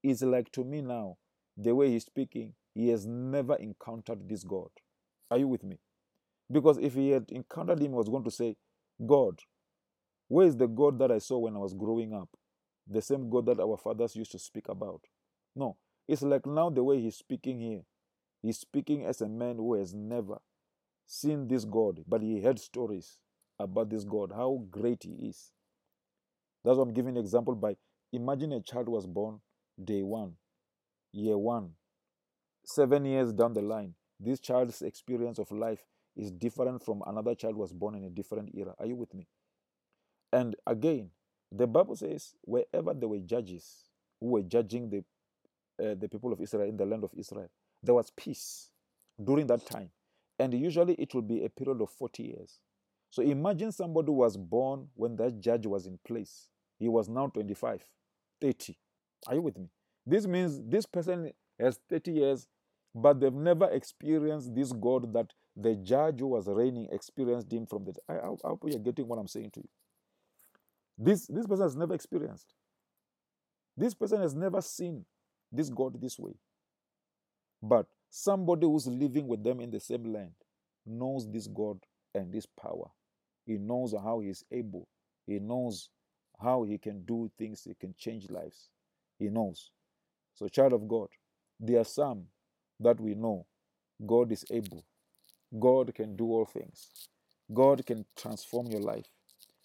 is 0.02 0.22
like 0.22 0.50
to 0.52 0.64
me 0.64 0.82
now, 0.82 1.16
the 1.56 1.74
way 1.74 1.90
he's 1.90 2.04
speaking, 2.04 2.54
he 2.74 2.88
has 2.88 3.06
never 3.06 3.56
encountered 3.56 4.28
this 4.28 4.44
God. 4.44 4.70
Are 5.30 5.38
you 5.38 5.48
with 5.48 5.64
me? 5.64 5.78
Because 6.50 6.78
if 6.78 6.94
he 6.94 7.10
had 7.10 7.26
encountered 7.30 7.80
him, 7.80 7.92
he 7.92 7.96
was 7.96 8.08
going 8.08 8.24
to 8.24 8.30
say, 8.30 8.56
God, 9.04 9.40
where 10.28 10.46
is 10.46 10.56
the 10.56 10.66
God 10.66 10.98
that 10.98 11.10
I 11.10 11.18
saw 11.18 11.38
when 11.38 11.56
I 11.56 11.58
was 11.58 11.74
growing 11.74 12.14
up? 12.14 12.28
The 12.88 13.02
same 13.02 13.30
God 13.30 13.46
that 13.46 13.60
our 13.60 13.76
fathers 13.76 14.16
used 14.16 14.32
to 14.32 14.38
speak 14.38 14.68
about. 14.68 15.02
No, 15.54 15.76
it's 16.08 16.22
like 16.22 16.46
now 16.46 16.70
the 16.70 16.82
way 16.82 17.00
he's 17.00 17.16
speaking 17.16 17.60
here. 17.60 17.82
He's 18.42 18.58
speaking 18.58 19.04
as 19.04 19.20
a 19.20 19.28
man 19.28 19.56
who 19.56 19.74
has 19.74 19.94
never 19.94 20.38
seen 21.06 21.48
this 21.48 21.64
God, 21.64 22.02
but 22.08 22.22
he 22.22 22.40
heard 22.40 22.58
stories 22.58 23.18
about 23.58 23.90
this 23.90 24.04
God, 24.04 24.32
how 24.34 24.64
great 24.70 25.04
he 25.04 25.28
is. 25.28 25.52
That's 26.64 26.76
what 26.76 26.88
I'm 26.88 26.94
giving 26.94 27.16
an 27.16 27.22
example 27.22 27.54
by 27.54 27.76
imagine 28.12 28.52
a 28.52 28.60
child 28.60 28.88
was 28.88 29.06
born 29.06 29.40
day 29.82 30.02
one, 30.02 30.34
year 31.12 31.38
one, 31.38 31.70
seven 32.64 33.04
years 33.04 33.32
down 33.32 33.54
the 33.54 33.62
line. 33.62 33.94
This 34.20 34.40
child's 34.40 34.82
experience 34.82 35.38
of 35.38 35.50
life 35.50 35.84
is 36.16 36.30
different 36.30 36.82
from 36.84 37.02
another 37.06 37.34
child 37.34 37.56
was 37.56 37.72
born 37.72 37.94
in 37.94 38.04
a 38.04 38.10
different 38.10 38.50
era. 38.54 38.74
Are 38.78 38.86
you 38.86 38.96
with 38.96 39.14
me? 39.14 39.26
And 40.32 40.56
again, 40.66 41.10
the 41.50 41.66
Bible 41.66 41.96
says, 41.96 42.34
wherever 42.42 42.94
there 42.94 43.08
were 43.08 43.18
judges 43.18 43.90
who 44.20 44.28
were 44.28 44.42
judging 44.42 44.88
the, 44.88 44.98
uh, 45.84 45.94
the 45.94 46.08
people 46.08 46.32
of 46.32 46.40
Israel 46.40 46.68
in 46.68 46.76
the 46.76 46.86
land 46.86 47.04
of 47.04 47.10
Israel, 47.16 47.50
there 47.82 47.94
was 47.94 48.10
peace 48.16 48.70
during 49.22 49.46
that 49.48 49.66
time. 49.66 49.90
And 50.38 50.54
usually 50.54 50.94
it 50.94 51.14
will 51.14 51.22
be 51.22 51.44
a 51.44 51.50
period 51.50 51.80
of 51.80 51.90
40 51.90 52.22
years. 52.22 52.60
So 53.10 53.22
imagine 53.22 53.72
somebody 53.72 54.10
was 54.10 54.36
born 54.36 54.88
when 54.94 55.16
that 55.16 55.40
judge 55.40 55.66
was 55.66 55.86
in 55.86 55.98
place. 56.06 56.48
He 56.78 56.88
was 56.88 57.08
now 57.08 57.26
25, 57.26 57.84
30. 58.40 58.78
Are 59.26 59.34
you 59.34 59.42
with 59.42 59.58
me? 59.58 59.68
This 60.06 60.26
means 60.26 60.60
this 60.64 60.86
person 60.86 61.30
has 61.60 61.78
30 61.90 62.12
years, 62.12 62.48
but 62.94 63.20
they've 63.20 63.32
never 63.32 63.66
experienced 63.70 64.54
this 64.54 64.72
God 64.72 65.12
that 65.14 65.32
the 65.56 65.74
judge 65.76 66.20
who 66.20 66.28
was 66.28 66.46
reigning 66.46 66.88
experienced 66.92 67.52
him 67.52 67.66
from 67.66 67.84
the. 67.84 67.94
I, 68.08 68.14
I, 68.14 68.48
hope 68.48 68.62
you're 68.66 68.78
getting 68.78 69.08
what 69.08 69.18
I'm 69.18 69.28
saying 69.28 69.50
to 69.54 69.60
you. 69.60 69.68
This, 70.98 71.26
this 71.26 71.46
person 71.46 71.64
has 71.64 71.76
never 71.76 71.94
experienced. 71.94 72.54
This 73.76 73.94
person 73.94 74.20
has 74.20 74.34
never 74.34 74.60
seen 74.60 75.04
this 75.50 75.70
God 75.70 76.00
this 76.00 76.18
way. 76.18 76.34
But 77.62 77.86
somebody 78.10 78.66
who's 78.66 78.86
living 78.86 79.26
with 79.26 79.42
them 79.42 79.60
in 79.60 79.70
the 79.70 79.80
same 79.80 80.12
land 80.12 80.32
knows 80.84 81.30
this 81.30 81.46
God 81.46 81.78
and 82.14 82.32
this 82.32 82.46
power. 82.46 82.90
He 83.46 83.58
knows 83.58 83.92
how 83.92 84.20
he's 84.20 84.44
able. 84.50 84.88
He 85.26 85.38
knows 85.38 85.88
how 86.40 86.64
he 86.64 86.76
can 86.78 87.04
do 87.04 87.30
things, 87.38 87.64
he 87.64 87.74
can 87.74 87.94
change 87.96 88.28
lives. 88.28 88.68
He 89.18 89.28
knows. 89.28 89.70
So, 90.34 90.48
child 90.48 90.72
of 90.72 90.88
God, 90.88 91.08
there 91.60 91.80
are 91.80 91.84
some 91.84 92.24
that 92.82 93.00
we 93.00 93.14
know 93.14 93.46
God 94.06 94.32
is 94.32 94.44
able. 94.50 94.84
God 95.58 95.94
can 95.94 96.16
do 96.16 96.24
all 96.26 96.46
things. 96.46 96.88
God 97.52 97.84
can 97.86 98.04
transform 98.16 98.68
your 98.68 98.80
life. 98.80 99.06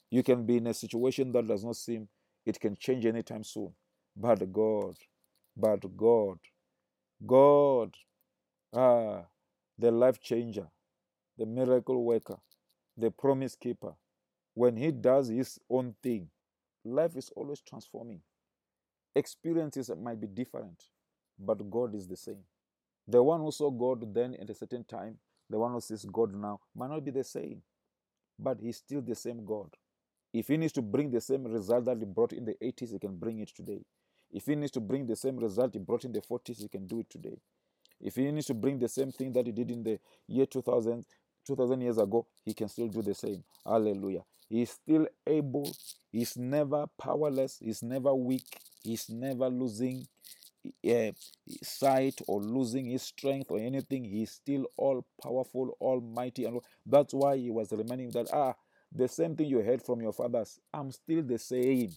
You 0.09 0.23
can 0.23 0.45
be 0.45 0.57
in 0.57 0.67
a 0.67 0.73
situation 0.73 1.31
that 1.33 1.47
does 1.47 1.63
not 1.63 1.75
seem 1.75 2.07
it 2.45 2.59
can 2.59 2.77
change 2.77 3.05
anytime 3.05 3.43
soon. 3.43 3.73
But 4.15 4.51
God, 4.51 4.97
but 5.55 5.97
God, 5.97 6.39
God, 7.25 7.93
ah, 8.73 9.23
the 9.77 9.91
life 9.91 10.21
changer, 10.21 10.67
the 11.37 11.45
miracle 11.45 12.03
worker, 12.03 12.37
the 12.97 13.11
promise 13.11 13.55
keeper. 13.55 13.93
When 14.53 14.77
He 14.77 14.91
does 14.91 15.27
His 15.27 15.59
own 15.69 15.95
thing, 16.01 16.29
life 16.85 17.15
is 17.15 17.31
always 17.35 17.61
transforming. 17.61 18.21
Experiences 19.15 19.91
might 20.01 20.21
be 20.21 20.27
different, 20.27 20.83
but 21.37 21.69
God 21.69 21.93
is 21.95 22.07
the 22.07 22.17
same. 22.17 22.43
The 23.07 23.23
one 23.23 23.41
who 23.41 23.51
saw 23.51 23.71
God 23.71 24.13
then 24.13 24.35
at 24.41 24.49
a 24.49 24.55
certain 24.55 24.83
time, 24.83 25.17
the 25.49 25.59
one 25.59 25.73
who 25.73 25.81
sees 25.81 26.05
God 26.05 26.33
now, 26.33 26.61
might 26.75 26.89
not 26.89 27.05
be 27.05 27.11
the 27.11 27.23
same, 27.23 27.61
but 28.39 28.59
He's 28.61 28.77
still 28.77 29.01
the 29.01 29.15
same 29.15 29.45
God. 29.45 29.69
If 30.33 30.47
he 30.47 30.57
needs 30.57 30.73
to 30.73 30.81
bring 30.83 31.11
the 31.11 31.21
same 31.21 31.45
result 31.45 31.85
that 31.85 31.97
he 31.99 32.05
brought 32.05 32.33
in 32.33 32.45
the 32.45 32.55
80s, 32.63 32.91
he 32.93 32.99
can 32.99 33.17
bring 33.17 33.39
it 33.39 33.49
today. 33.55 33.81
If 34.31 34.45
he 34.45 34.55
needs 34.55 34.71
to 34.73 34.81
bring 34.81 35.07
the 35.07 35.15
same 35.15 35.37
result 35.37 35.73
he 35.73 35.79
brought 35.79 36.05
in 36.05 36.11
the 36.13 36.21
40s, 36.21 36.61
he 36.61 36.67
can 36.69 36.87
do 36.87 36.99
it 36.99 37.09
today. 37.09 37.37
If 38.01 38.15
he 38.15 38.31
needs 38.31 38.47
to 38.47 38.53
bring 38.53 38.79
the 38.79 38.89
same 38.89 39.11
thing 39.11 39.33
that 39.33 39.47
he 39.47 39.51
did 39.51 39.71
in 39.71 39.83
the 39.83 39.99
year 40.27 40.45
2000, 40.45 41.05
2000 41.45 41.81
years 41.81 41.97
ago, 41.97 42.27
he 42.45 42.53
can 42.53 42.69
still 42.69 42.87
do 42.87 43.01
the 43.01 43.15
same. 43.15 43.43
Hallelujah. 43.65 44.23
He's 44.49 44.71
still 44.71 45.07
able. 45.25 45.71
He's 46.11 46.37
never 46.37 46.87
powerless. 46.99 47.59
He's 47.63 47.83
never 47.83 48.13
weak. 48.13 48.59
He's 48.83 49.09
never 49.09 49.49
losing 49.49 50.07
uh, 50.87 51.11
sight 51.63 52.21
or 52.27 52.41
losing 52.41 52.85
his 52.85 53.03
strength 53.03 53.51
or 53.51 53.59
anything. 53.59 54.03
He's 54.03 54.31
still 54.31 54.65
all 54.77 55.05
powerful, 55.21 55.77
almighty. 55.79 56.45
And 56.45 56.61
that's 56.85 57.13
why 57.13 57.37
he 57.37 57.49
was 57.49 57.71
reminding 57.71 58.11
that, 58.11 58.27
ah, 58.33 58.53
the 58.91 59.07
same 59.07 59.35
thing 59.35 59.47
you 59.47 59.61
heard 59.61 59.81
from 59.81 60.01
your 60.01 60.13
fathers, 60.13 60.59
I'm 60.73 60.91
still 60.91 61.21
the 61.23 61.37
same. 61.37 61.91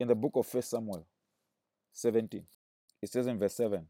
In 0.00 0.08
the 0.08 0.14
book 0.14 0.32
of 0.36 0.46
First 0.46 0.70
Samuel 0.70 1.06
17, 1.92 2.44
it 3.02 3.10
says 3.10 3.26
in 3.26 3.38
verse 3.38 3.54
7 3.54 3.86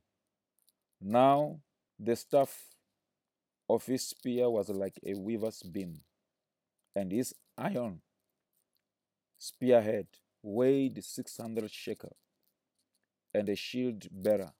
Now 1.00 1.60
the 1.98 2.16
staff 2.16 2.68
of 3.68 3.84
his 3.84 4.08
spear 4.08 4.48
was 4.48 4.70
like 4.70 4.98
a 5.04 5.14
weaver's 5.14 5.62
beam, 5.62 6.00
and 6.96 7.12
his 7.12 7.34
iron 7.58 8.00
spearhead 9.38 10.06
weighed 10.42 11.02
600 11.02 11.70
shekel, 11.70 12.16
and 13.34 13.48
a 13.48 13.56
shield 13.56 14.06
bearer 14.10 14.52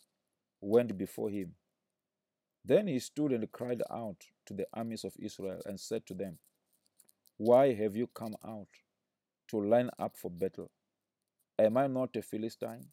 went 0.61 0.97
before 0.97 1.31
him. 1.31 1.55
Then 2.65 2.87
he 2.87 2.99
stood 2.99 3.33
and 3.33 3.51
cried 3.51 3.83
out 3.91 4.25
to 4.47 4.55
the 4.55 4.67
armies 4.75 5.05
of 5.05 5.15
Israel 5.19 5.61
and 5.65 5.81
said 5.81 6.07
to 6.07 6.15
them, 6.15 6.39
why 7.39 7.73
have 7.73 7.95
you 7.95 8.09
come 8.09 8.35
out 8.45 8.69
to 9.49 9.61
line 9.61 9.91
up 9.99 10.17
for 10.17 10.31
battle? 10.31 10.71
Am 11.59 11.77
I 11.77 11.87
not 11.87 12.17
a 12.17 12.23
Philistine? 12.23 12.87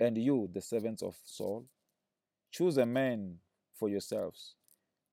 And 0.00 0.16
you, 0.16 0.48
the 0.52 0.62
servants 0.62 1.02
of 1.02 1.16
Saul? 1.24 1.66
Choose 2.50 2.78
a 2.78 2.86
man 2.86 3.36
for 3.74 3.88
yourselves 3.88 4.56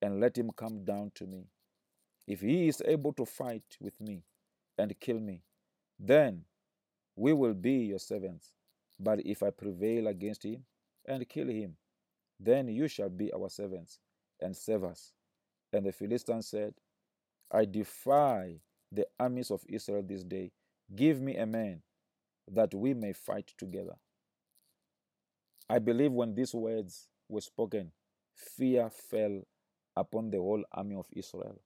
and 0.01 0.19
let 0.21 0.37
him 0.37 0.51
come 0.55 0.85
down 0.85 1.11
to 1.15 1.27
me. 1.27 1.47
If 2.27 2.41
he 2.41 2.67
is 2.69 2.81
able 2.85 3.11
to 3.13 3.25
fight 3.25 3.63
with 3.81 3.99
me 3.99 4.23
and 4.77 4.97
kill 4.99 5.19
me, 5.19 5.41
then 5.99 6.45
we 7.15 7.33
will 7.33 7.53
be 7.53 7.73
your 7.73 7.99
servants. 7.99 8.53
But 8.99 9.25
if 9.25 9.43
I 9.43 9.51
prevail 9.51 10.07
against 10.07 10.43
him 10.45 10.65
and 11.05 11.27
kill 11.29 11.47
him, 11.49 11.77
then 12.39 12.67
you 12.69 12.87
shall 12.87 13.09
be 13.09 13.33
our 13.33 13.49
servants 13.49 13.99
and 14.41 14.55
serve 14.57 14.83
us. 14.85 15.13
And 15.73 15.85
the 15.85 15.91
Philistines 15.91 16.47
said, 16.47 16.73
I 17.51 17.65
defy 17.65 18.61
the 18.91 19.07
armies 19.19 19.51
of 19.51 19.63
Israel 19.69 20.03
this 20.07 20.23
day. 20.23 20.51
Give 20.95 21.21
me 21.21 21.37
a 21.37 21.45
man 21.45 21.81
that 22.51 22.73
we 22.73 22.93
may 22.93 23.13
fight 23.13 23.53
together. 23.57 23.95
I 25.69 25.79
believe 25.79 26.11
when 26.13 26.35
these 26.35 26.53
words 26.53 27.09
were 27.29 27.41
spoken, 27.41 27.91
fear 28.35 28.89
fell 28.89 29.43
upon 29.95 30.31
the 30.31 30.37
whole 30.39 30.63
army 30.71 30.95
of 30.95 31.07
Israel. 31.13 31.61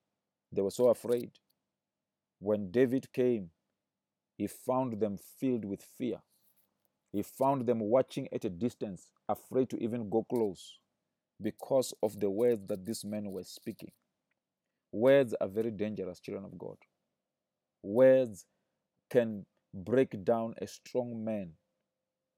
They 0.52 0.62
were 0.62 0.72
so 0.72 0.89
afraid. 0.89 1.32
When 2.39 2.72
David 2.72 3.12
came 3.13 3.52
He 4.38 4.48
found 4.48 5.00
them 5.00 5.17
filled 5.17 5.65
with 5.65 5.82
fear. 5.84 6.22
He 7.13 7.21
found 7.21 7.67
them 7.67 7.80
watching 7.80 8.28
at 8.34 8.43
a 8.43 8.49
distance, 8.49 9.12
afraid 9.30 9.69
to 9.69 9.78
even 9.78 10.10
go 10.10 10.23
close 10.23 10.80
because 11.39 11.93
of 12.02 12.19
the 12.19 12.30
words 12.30 12.62
that 12.67 12.86
these 12.86 13.06
men 13.06 13.32
were 13.32 13.43
speaking. 13.43 13.91
Words 14.91 15.36
are 15.39 15.47
very 15.47 15.69
dangerous, 15.71 16.19
children 16.19 16.43
of 16.45 16.58
God. 16.58 16.78
Words 17.84 18.45
can 19.12 19.45
break 19.73 20.23
down 20.26 20.56
a 20.60 20.65
strong 20.67 21.23
man 21.23 21.52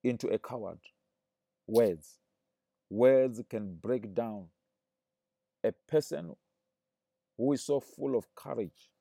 into 0.03 0.27
a 0.27 0.37
coward. 0.37 0.79
Words. 1.67 2.19
Words 2.89 3.41
can 3.49 3.75
break 3.75 4.13
down 4.13 4.47
a 5.63 5.71
person 5.87 6.35
who 7.37 7.53
is 7.53 7.63
so 7.63 7.79
full 7.79 8.17
of 8.17 8.33
courage, 8.35 8.91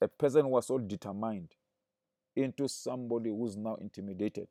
a 0.00 0.08
person 0.08 0.42
who 0.42 0.48
was 0.48 0.66
so 0.66 0.78
determined, 0.78 1.54
into 2.36 2.68
somebody 2.68 3.30
who's 3.30 3.56
now 3.56 3.76
intimidated. 3.76 4.48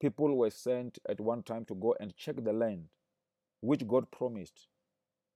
People 0.00 0.36
were 0.36 0.50
sent 0.50 0.98
at 1.08 1.20
one 1.20 1.42
time 1.42 1.64
to 1.66 1.74
go 1.74 1.94
and 2.00 2.16
check 2.16 2.36
the 2.44 2.52
land 2.52 2.84
which 3.60 3.86
God 3.86 4.10
promised. 4.10 4.68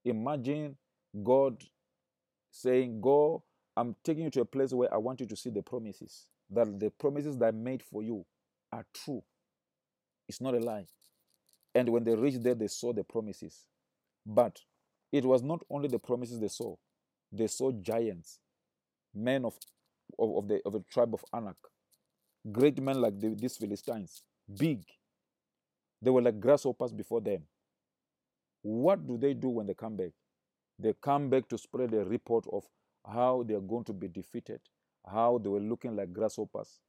Imagine 0.05 0.77
God 1.25 1.64
saying, 2.51 3.01
Go, 3.01 3.44
I'm 3.77 3.96
taking 4.05 4.25
you 4.25 4.31
to 4.33 4.42
a 4.42 4.44
place 4.46 4.72
where 4.72 4.92
I 4.92 4.98
want 4.98 5.20
you 5.20 5.27
to 5.27 5.37
see 5.37 5.51
the 5.51 5.62
promises, 5.62 6.27
that 6.51 6.81
the 6.81 6.90
promises 6.90 7.38
that 7.38 7.46
I 7.46 7.51
made 7.53 7.83
for 7.83 8.03
you 8.03 8.27
are 8.72 8.87
true. 8.94 9.22
It's 10.29 10.40
not 10.40 10.55
a 10.55 10.61
lie. 10.61 10.87
And 11.75 11.88
when 11.90 12.05
they 12.05 12.14
reached 12.16 12.42
there, 12.42 12.55
they 12.57 12.68
saw 12.68 12.92
the 12.92 13.05
promises. 13.05 13.66
But 14.27 14.61
it 15.12 15.25
was 15.25 15.42
not 15.42 15.62
only 15.70 15.88
the 15.88 15.98
promises 15.98 16.40
they 16.40 16.48
saw, 16.48 16.77
they 17.33 17.48
saw 17.48 17.72
giants, 17.72 18.38
men 19.14 19.44
of, 19.44 19.55
of, 20.18 20.37
of 20.38 20.48
the, 20.48 20.61
of 20.66 20.75
the 20.75 20.85
tribe 20.92 21.14
of 21.14 21.25
Anak, 21.35 21.57
great 22.53 22.81
men 22.83 23.01
like 23.01 23.20
the, 23.20 23.35
these 23.38 23.57
Philistines, 23.57 24.22
big. 24.57 24.85
They 26.02 26.11
were 26.11 26.22
like 26.22 26.40
grasshoppers 26.40 26.92
before 26.92 27.20
them. 27.20 27.42
What 28.62 29.07
do 29.07 29.18
they 29.18 29.35
do 29.35 29.48
when 29.48 29.66
they 29.66 29.74
come 29.74 29.96
back? 29.96 30.12
They 30.78 30.94
come 31.00 31.31
back 31.31 31.48
to 31.48 31.59
spread 31.59 31.94
a 31.94 32.05
report 32.05 32.46
of 32.52 32.64
how 33.07 33.44
they 33.46 33.55
are 33.55 33.61
going 33.61 33.85
to 33.85 33.92
be 33.92 34.09
defeated, 34.09 34.61
how 35.11 35.38
they 35.38 35.48
were 35.48 35.61
looking 35.61 35.96
like 35.96 36.12
grasshoppers, 36.12 36.81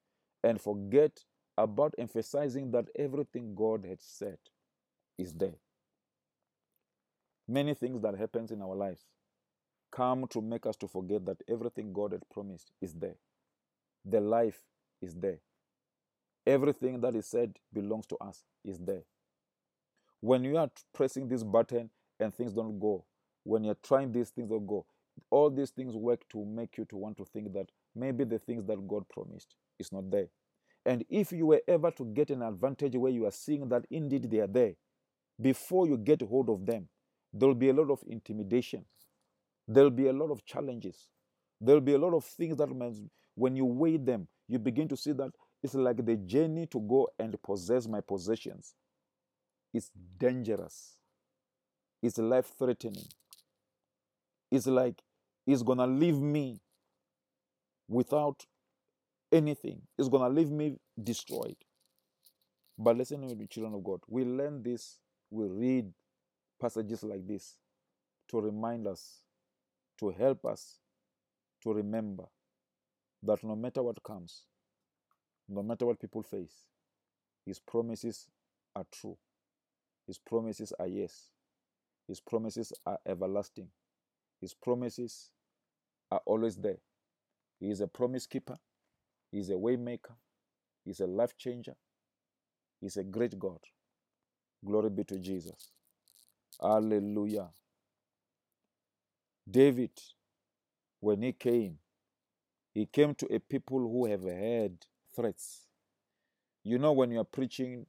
and 0.43 0.61
forget 0.61 1.23
about 1.57 1.93
emphasizing 1.97 2.71
that 2.71 2.87
everything 2.97 3.55
God 3.55 3.85
had 3.85 4.01
said 4.01 4.37
is 5.17 5.33
there. 5.33 5.55
Many 7.47 7.73
things 7.73 8.01
that 8.01 8.17
happens 8.17 8.51
in 8.51 8.61
our 8.61 8.75
lives 8.75 9.05
come 9.91 10.27
to 10.29 10.41
make 10.41 10.65
us 10.65 10.75
to 10.77 10.87
forget 10.87 11.25
that 11.25 11.37
everything 11.47 11.93
God 11.93 12.13
had 12.13 12.23
promised 12.31 12.71
is 12.81 12.93
there. 12.93 13.15
The 14.05 14.21
life 14.21 14.61
is 15.01 15.15
there. 15.15 15.39
Everything 16.45 16.99
that 17.01 17.15
is 17.15 17.27
said 17.27 17.57
belongs 17.71 18.05
to 18.07 18.17
us 18.17 18.43
is 18.65 18.77
there. 18.79 19.03
When 20.19 20.43
you 20.43 20.57
are 20.57 20.69
pressing 20.93 21.27
this 21.27 21.43
button 21.43 21.89
and 22.19 22.33
things 22.33 22.53
don't 22.53 22.79
go, 22.79 23.05
when 23.43 23.63
you're 23.63 23.77
trying 23.83 24.11
these 24.11 24.29
things 24.29 24.49
don't 24.49 24.67
go, 24.67 24.85
all 25.29 25.49
these 25.49 25.69
things 25.69 25.95
work 25.95 26.21
to 26.29 26.43
make 26.45 26.77
you 26.77 26.85
to 26.85 26.97
want 26.97 27.17
to 27.17 27.25
think 27.25 27.53
that 27.53 27.67
maybe 27.95 28.23
the 28.23 28.39
things 28.39 28.65
that 28.65 28.87
God 28.87 29.07
promised 29.09 29.55
is 29.79 29.91
not 29.91 30.09
there. 30.09 30.27
And 30.85 31.05
if 31.09 31.31
you 31.31 31.45
were 31.45 31.61
ever 31.67 31.91
to 31.91 32.05
get 32.05 32.29
an 32.29 32.41
advantage 32.41 32.95
where 32.95 33.11
you 33.11 33.25
are 33.25 33.31
seeing 33.31 33.69
that 33.69 33.85
indeed 33.89 34.29
they 34.29 34.39
are 34.39 34.47
there, 34.47 34.73
before 35.39 35.87
you 35.87 35.97
get 35.97 36.21
hold 36.21 36.49
of 36.49 36.65
them, 36.65 36.87
there'll 37.33 37.55
be 37.55 37.69
a 37.69 37.73
lot 37.73 37.89
of 37.89 38.03
intimidation. 38.07 38.85
There'll 39.67 39.89
be 39.89 40.07
a 40.07 40.13
lot 40.13 40.29
of 40.29 40.45
challenges. 40.45 41.09
There'll 41.61 41.81
be 41.81 41.93
a 41.93 41.97
lot 41.97 42.13
of 42.13 42.25
things 42.25 42.57
that 42.57 42.69
when 43.35 43.55
you 43.55 43.65
weigh 43.65 43.97
them, 43.97 44.27
you 44.47 44.59
begin 44.59 44.87
to 44.89 44.97
see 44.97 45.13
that 45.13 45.31
it's 45.63 45.73
like 45.73 46.05
the 46.05 46.17
journey 46.17 46.67
to 46.67 46.79
go 46.79 47.07
and 47.17 47.41
possess 47.41 47.87
my 47.87 48.01
possessions. 48.01 48.75
It's 49.73 49.89
dangerous. 50.17 50.97
It's 52.01 52.17
life 52.17 52.51
threatening. 52.59 53.07
It's 54.51 54.67
like 54.67 55.01
it's 55.47 55.63
gonna 55.63 55.87
leave 55.87 56.19
me 56.19 56.59
without 57.87 58.45
anything. 59.31 59.81
It's 59.97 60.09
gonna 60.09 60.29
leave 60.29 60.51
me 60.51 60.77
destroyed. 61.01 61.55
But 62.77 62.97
listen 62.97 63.27
to 63.27 63.35
the 63.35 63.47
children 63.47 63.73
of 63.73 63.83
God. 63.83 64.01
We 64.07 64.25
learn 64.25 64.63
this, 64.63 64.99
we 65.31 65.47
read 65.47 65.93
passages 66.59 67.03
like 67.03 67.25
this 67.27 67.55
to 68.29 68.41
remind 68.41 68.87
us, 68.87 69.19
to 69.99 70.09
help 70.09 70.45
us 70.45 70.79
to 71.63 71.73
remember 71.73 72.25
that 73.21 73.43
no 73.43 73.55
matter 73.55 73.81
what 73.81 74.03
comes, 74.03 74.43
no 75.49 75.63
matter 75.63 75.85
what 75.85 75.99
people 75.99 76.23
face, 76.23 76.55
His 77.45 77.59
promises 77.59 78.27
are 78.75 78.85
true. 78.91 79.17
His 80.07 80.17
promises 80.19 80.73
are 80.79 80.87
yes. 80.87 81.29
His 82.07 82.21
promises 82.21 82.73
are 82.85 82.99
everlasting. 83.07 83.69
His 84.41 84.53
promises 84.53 85.31
are 86.11 86.21
always 86.25 86.57
there. 86.57 86.79
He 87.59 87.71
is 87.71 87.81
a 87.81 87.87
promise 87.87 88.27
keeper. 88.27 88.57
He 89.31 89.39
is 89.39 89.49
a 89.49 89.57
way 89.57 89.77
maker. 89.77 90.15
He 90.85 90.91
is 90.91 90.99
a 91.01 91.07
life 91.07 91.37
changer. 91.37 91.75
He 92.81 92.87
is 92.87 92.97
a 92.97 93.03
great 93.03 93.39
God. 93.39 93.59
Glory 94.65 94.89
be 94.89 95.03
to 95.05 95.19
Jesus. 95.19 95.71
Hallelujah. 96.61 97.49
David, 99.49 99.91
when 101.01 101.21
he 101.23 101.33
came, 101.33 101.77
he 102.73 102.85
came 102.85 103.15
to 103.15 103.27
a 103.33 103.39
people 103.39 103.79
who 103.79 104.07
have 104.07 104.23
had 104.23 104.77
threats. 105.15 105.67
You 106.63 106.79
know, 106.79 106.93
when 106.93 107.11
you 107.11 107.19
are 107.19 107.25
preaching 107.25 107.85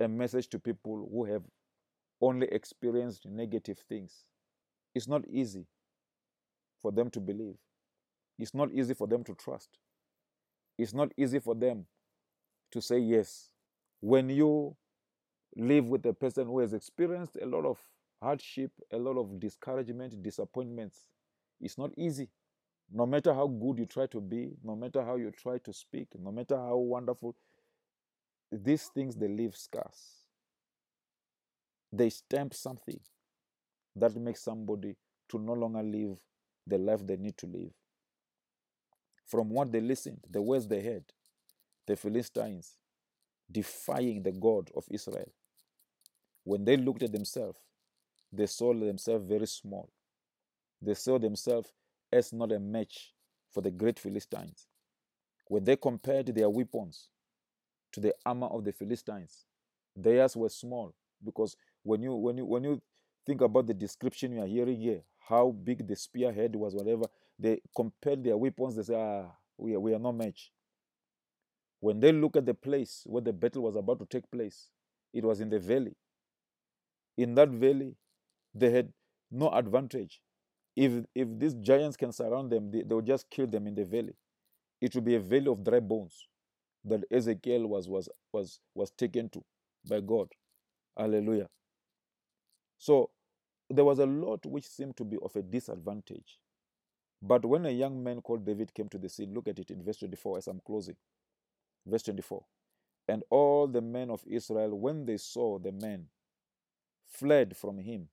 a 0.00 0.08
message 0.08 0.48
to 0.50 0.58
people 0.58 1.08
who 1.10 1.24
have 1.24 1.42
only 2.20 2.48
experienced 2.48 3.26
negative 3.26 3.78
things, 3.88 4.24
it's 4.94 5.08
not 5.08 5.26
easy 5.28 5.66
for 6.82 6.92
them 6.92 7.10
to 7.10 7.20
believe. 7.20 7.56
It's 8.38 8.54
not 8.54 8.70
easy 8.72 8.94
for 8.94 9.06
them 9.06 9.24
to 9.24 9.34
trust. 9.34 9.78
It's 10.78 10.94
not 10.94 11.12
easy 11.16 11.40
for 11.40 11.54
them 11.54 11.86
to 12.72 12.80
say 12.80 12.98
yes. 12.98 13.50
When 14.00 14.28
you 14.30 14.76
live 15.56 15.86
with 15.88 16.06
a 16.06 16.12
person 16.12 16.46
who 16.46 16.60
has 16.60 16.72
experienced 16.72 17.36
a 17.40 17.46
lot 17.46 17.64
of 17.66 17.78
hardship, 18.22 18.72
a 18.92 18.98
lot 18.98 19.18
of 19.18 19.40
discouragement, 19.40 20.22
disappointments, 20.22 21.08
it's 21.60 21.78
not 21.78 21.90
easy. 21.96 22.28
No 22.92 23.06
matter 23.06 23.34
how 23.34 23.46
good 23.46 23.78
you 23.78 23.86
try 23.86 24.06
to 24.06 24.20
be, 24.20 24.52
no 24.64 24.76
matter 24.76 25.04
how 25.04 25.16
you 25.16 25.30
try 25.30 25.58
to 25.58 25.72
speak, 25.72 26.08
no 26.18 26.32
matter 26.32 26.56
how 26.56 26.76
wonderful, 26.76 27.36
these 28.50 28.84
things 28.86 29.16
they 29.16 29.28
leave 29.28 29.56
scars. 29.56 30.24
They 31.92 32.10
stamp 32.10 32.54
something 32.54 33.00
that 33.96 34.16
makes 34.16 34.42
somebody 34.42 34.96
to 35.30 35.38
no 35.38 35.52
longer 35.54 35.82
live 35.82 36.18
the 36.66 36.78
life 36.78 37.06
they 37.06 37.16
need 37.16 37.36
to 37.38 37.46
live. 37.46 37.70
From 39.26 39.50
what 39.50 39.72
they 39.72 39.80
listened, 39.80 40.20
the 40.30 40.42
words 40.42 40.66
they 40.66 40.82
heard, 40.82 41.04
the 41.86 41.96
Philistines 41.96 42.76
defying 43.50 44.22
the 44.22 44.32
God 44.32 44.70
of 44.76 44.84
Israel. 44.90 45.30
When 46.44 46.64
they 46.64 46.76
looked 46.76 47.02
at 47.02 47.12
themselves, 47.12 47.58
they 48.32 48.46
saw 48.46 48.74
themselves 48.74 49.24
very 49.26 49.46
small. 49.46 49.90
They 50.80 50.94
saw 50.94 51.18
themselves 51.18 51.72
as 52.12 52.32
not 52.32 52.52
a 52.52 52.58
match 52.58 53.12
for 53.50 53.60
the 53.60 53.70
great 53.70 53.98
Philistines. 53.98 54.66
When 55.46 55.64
they 55.64 55.76
compared 55.76 56.26
their 56.26 56.50
weapons 56.50 57.08
to 57.92 58.00
the 58.00 58.14
armor 58.24 58.48
of 58.48 58.64
the 58.64 58.72
Philistines, 58.72 59.44
theirs 59.96 60.36
were 60.36 60.48
small 60.48 60.94
because 61.24 61.56
when 61.82 62.02
you 62.02 62.14
when 62.14 62.38
you 62.38 62.44
when 62.44 62.64
you 62.64 62.82
think 63.26 63.40
about 63.40 63.66
the 63.66 63.74
description 63.74 64.32
you 64.32 64.42
are 64.42 64.46
hearing 64.46 64.80
here, 64.80 65.02
how 65.28 65.50
big 65.50 65.86
the 65.86 65.96
spearhead 65.96 66.54
was, 66.56 66.74
whatever, 66.74 67.04
they 67.38 67.60
compared 67.74 68.24
their 68.24 68.36
weapons, 68.36 68.76
they 68.76 68.82
say, 68.82 68.94
ah, 68.94 69.26
we 69.56 69.74
are, 69.74 69.80
we 69.80 69.94
are 69.94 69.98
not 69.98 70.12
match. 70.16 70.50
When 71.80 72.00
they 72.00 72.12
look 72.12 72.36
at 72.36 72.46
the 72.46 72.54
place 72.54 73.02
where 73.06 73.22
the 73.22 73.32
battle 73.32 73.62
was 73.62 73.76
about 73.76 73.98
to 74.00 74.06
take 74.06 74.30
place, 74.30 74.70
it 75.12 75.24
was 75.24 75.40
in 75.40 75.50
the 75.50 75.58
valley. 75.58 75.96
In 77.16 77.34
that 77.34 77.50
valley, 77.50 77.96
they 78.54 78.70
had 78.70 78.92
no 79.30 79.50
advantage. 79.50 80.20
If, 80.78 81.04
if 81.16 81.28
these 81.38 81.54
giants 81.56 81.98
can 81.98 82.12
surround 82.12 82.52
them, 82.52 82.70
they, 82.70 82.84
they'll 82.84 83.02
just 83.02 83.30
kill 83.30 83.48
them 83.48 83.66
in 83.66 83.74
the 83.76 83.84
valley. 83.84 84.14
It 84.80 84.94
will 84.94 85.02
be 85.02 85.16
a 85.16 85.20
valley 85.20 85.48
of 85.48 85.64
dry 85.64 85.80
bones 85.80 86.28
that 86.84 87.04
Ezekiel 87.10 87.66
was, 87.66 87.88
was, 87.88 88.08
was, 88.32 88.60
was 88.74 88.92
taken 88.92 89.30
to 89.30 89.44
by 89.88 90.00
God. 90.00 90.28
Hallelujah. 90.96 91.48
So 92.78 93.10
there 93.70 93.84
was 93.84 93.98
a 94.00 94.06
lot 94.06 94.46
which 94.46 94.66
seemed 94.68 94.96
to 94.98 95.04
be 95.04 95.18
of 95.22 95.36
a 95.36 95.42
disadvantage. 95.42 96.38
But 97.22 97.44
when 97.44 97.66
a 97.66 97.70
young 97.70 98.04
man 98.04 98.22
called 98.22 98.46
David 98.46 98.74
came 98.74 98.88
to 98.90 98.98
the 98.98 99.08
scene, 99.08 99.34
look 99.34 99.48
at 99.48 99.58
it 99.58 99.70
in 99.70 99.84
verse 99.84 99.98
24 99.98 100.38
as 100.38 100.48
I'm 100.48 100.60
closing. 100.66 100.96
Verse 101.86 102.04
24. 102.04 102.44
And 103.08 103.24
all 103.30 103.68
the 103.68 103.82
men 103.82 104.10
of 104.10 104.22
Israel, 104.26 104.78
when 104.78 105.06
they 105.06 105.16
saw 105.18 105.58
the 105.58 105.72
man, 105.72 106.06
fled 107.06 107.56
from 107.56 107.78
him 107.78 108.08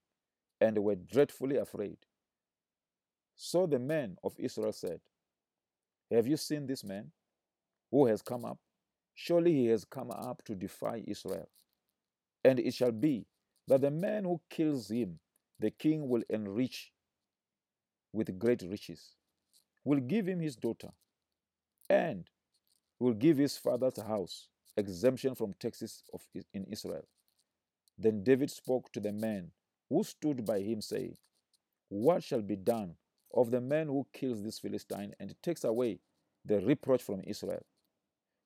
and 0.62 0.80
were 0.84 0.96
dreadfully 0.96 1.58
afraid. 1.58 1.98
So 3.36 3.68
the 3.68 3.80
men 3.80 4.18
of 4.24 4.34
Israel 4.40 4.74
said, 4.74 5.02
Have 6.12 6.28
you 6.28 6.38
seen 6.38 6.68
this 6.68 6.84
man? 6.84 7.12
who 7.96 8.08
has 8.08 8.22
come 8.22 8.44
up? 8.44 8.58
Surely 9.14 9.54
he 9.54 9.68
has 9.68 9.86
come 9.86 10.12
up 10.12 10.44
to 10.44 10.54
defy 10.54 11.02
Israel. 11.08 11.48
And 12.44 12.60
it 12.60 12.74
shall 12.74 12.92
be 12.92 13.26
that 13.68 13.82
the 13.82 13.92
man 13.92 14.26
who 14.26 14.42
kills 14.50 14.90
him, 14.90 15.20
the 15.60 15.72
king 15.72 16.10
will 16.10 16.24
enrich 16.30 16.92
with 18.12 18.38
great 18.38 18.62
riches, 18.64 19.14
will 19.86 20.02
give 20.02 20.28
him 20.28 20.42
his 20.42 20.58
daughter, 20.58 20.90
and 21.90 22.30
will 23.00 23.14
give 23.14 23.38
his 23.38 23.58
father's 23.58 24.02
house 24.02 24.50
exemption 24.76 25.34
from 25.34 25.54
taxes 25.54 26.04
of, 26.14 26.22
in 26.54 26.66
Israel. 26.66 27.08
Then 27.98 28.24
David 28.24 28.52
spoke 28.52 28.92
to 28.92 29.00
the 29.00 29.14
man 29.14 29.52
who 29.90 30.04
stood 30.04 30.46
by 30.46 30.60
him, 30.60 30.82
saying, 30.82 31.16
What 31.88 32.24
shall 32.24 32.42
be 32.42 32.58
done 32.58 32.96
of 33.36 33.52
the 33.52 33.62
man 33.62 33.88
who 33.88 34.08
kills 34.14 34.42
this 34.42 34.60
Philistine 34.60 35.14
and 35.20 35.36
takes 35.44 35.64
away 35.64 36.00
the 36.46 36.62
reproach 36.62 37.04
from 37.04 37.22
Israel? 37.26 37.64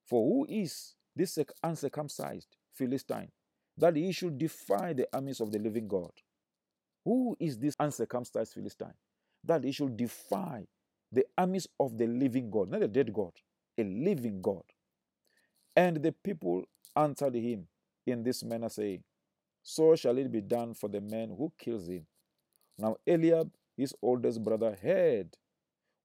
For 0.08 0.22
who 0.28 0.46
is 0.50 0.96
this 1.16 1.38
uncircumcised 1.64 2.48
Philistine 2.74 3.30
that 3.78 3.96
he 3.96 4.12
should 4.12 4.38
defy 4.38 4.94
the 4.94 5.08
armies 5.14 5.40
of 5.40 5.52
the 5.52 5.60
living 5.60 5.88
God? 5.88 6.12
Who 7.06 7.38
is 7.40 7.58
this 7.58 7.76
uncircumcised 7.80 8.54
Philistine 8.54 8.94
that 9.44 9.64
he 9.64 9.72
should 9.72 9.96
defy 9.96 10.66
the 11.12 11.26
armies 11.38 11.68
of 11.80 11.98
the 11.98 12.08
living 12.08 12.50
God, 12.50 12.70
not 12.70 12.84
a 12.84 12.88
dead 12.88 13.14
God, 13.14 13.32
a 13.78 13.84
living 13.84 14.42
God? 14.42 14.64
And 15.76 15.98
the 16.02 16.12
people 16.12 16.66
answered 16.96 17.36
him 17.36 17.68
in 18.06 18.24
this 18.24 18.44
manner, 18.44 18.70
saying, 18.70 19.04
So 19.64 19.96
shall 19.96 20.18
it 20.18 20.32
be 20.32 20.42
done 20.42 20.74
for 20.74 20.90
the 20.90 21.02
man 21.02 21.30
who 21.30 21.52
kills 21.58 21.88
him. 21.88 22.06
Now 22.78 22.98
Eliab, 23.08 23.52
his 23.80 23.96
oldest 24.02 24.44
brother, 24.44 24.78
heard 24.82 25.38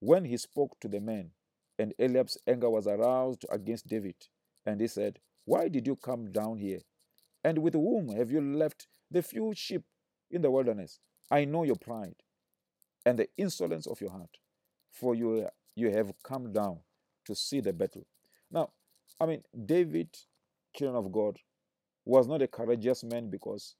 when 0.01 0.25
he 0.25 0.37
spoke 0.37 0.79
to 0.81 0.89
the 0.89 1.01
men, 1.01 1.31
and 1.79 1.93
Eliab's 1.99 2.39
anger 2.47 2.71
was 2.71 2.87
aroused 2.87 3.45
against 3.51 3.89
David. 3.89 4.15
And 4.65 4.81
he 4.81 4.87
said, 4.87 5.19
Why 5.45 5.69
did 5.69 5.87
you 5.87 5.97
come 5.97 6.31
down 6.31 6.59
here? 6.59 6.81
And 7.43 7.59
with 7.59 7.75
whom 7.75 8.09
have 8.17 8.31
you 8.31 8.41
left 8.41 8.87
the 9.11 9.23
few 9.23 9.53
sheep 9.55 9.83
in 10.31 10.43
the 10.43 10.51
wilderness? 10.51 11.01
I 11.31 11.45
know 11.45 11.65
your 11.65 11.77
pride 11.77 12.17
and 13.05 13.19
the 13.19 13.29
insolence 13.37 13.87
of 13.87 14.01
your 14.01 14.11
heart, 14.11 14.39
for 14.91 15.15
you, 15.15 15.49
you 15.75 15.91
have 15.91 16.13
come 16.23 16.53
down 16.53 16.79
to 17.27 17.35
see 17.35 17.61
the 17.61 17.73
battle. 17.73 18.07
Now, 18.51 18.71
I 19.21 19.27
mean, 19.27 19.43
David, 19.67 20.17
children 20.75 20.97
of 20.97 21.13
God, 21.13 21.39
was 22.05 22.27
not 22.29 22.43
a 22.43 22.47
courageous 22.49 23.03
man 23.03 23.31
because 23.31 23.75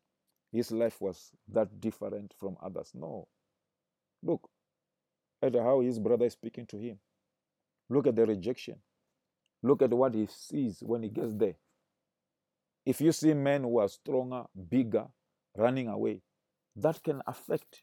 his 0.53 0.71
life 0.71 1.01
was 1.01 1.31
that 1.49 1.81
different 1.81 2.35
from 2.39 2.57
others. 2.63 2.93
No. 2.95 3.29
Look 4.25 4.49
at 5.43 5.55
how 5.55 5.81
his 5.81 5.99
brother 5.99 6.25
is 6.25 6.33
speaking 6.33 6.67
to 6.67 6.79
him. 6.79 6.99
Look 7.91 8.07
at 8.07 8.17
the 8.17 8.25
rejection. 8.25 8.77
Look 9.63 9.83
at 9.83 9.91
what 9.91 10.15
he 10.15 10.27
sees 10.27 10.79
when 10.83 11.03
he 11.03 11.11
gets 11.11 11.35
there. 11.35 11.57
If 12.87 13.01
you 13.01 13.13
see 13.13 13.35
men 13.35 13.63
who 13.63 13.79
are 13.79 13.89
stronger, 13.89 14.45
bigger, 14.69 15.07
running 15.57 15.89
away, 15.89 16.23
that 16.77 17.03
can 17.03 17.23
affect. 17.27 17.83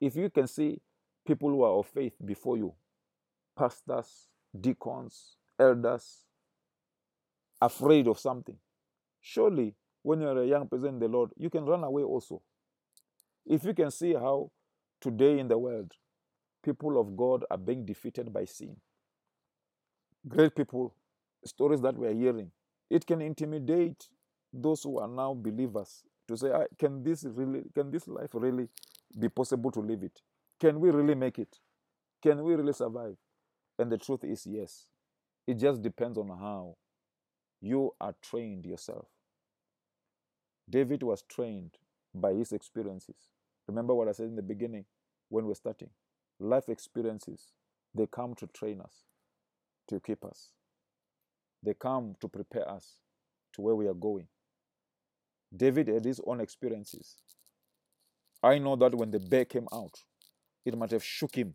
If 0.00 0.16
you 0.16 0.28
can 0.30 0.46
see 0.46 0.80
people 1.26 1.50
who 1.50 1.62
are 1.62 1.78
of 1.78 1.86
faith 1.86 2.14
before 2.24 2.56
you, 2.56 2.74
pastors, 3.56 4.28
deacons, 4.58 5.36
elders, 5.58 6.24
afraid 7.60 8.06
of 8.06 8.18
something, 8.18 8.56
surely 9.20 9.74
when 10.02 10.20
you 10.20 10.28
are 10.28 10.42
a 10.42 10.46
young 10.46 10.68
person 10.68 10.88
in 10.88 10.98
the 10.98 11.08
Lord, 11.08 11.30
you 11.36 11.50
can 11.50 11.64
run 11.64 11.82
away 11.82 12.02
also. 12.02 12.42
If 13.44 13.64
you 13.64 13.74
can 13.74 13.90
see 13.90 14.12
how 14.12 14.50
today 15.06 15.38
in 15.38 15.46
the 15.46 15.56
world, 15.56 15.92
people 16.64 17.00
of 17.00 17.16
God 17.16 17.44
are 17.48 17.56
being 17.56 17.86
defeated 17.86 18.32
by 18.32 18.44
sin, 18.44 18.76
great 20.26 20.56
people, 20.56 20.96
stories 21.44 21.80
that 21.82 21.96
we 21.96 22.08
are 22.08 22.12
hearing, 22.12 22.50
it 22.90 23.06
can 23.06 23.20
intimidate 23.20 24.08
those 24.52 24.82
who 24.82 24.98
are 24.98 25.06
now 25.06 25.32
believers 25.32 26.02
to 26.26 26.36
say, 26.36 26.50
ah, 26.52 26.64
can 26.76 27.04
this 27.04 27.22
really, 27.22 27.62
can 27.72 27.92
this 27.92 28.08
life 28.08 28.30
really 28.32 28.66
be 29.16 29.28
possible 29.28 29.70
to 29.70 29.78
live 29.78 30.02
it? 30.02 30.20
Can 30.58 30.80
we 30.80 30.90
really 30.90 31.14
make 31.14 31.38
it? 31.38 31.56
Can 32.20 32.42
we 32.42 32.56
really 32.56 32.72
survive? 32.72 33.16
And 33.78 33.92
the 33.92 33.98
truth 33.98 34.24
is, 34.24 34.44
yes. 34.44 34.86
It 35.46 35.54
just 35.54 35.82
depends 35.82 36.18
on 36.18 36.26
how 36.26 36.74
you 37.60 37.94
are 38.00 38.14
trained 38.20 38.66
yourself. 38.66 39.06
David 40.68 41.04
was 41.04 41.22
trained 41.22 41.76
by 42.12 42.32
his 42.32 42.50
experiences. 42.50 43.28
Remember 43.68 43.94
what 43.94 44.08
I 44.08 44.12
said 44.12 44.26
in 44.26 44.34
the 44.36 44.42
beginning 44.42 44.84
when 45.28 45.46
we're 45.46 45.54
starting? 45.54 45.90
Life 46.38 46.68
experiences, 46.68 47.52
they 47.94 48.06
come 48.06 48.34
to 48.36 48.46
train 48.46 48.80
us, 48.80 49.04
to 49.88 50.00
keep 50.00 50.24
us. 50.24 50.50
They 51.62 51.74
come 51.74 52.14
to 52.20 52.28
prepare 52.28 52.68
us 52.68 52.96
to 53.54 53.62
where 53.62 53.74
we 53.74 53.88
are 53.88 53.94
going. 53.94 54.28
David 55.54 55.88
had 55.88 56.04
his 56.04 56.20
own 56.26 56.40
experiences. 56.40 57.16
I 58.42 58.58
know 58.58 58.76
that 58.76 58.94
when 58.94 59.10
the 59.10 59.18
bear 59.18 59.44
came 59.44 59.66
out, 59.72 60.04
it 60.64 60.76
might 60.76 60.90
have 60.90 61.04
shook 61.04 61.34
him. 61.36 61.54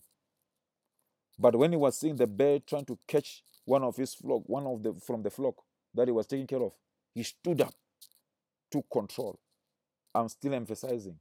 But 1.38 1.56
when 1.56 1.72
he 1.72 1.78
was 1.78 2.00
seeing 2.00 2.16
the 2.16 2.28
bear 2.28 2.60
trying 2.60 2.86
to 2.86 2.98
catch 3.08 3.44
one 3.66 3.84
of 3.84 3.96
his 3.96 4.14
flock, 4.14 4.44
one 4.46 4.66
of 4.66 4.84
the 4.84 4.94
from 5.06 5.24
the 5.24 5.30
flock 5.30 5.56
that 5.94 6.08
he 6.08 6.12
was 6.12 6.28
taking 6.28 6.48
care 6.48 6.62
of, 6.62 6.74
he 7.14 7.24
stood 7.24 7.62
up, 7.62 7.74
took 8.72 8.86
control. 8.92 9.40
I'm 10.14 10.30
still 10.30 10.54
emphasizing. 10.54 11.18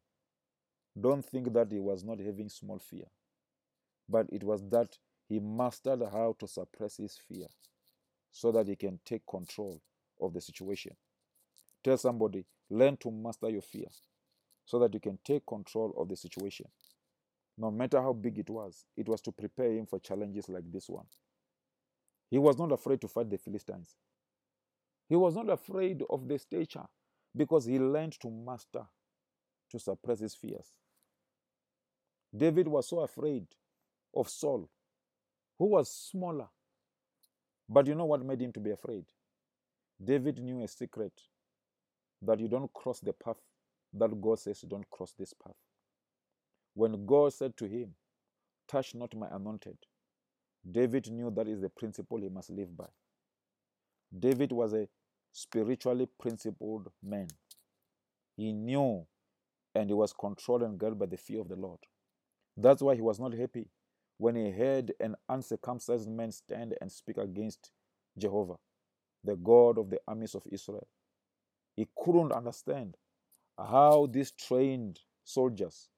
Don't 0.98 1.24
think 1.24 1.52
that 1.52 1.70
he 1.70 1.78
was 1.78 2.04
not 2.04 2.18
having 2.18 2.48
small 2.48 2.78
fear, 2.78 3.06
but 4.08 4.26
it 4.32 4.42
was 4.42 4.62
that 4.70 4.98
he 5.28 5.38
mastered 5.38 6.02
how 6.12 6.34
to 6.38 6.48
suppress 6.48 6.96
his 6.96 7.16
fear 7.28 7.46
so 8.32 8.52
that 8.52 8.68
he 8.68 8.76
can 8.76 8.98
take 9.04 9.22
control 9.26 9.80
of 10.20 10.32
the 10.32 10.40
situation. 10.40 10.96
Tell 11.84 11.96
somebody, 11.96 12.44
learn 12.68 12.96
to 12.98 13.10
master 13.10 13.48
your 13.48 13.62
fear 13.62 13.86
so 14.64 14.78
that 14.80 14.92
you 14.92 15.00
can 15.00 15.18
take 15.24 15.46
control 15.46 15.94
of 15.96 16.08
the 16.08 16.16
situation. 16.16 16.66
No 17.56 17.70
matter 17.70 18.00
how 18.00 18.12
big 18.12 18.38
it 18.38 18.50
was, 18.50 18.84
it 18.96 19.08
was 19.08 19.20
to 19.22 19.32
prepare 19.32 19.72
him 19.72 19.86
for 19.86 19.98
challenges 19.98 20.48
like 20.48 20.70
this 20.70 20.88
one. 20.88 21.06
He 22.30 22.38
was 22.38 22.58
not 22.58 22.72
afraid 22.72 23.00
to 23.00 23.08
fight 23.08 23.30
the 23.30 23.38
Philistines. 23.38 23.96
He 25.08 25.16
was 25.16 25.34
not 25.34 25.50
afraid 25.50 26.02
of 26.08 26.28
the 26.28 26.38
stature 26.38 26.86
because 27.36 27.64
he 27.64 27.78
learned 27.78 28.18
to 28.20 28.30
master, 28.30 28.86
to 29.70 29.78
suppress 29.78 30.20
his 30.20 30.34
fears. 30.34 30.72
David 32.36 32.68
was 32.68 32.88
so 32.88 33.00
afraid 33.00 33.46
of 34.14 34.28
Saul, 34.28 34.68
who 35.58 35.66
was 35.66 35.90
smaller. 35.92 36.48
But 37.68 37.86
you 37.86 37.94
know 37.94 38.06
what 38.06 38.24
made 38.24 38.40
him 38.40 38.52
to 38.52 38.60
be 38.60 38.70
afraid? 38.70 39.04
David 40.02 40.40
knew 40.40 40.62
a 40.62 40.68
secret 40.68 41.12
that 42.22 42.40
you 42.40 42.48
don't 42.48 42.72
cross 42.72 43.00
the 43.00 43.12
path 43.12 43.36
that 43.92 44.20
God 44.20 44.38
says 44.38 44.62
you 44.62 44.68
don't 44.68 44.88
cross 44.90 45.14
this 45.18 45.32
path. 45.32 45.54
When 46.74 47.06
God 47.06 47.32
said 47.32 47.56
to 47.58 47.66
him, 47.66 47.94
Touch 48.68 48.94
not 48.94 49.16
my 49.16 49.26
anointed, 49.32 49.76
David 50.70 51.10
knew 51.10 51.30
that 51.30 51.48
is 51.48 51.60
the 51.60 51.68
principle 51.68 52.18
he 52.20 52.28
must 52.28 52.50
live 52.50 52.76
by. 52.76 52.86
David 54.16 54.52
was 54.52 54.72
a 54.74 54.88
spiritually 55.32 56.08
principled 56.20 56.90
man. 57.02 57.28
He 58.36 58.52
knew 58.52 59.06
and 59.74 59.90
he 59.90 59.94
was 59.94 60.12
controlled 60.12 60.62
and 60.62 60.78
guided 60.78 60.98
by 60.98 61.06
the 61.06 61.16
fear 61.18 61.40
of 61.40 61.48
the 61.48 61.56
Lord. 61.56 61.80
That's 62.56 62.82
why 62.82 62.94
he 62.96 63.02
was 63.02 63.20
not 63.20 63.34
happy 63.34 63.68
when 64.18 64.36
he 64.36 64.50
heard 64.50 64.92
an 65.00 65.16
uncircumcised 65.28 66.08
man 66.10 66.32
stand 66.32 66.74
and 66.80 66.92
speak 66.92 67.18
against 67.18 67.70
Jehovah, 68.18 68.56
the 69.24 69.36
God 69.36 69.78
of 69.78 69.90
the 69.90 70.00
armies 70.08 70.34
of 70.34 70.44
Israel. 70.50 70.88
He 71.76 71.88
couldn't 71.96 72.32
understand 72.32 72.96
how 73.58 74.08
these 74.10 74.32
trained 74.32 75.00
soldiers 75.24 75.88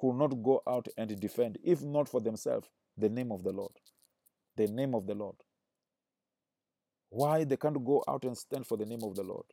could 0.00 0.14
not 0.16 0.42
go 0.42 0.62
out 0.68 0.88
and 0.98 1.20
defend, 1.20 1.58
if 1.64 1.82
not 1.82 2.08
for 2.08 2.20
themselves, 2.20 2.68
the 2.98 3.08
name 3.10 3.32
of 3.32 3.44
the 3.44 3.52
Lord 3.52 3.72
the 4.56 4.66
name 4.68 4.94
of 4.94 5.06
the 5.06 5.14
Lord. 5.14 5.36
Why 7.10 7.44
they 7.44 7.56
can't 7.56 7.84
go 7.84 8.04
out 8.08 8.24
and 8.24 8.36
stand 8.36 8.66
for 8.66 8.76
the 8.78 8.86
name 8.86 9.02
of 9.04 9.14
the 9.16 9.22
Lord? 9.24 9.46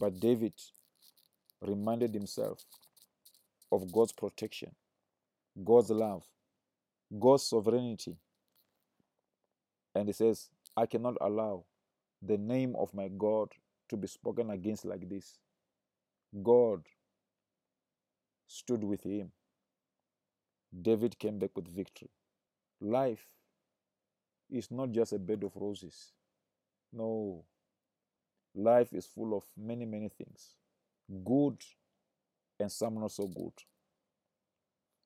But 0.00 0.20
David 0.20 0.54
reminded 1.66 2.14
himself 2.14 2.64
of 3.70 3.90
God's 3.92 4.12
protection, 4.12 4.74
God's 5.64 5.90
love, 5.90 6.24
God's 7.18 7.44
sovereignty. 7.44 8.16
And 9.94 10.08
he 10.08 10.12
says, 10.12 10.48
I 10.76 10.86
cannot 10.86 11.16
allow 11.20 11.64
the 12.20 12.38
name 12.38 12.74
of 12.78 12.94
my 12.94 13.08
God 13.08 13.50
to 13.88 13.96
be 13.96 14.06
spoken 14.06 14.50
against 14.50 14.84
like 14.84 15.08
this. 15.08 15.38
God 16.42 16.82
stood 18.46 18.82
with 18.82 19.02
him. 19.02 19.32
David 20.80 21.18
came 21.18 21.38
back 21.38 21.50
with 21.54 21.68
victory. 21.68 22.10
Life 22.80 23.26
is 24.50 24.70
not 24.70 24.92
just 24.92 25.12
a 25.12 25.18
bed 25.18 25.44
of 25.44 25.54
roses. 25.56 26.12
No. 26.92 27.44
Life 28.54 28.92
is 28.92 29.06
full 29.06 29.36
of 29.36 29.44
many, 29.56 29.84
many 29.84 30.08
things 30.08 30.54
good 31.24 31.62
and 32.58 32.70
some 32.70 33.00
not 33.00 33.12
so 33.12 33.26
good. 33.26 33.52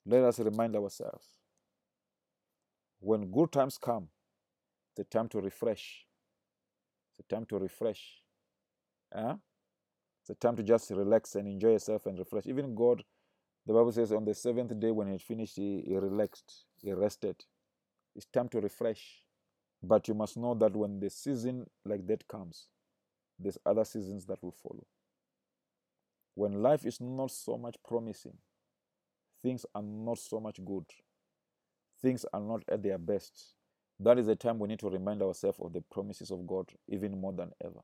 Let 0.05 0.23
us 0.23 0.39
remind 0.39 0.77
ourselves 0.77 1.27
when 3.01 3.31
good 3.31 3.53
times 3.53 3.79
come, 3.79 4.09
a 4.99 5.05
time 5.05 5.29
to 5.29 5.41
refresh. 5.41 6.07
It's 7.11 7.21
a 7.21 7.35
time 7.35 7.47
to 7.47 7.59
refresh. 7.59 8.23
Eh? 9.15 9.21
Huh? 9.21 9.37
It's 10.23 10.31
a 10.31 10.35
time 10.35 10.57
to 10.57 10.63
just 10.63 10.91
relax 10.91 11.35
and 11.35 11.47
enjoy 11.47 11.73
yourself 11.73 12.07
and 12.07 12.19
refresh. 12.19 12.47
Even 12.47 12.75
God, 12.75 13.05
the 13.67 13.73
Bible 13.73 13.93
says, 13.93 14.13
on 14.13 14.25
the 14.25 14.35
seventh 14.35 14.79
day 14.81 14.91
when 14.91 15.11
he 15.11 15.19
finished, 15.19 15.57
he, 15.57 15.85
he 15.87 15.97
relaxed, 15.97 16.65
he 16.83 16.93
rested. 16.93 17.37
It's 18.15 18.27
time 18.27 18.49
to 18.51 18.61
refresh. 18.61 19.23
But 19.83 20.09
you 20.09 20.15
must 20.15 20.37
know 20.37 20.55
that 20.55 20.75
when 20.75 20.99
the 20.99 21.11
season 21.11 21.67
like 21.85 22.07
that 22.07 22.27
comes, 22.27 22.69
there's 23.39 23.59
other 23.67 23.85
seasons 23.85 24.25
that 24.27 24.43
will 24.43 24.57
follow. 24.63 24.87
When 26.37 26.63
life 26.63 26.87
is 26.87 27.01
not 27.01 27.33
so 27.33 27.59
much 27.59 27.77
promising, 27.89 28.39
things 29.43 29.67
are 29.75 29.83
not 29.83 30.19
so 30.19 30.41
much 30.41 30.61
good, 30.65 30.87
things 32.03 32.27
are 32.33 32.41
not 32.41 32.63
at 32.71 32.83
their 32.83 32.99
best, 32.99 33.55
that 34.01 34.19
is 34.19 34.27
the 34.27 34.37
time 34.37 34.59
we 34.59 34.69
need 34.69 34.81
to 34.81 34.91
remind 34.91 35.23
ourselves 35.23 35.59
of 35.61 35.73
the 35.73 35.83
promises 35.93 36.31
of 36.31 36.47
God 36.47 36.71
even 36.89 37.21
more 37.21 37.33
than 37.35 37.53
ever. 37.65 37.81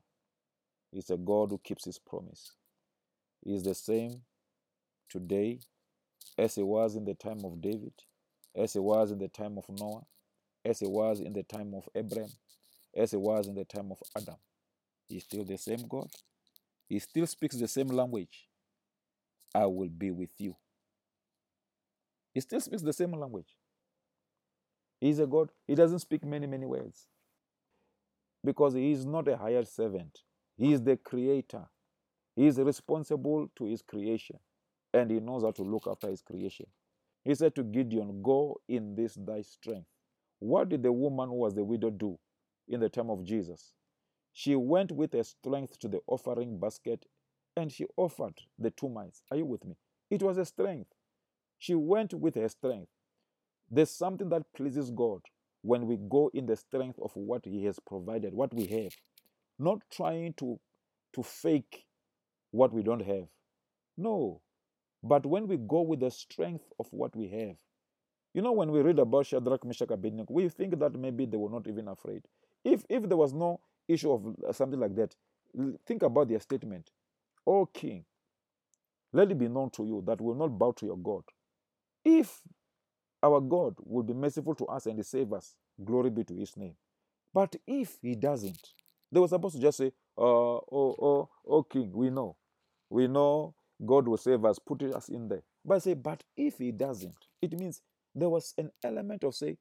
He's 0.91 1.09
a 1.11 1.17
God 1.17 1.51
who 1.51 1.59
keeps 1.59 1.85
his 1.85 1.99
promise. 1.99 2.53
He 3.43 3.55
is 3.55 3.63
the 3.63 3.75
same 3.75 4.21
today 5.09 5.59
as 6.37 6.55
he 6.55 6.63
was 6.63 6.95
in 6.95 7.05
the 7.05 7.15
time 7.15 7.41
of 7.45 7.61
David, 7.61 7.93
as 8.55 8.73
he 8.73 8.79
was 8.79 9.11
in 9.11 9.19
the 9.19 9.29
time 9.29 9.57
of 9.57 9.65
Noah, 9.69 10.03
as 10.65 10.79
he 10.79 10.87
was 10.87 11.21
in 11.21 11.33
the 11.33 11.43
time 11.43 11.73
of 11.75 11.89
Abraham, 11.95 12.31
as 12.95 13.11
he 13.11 13.17
was 13.17 13.47
in 13.47 13.55
the 13.55 13.65
time 13.65 13.91
of 13.91 13.99
Adam. 14.17 14.37
He's 15.09 15.23
still 15.23 15.45
the 15.45 15.57
same 15.57 15.87
God. 15.89 16.09
He 16.89 16.99
still 16.99 17.27
speaks 17.27 17.55
the 17.57 17.67
same 17.67 17.87
language. 17.87 18.49
I 19.55 19.65
will 19.65 19.89
be 19.89 20.11
with 20.11 20.31
you. 20.39 20.55
He 22.33 22.41
still 22.41 22.61
speaks 22.61 22.81
the 22.81 22.93
same 22.93 23.13
language. 23.13 23.55
He's 25.01 25.19
a 25.19 25.27
God. 25.27 25.49
He 25.67 25.75
doesn't 25.75 25.99
speak 25.99 26.25
many, 26.25 26.47
many 26.47 26.65
words 26.65 27.07
because 28.43 28.73
he 28.73 28.91
is 28.91 29.05
not 29.05 29.27
a 29.27 29.37
hired 29.37 29.67
servant. 29.67 30.19
He 30.57 30.73
is 30.73 30.81
the 30.81 30.97
creator. 30.97 31.65
He 32.35 32.47
is 32.47 32.57
responsible 32.59 33.49
to 33.57 33.65
his 33.65 33.81
creation 33.81 34.39
and 34.93 35.11
he 35.11 35.19
knows 35.19 35.43
how 35.43 35.51
to 35.51 35.63
look 35.63 35.87
after 35.89 36.09
his 36.09 36.21
creation. 36.21 36.67
He 37.23 37.35
said 37.35 37.55
to 37.55 37.63
Gideon, 37.63 38.21
Go 38.21 38.61
in 38.67 38.95
this 38.95 39.15
thy 39.15 39.41
strength. 39.41 39.87
What 40.39 40.69
did 40.69 40.83
the 40.83 40.91
woman 40.91 41.29
who 41.29 41.35
was 41.35 41.53
the 41.53 41.63
widow 41.63 41.89
do 41.89 42.19
in 42.67 42.79
the 42.79 42.89
time 42.89 43.09
of 43.09 43.23
Jesus? 43.23 43.73
She 44.33 44.55
went 44.55 44.91
with 44.91 45.13
her 45.13 45.23
strength 45.23 45.79
to 45.79 45.87
the 45.87 46.01
offering 46.07 46.59
basket 46.59 47.05
and 47.55 47.71
she 47.71 47.85
offered 47.97 48.41
the 48.57 48.71
two 48.71 48.89
mites. 48.89 49.21
Are 49.31 49.37
you 49.37 49.45
with 49.45 49.63
me? 49.63 49.75
It 50.09 50.23
was 50.23 50.37
a 50.37 50.45
strength. 50.45 50.91
She 51.59 51.75
went 51.75 52.13
with 52.13 52.35
her 52.35 52.49
strength. 52.49 52.89
There's 53.69 53.91
something 53.91 54.29
that 54.29 54.51
pleases 54.53 54.91
God 54.91 55.21
when 55.61 55.87
we 55.87 55.97
go 55.97 56.29
in 56.33 56.47
the 56.47 56.55
strength 56.55 56.99
of 57.01 57.15
what 57.15 57.45
He 57.45 57.63
has 57.65 57.79
provided, 57.79 58.33
what 58.33 58.53
we 58.53 58.65
have, 58.67 58.93
not 59.59 59.81
trying 59.91 60.33
to, 60.33 60.59
to 61.13 61.23
fake 61.23 61.85
what 62.51 62.73
we 62.73 62.83
don't 62.83 63.03
have. 63.05 63.27
No. 63.97 64.41
But 65.03 65.25
when 65.25 65.47
we 65.47 65.57
go 65.57 65.81
with 65.81 65.99
the 66.01 66.11
strength 66.11 66.65
of 66.79 66.87
what 66.91 67.15
we 67.15 67.27
have, 67.29 67.55
you 68.33 68.41
know, 68.41 68.51
when 68.51 68.71
we 68.71 68.81
read 68.81 68.99
about 68.99 69.27
Shadrach, 69.27 69.63
Meshach, 69.63 69.91
Abednego, 69.91 70.33
we 70.33 70.49
think 70.49 70.79
that 70.79 70.93
maybe 70.95 71.25
they 71.25 71.37
were 71.37 71.49
not 71.49 71.67
even 71.67 71.87
afraid. 71.87 72.23
If 72.63 72.83
if 72.89 73.07
there 73.07 73.17
was 73.17 73.33
no 73.33 73.59
issue 73.87 74.11
of 74.11 74.55
something 74.55 74.79
like 74.79 74.95
that, 74.95 75.15
think 75.85 76.03
about 76.03 76.29
their 76.29 76.39
statement. 76.39 76.91
O 77.45 77.65
King, 77.65 78.05
let 79.11 79.31
it 79.31 79.37
be 79.37 79.47
known 79.47 79.69
to 79.71 79.85
you 79.85 80.03
that 80.07 80.21
we 80.21 80.27
will 80.27 80.35
not 80.35 80.57
bow 80.57 80.71
to 80.73 80.85
your 80.85 80.97
God. 80.97 81.23
If 82.05 82.41
our 83.21 83.39
God 83.41 83.75
will 83.79 84.03
be 84.03 84.13
merciful 84.13 84.55
to 84.55 84.65
us 84.67 84.85
and 84.85 85.05
save 85.05 85.33
us, 85.33 85.55
glory 85.83 86.09
be 86.09 86.23
to 86.25 86.35
his 86.35 86.55
name. 86.57 86.75
But 87.33 87.55
if 87.67 87.97
he 88.01 88.15
doesn't, 88.15 88.69
they 89.11 89.19
were 89.19 89.27
supposed 89.27 89.55
to 89.55 89.61
just 89.61 89.77
say, 89.77 89.87
uh, 90.17 90.21
oh, 90.21 90.61
oh, 90.71 91.29
oh, 91.47 91.63
King, 91.63 91.91
we 91.93 92.09
know. 92.09 92.35
We 92.89 93.07
know 93.07 93.55
God 93.85 94.07
will 94.07 94.17
save 94.17 94.45
us, 94.45 94.59
put 94.59 94.83
us 94.83 95.09
in 95.09 95.27
there. 95.27 95.43
But 95.65 95.75
I 95.75 95.79
say, 95.79 95.93
but 95.95 96.23
if 96.37 96.57
he 96.59 96.71
doesn't, 96.71 97.15
it 97.41 97.57
means 97.59 97.81
there 98.15 98.29
was 98.29 98.53
an 98.57 98.71
element 98.83 99.23
of 99.23 99.35
say, 99.35 99.57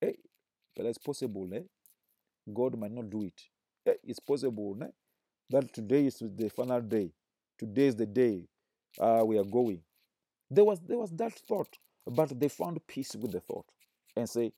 hey, 0.00 0.16
but 0.76 0.86
it's 0.86 0.98
possible, 0.98 1.48
eh? 1.54 1.62
God 2.52 2.78
might 2.78 2.92
not 2.92 3.10
do 3.10 3.22
it. 3.24 3.40
Hey, 3.86 3.96
it's 4.04 4.20
possible 4.20 4.76
eh? 4.82 4.88
that 5.50 5.72
today 5.74 6.06
is 6.06 6.18
the 6.20 6.50
final 6.50 6.82
day. 6.82 7.12
Today 7.58 7.86
is 7.88 7.96
the 7.96 8.06
day 8.06 8.48
uh, 9.00 9.22
we 9.26 9.38
are 9.38 9.44
going. 9.44 9.82
There 10.50 10.64
was 10.64 10.80
there 10.80 10.98
was 10.98 11.12
that 11.12 11.34
thought, 11.34 11.78
but 12.06 12.38
they 12.40 12.48
found 12.48 12.80
peace 12.88 13.16
with 13.16 13.32
the 13.32 13.40
thought 13.40 13.66
and 14.16 14.28
say, 14.28 14.52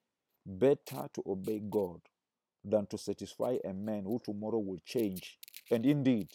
better 0.46 1.08
to 1.14 1.24
obey 1.26 1.60
God 1.70 2.00
than 2.64 2.86
to 2.86 2.98
satisfy 2.98 3.58
a 3.64 3.74
man 3.74 4.04
who 4.04 4.20
tomorrow 4.24 4.58
will 4.60 4.80
change. 4.86 5.38
And 5.70 5.86
indeed, 5.86 6.28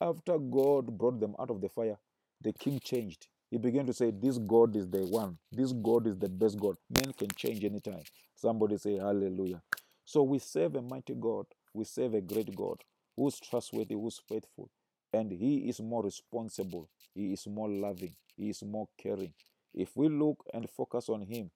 after 0.00 0.38
God 0.38 0.98
brought 0.98 1.20
them 1.20 1.36
out 1.40 1.50
of 1.50 1.60
the 1.60 1.70
fire, 1.70 1.98
the 2.42 2.52
king 2.54 2.80
changed. 2.84 3.28
He 3.50 3.58
began 3.58 3.86
to 3.86 3.94
say, 3.94 4.12
This 4.12 4.38
God 4.38 4.76
is 4.76 4.88
the 4.88 5.06
one. 5.06 5.38
This 5.52 5.72
God 5.72 6.08
is 6.08 6.18
the 6.18 6.28
best 6.30 6.58
God. 6.60 6.76
Men 6.90 7.12
can 7.14 7.28
change 7.36 7.64
anytime. 7.64 8.02
Somebody 8.36 8.78
say, 8.78 8.96
Hallelujah. 8.98 9.62
So 10.04 10.24
we 10.24 10.40
serve 10.40 10.76
a 10.76 10.82
mighty 10.82 11.14
God. 11.14 11.46
We 11.74 11.84
serve 11.84 12.14
a 12.14 12.20
great 12.20 12.54
God 12.54 12.78
who's 13.16 13.38
trustworthy, 13.40 13.94
who's 13.94 14.20
faithful. 14.28 14.70
And 15.12 15.30
He 15.32 15.68
is 15.68 15.80
more 15.80 16.02
responsible. 16.02 16.88
He 17.14 17.32
is 17.32 17.46
more 17.46 17.68
loving. 17.68 18.14
He 18.36 18.50
is 18.50 18.62
more 18.62 18.88
caring. 18.98 19.32
If 19.74 19.90
we 19.96 20.08
look 20.08 20.44
and 20.52 20.68
focus 20.70 21.08
on 21.08 21.22
Him, 21.22 21.50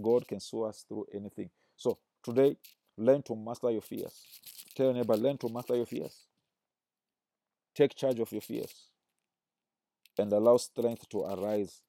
God 0.00 0.26
can 0.26 0.40
see 0.40 0.62
us 0.64 0.84
through 0.88 1.06
anything. 1.14 1.50
So 1.76 1.98
today, 2.22 2.56
learn 2.96 3.22
to 3.22 3.36
master 3.36 3.70
your 3.70 3.82
fears. 3.82 4.24
Tell 4.74 4.86
your 4.86 4.94
neighbor, 4.94 5.16
learn 5.16 5.38
to 5.38 5.48
master 5.48 5.76
your 5.76 5.86
fears. 5.86 6.26
Take 7.74 7.94
charge 7.94 8.20
of 8.20 8.30
your 8.32 8.40
fears 8.40 8.72
and 10.18 10.32
allow 10.32 10.56
strength 10.56 11.08
to 11.10 11.20
arise 11.22 11.80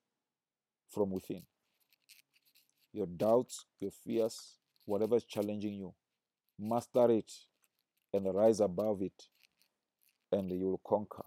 from 0.89 1.11
within. 1.11 1.43
Your 2.91 3.07
doubts, 3.07 3.65
your 3.79 3.91
fears, 3.91 4.57
whatever 4.85 5.17
is 5.17 5.23
challenging 5.25 5.73
you, 5.73 5.93
master 6.57 7.11
it 7.11 7.31
and 8.15 8.33
rise 8.35 8.61
above 8.61 9.03
it, 9.03 9.23
and 10.31 10.51
you 10.51 10.65
will 10.67 10.81
conquer. 10.87 11.23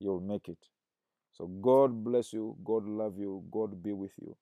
You 0.00 0.10
will 0.10 0.20
make 0.22 0.48
it. 0.48 0.58
So 1.32 1.46
God 1.46 2.04
bless 2.04 2.32
you. 2.32 2.56
God 2.64 2.86
love 2.86 3.18
you. 3.18 3.44
God 3.52 3.82
be 3.82 3.92
with 3.92 4.12
you. 4.20 4.36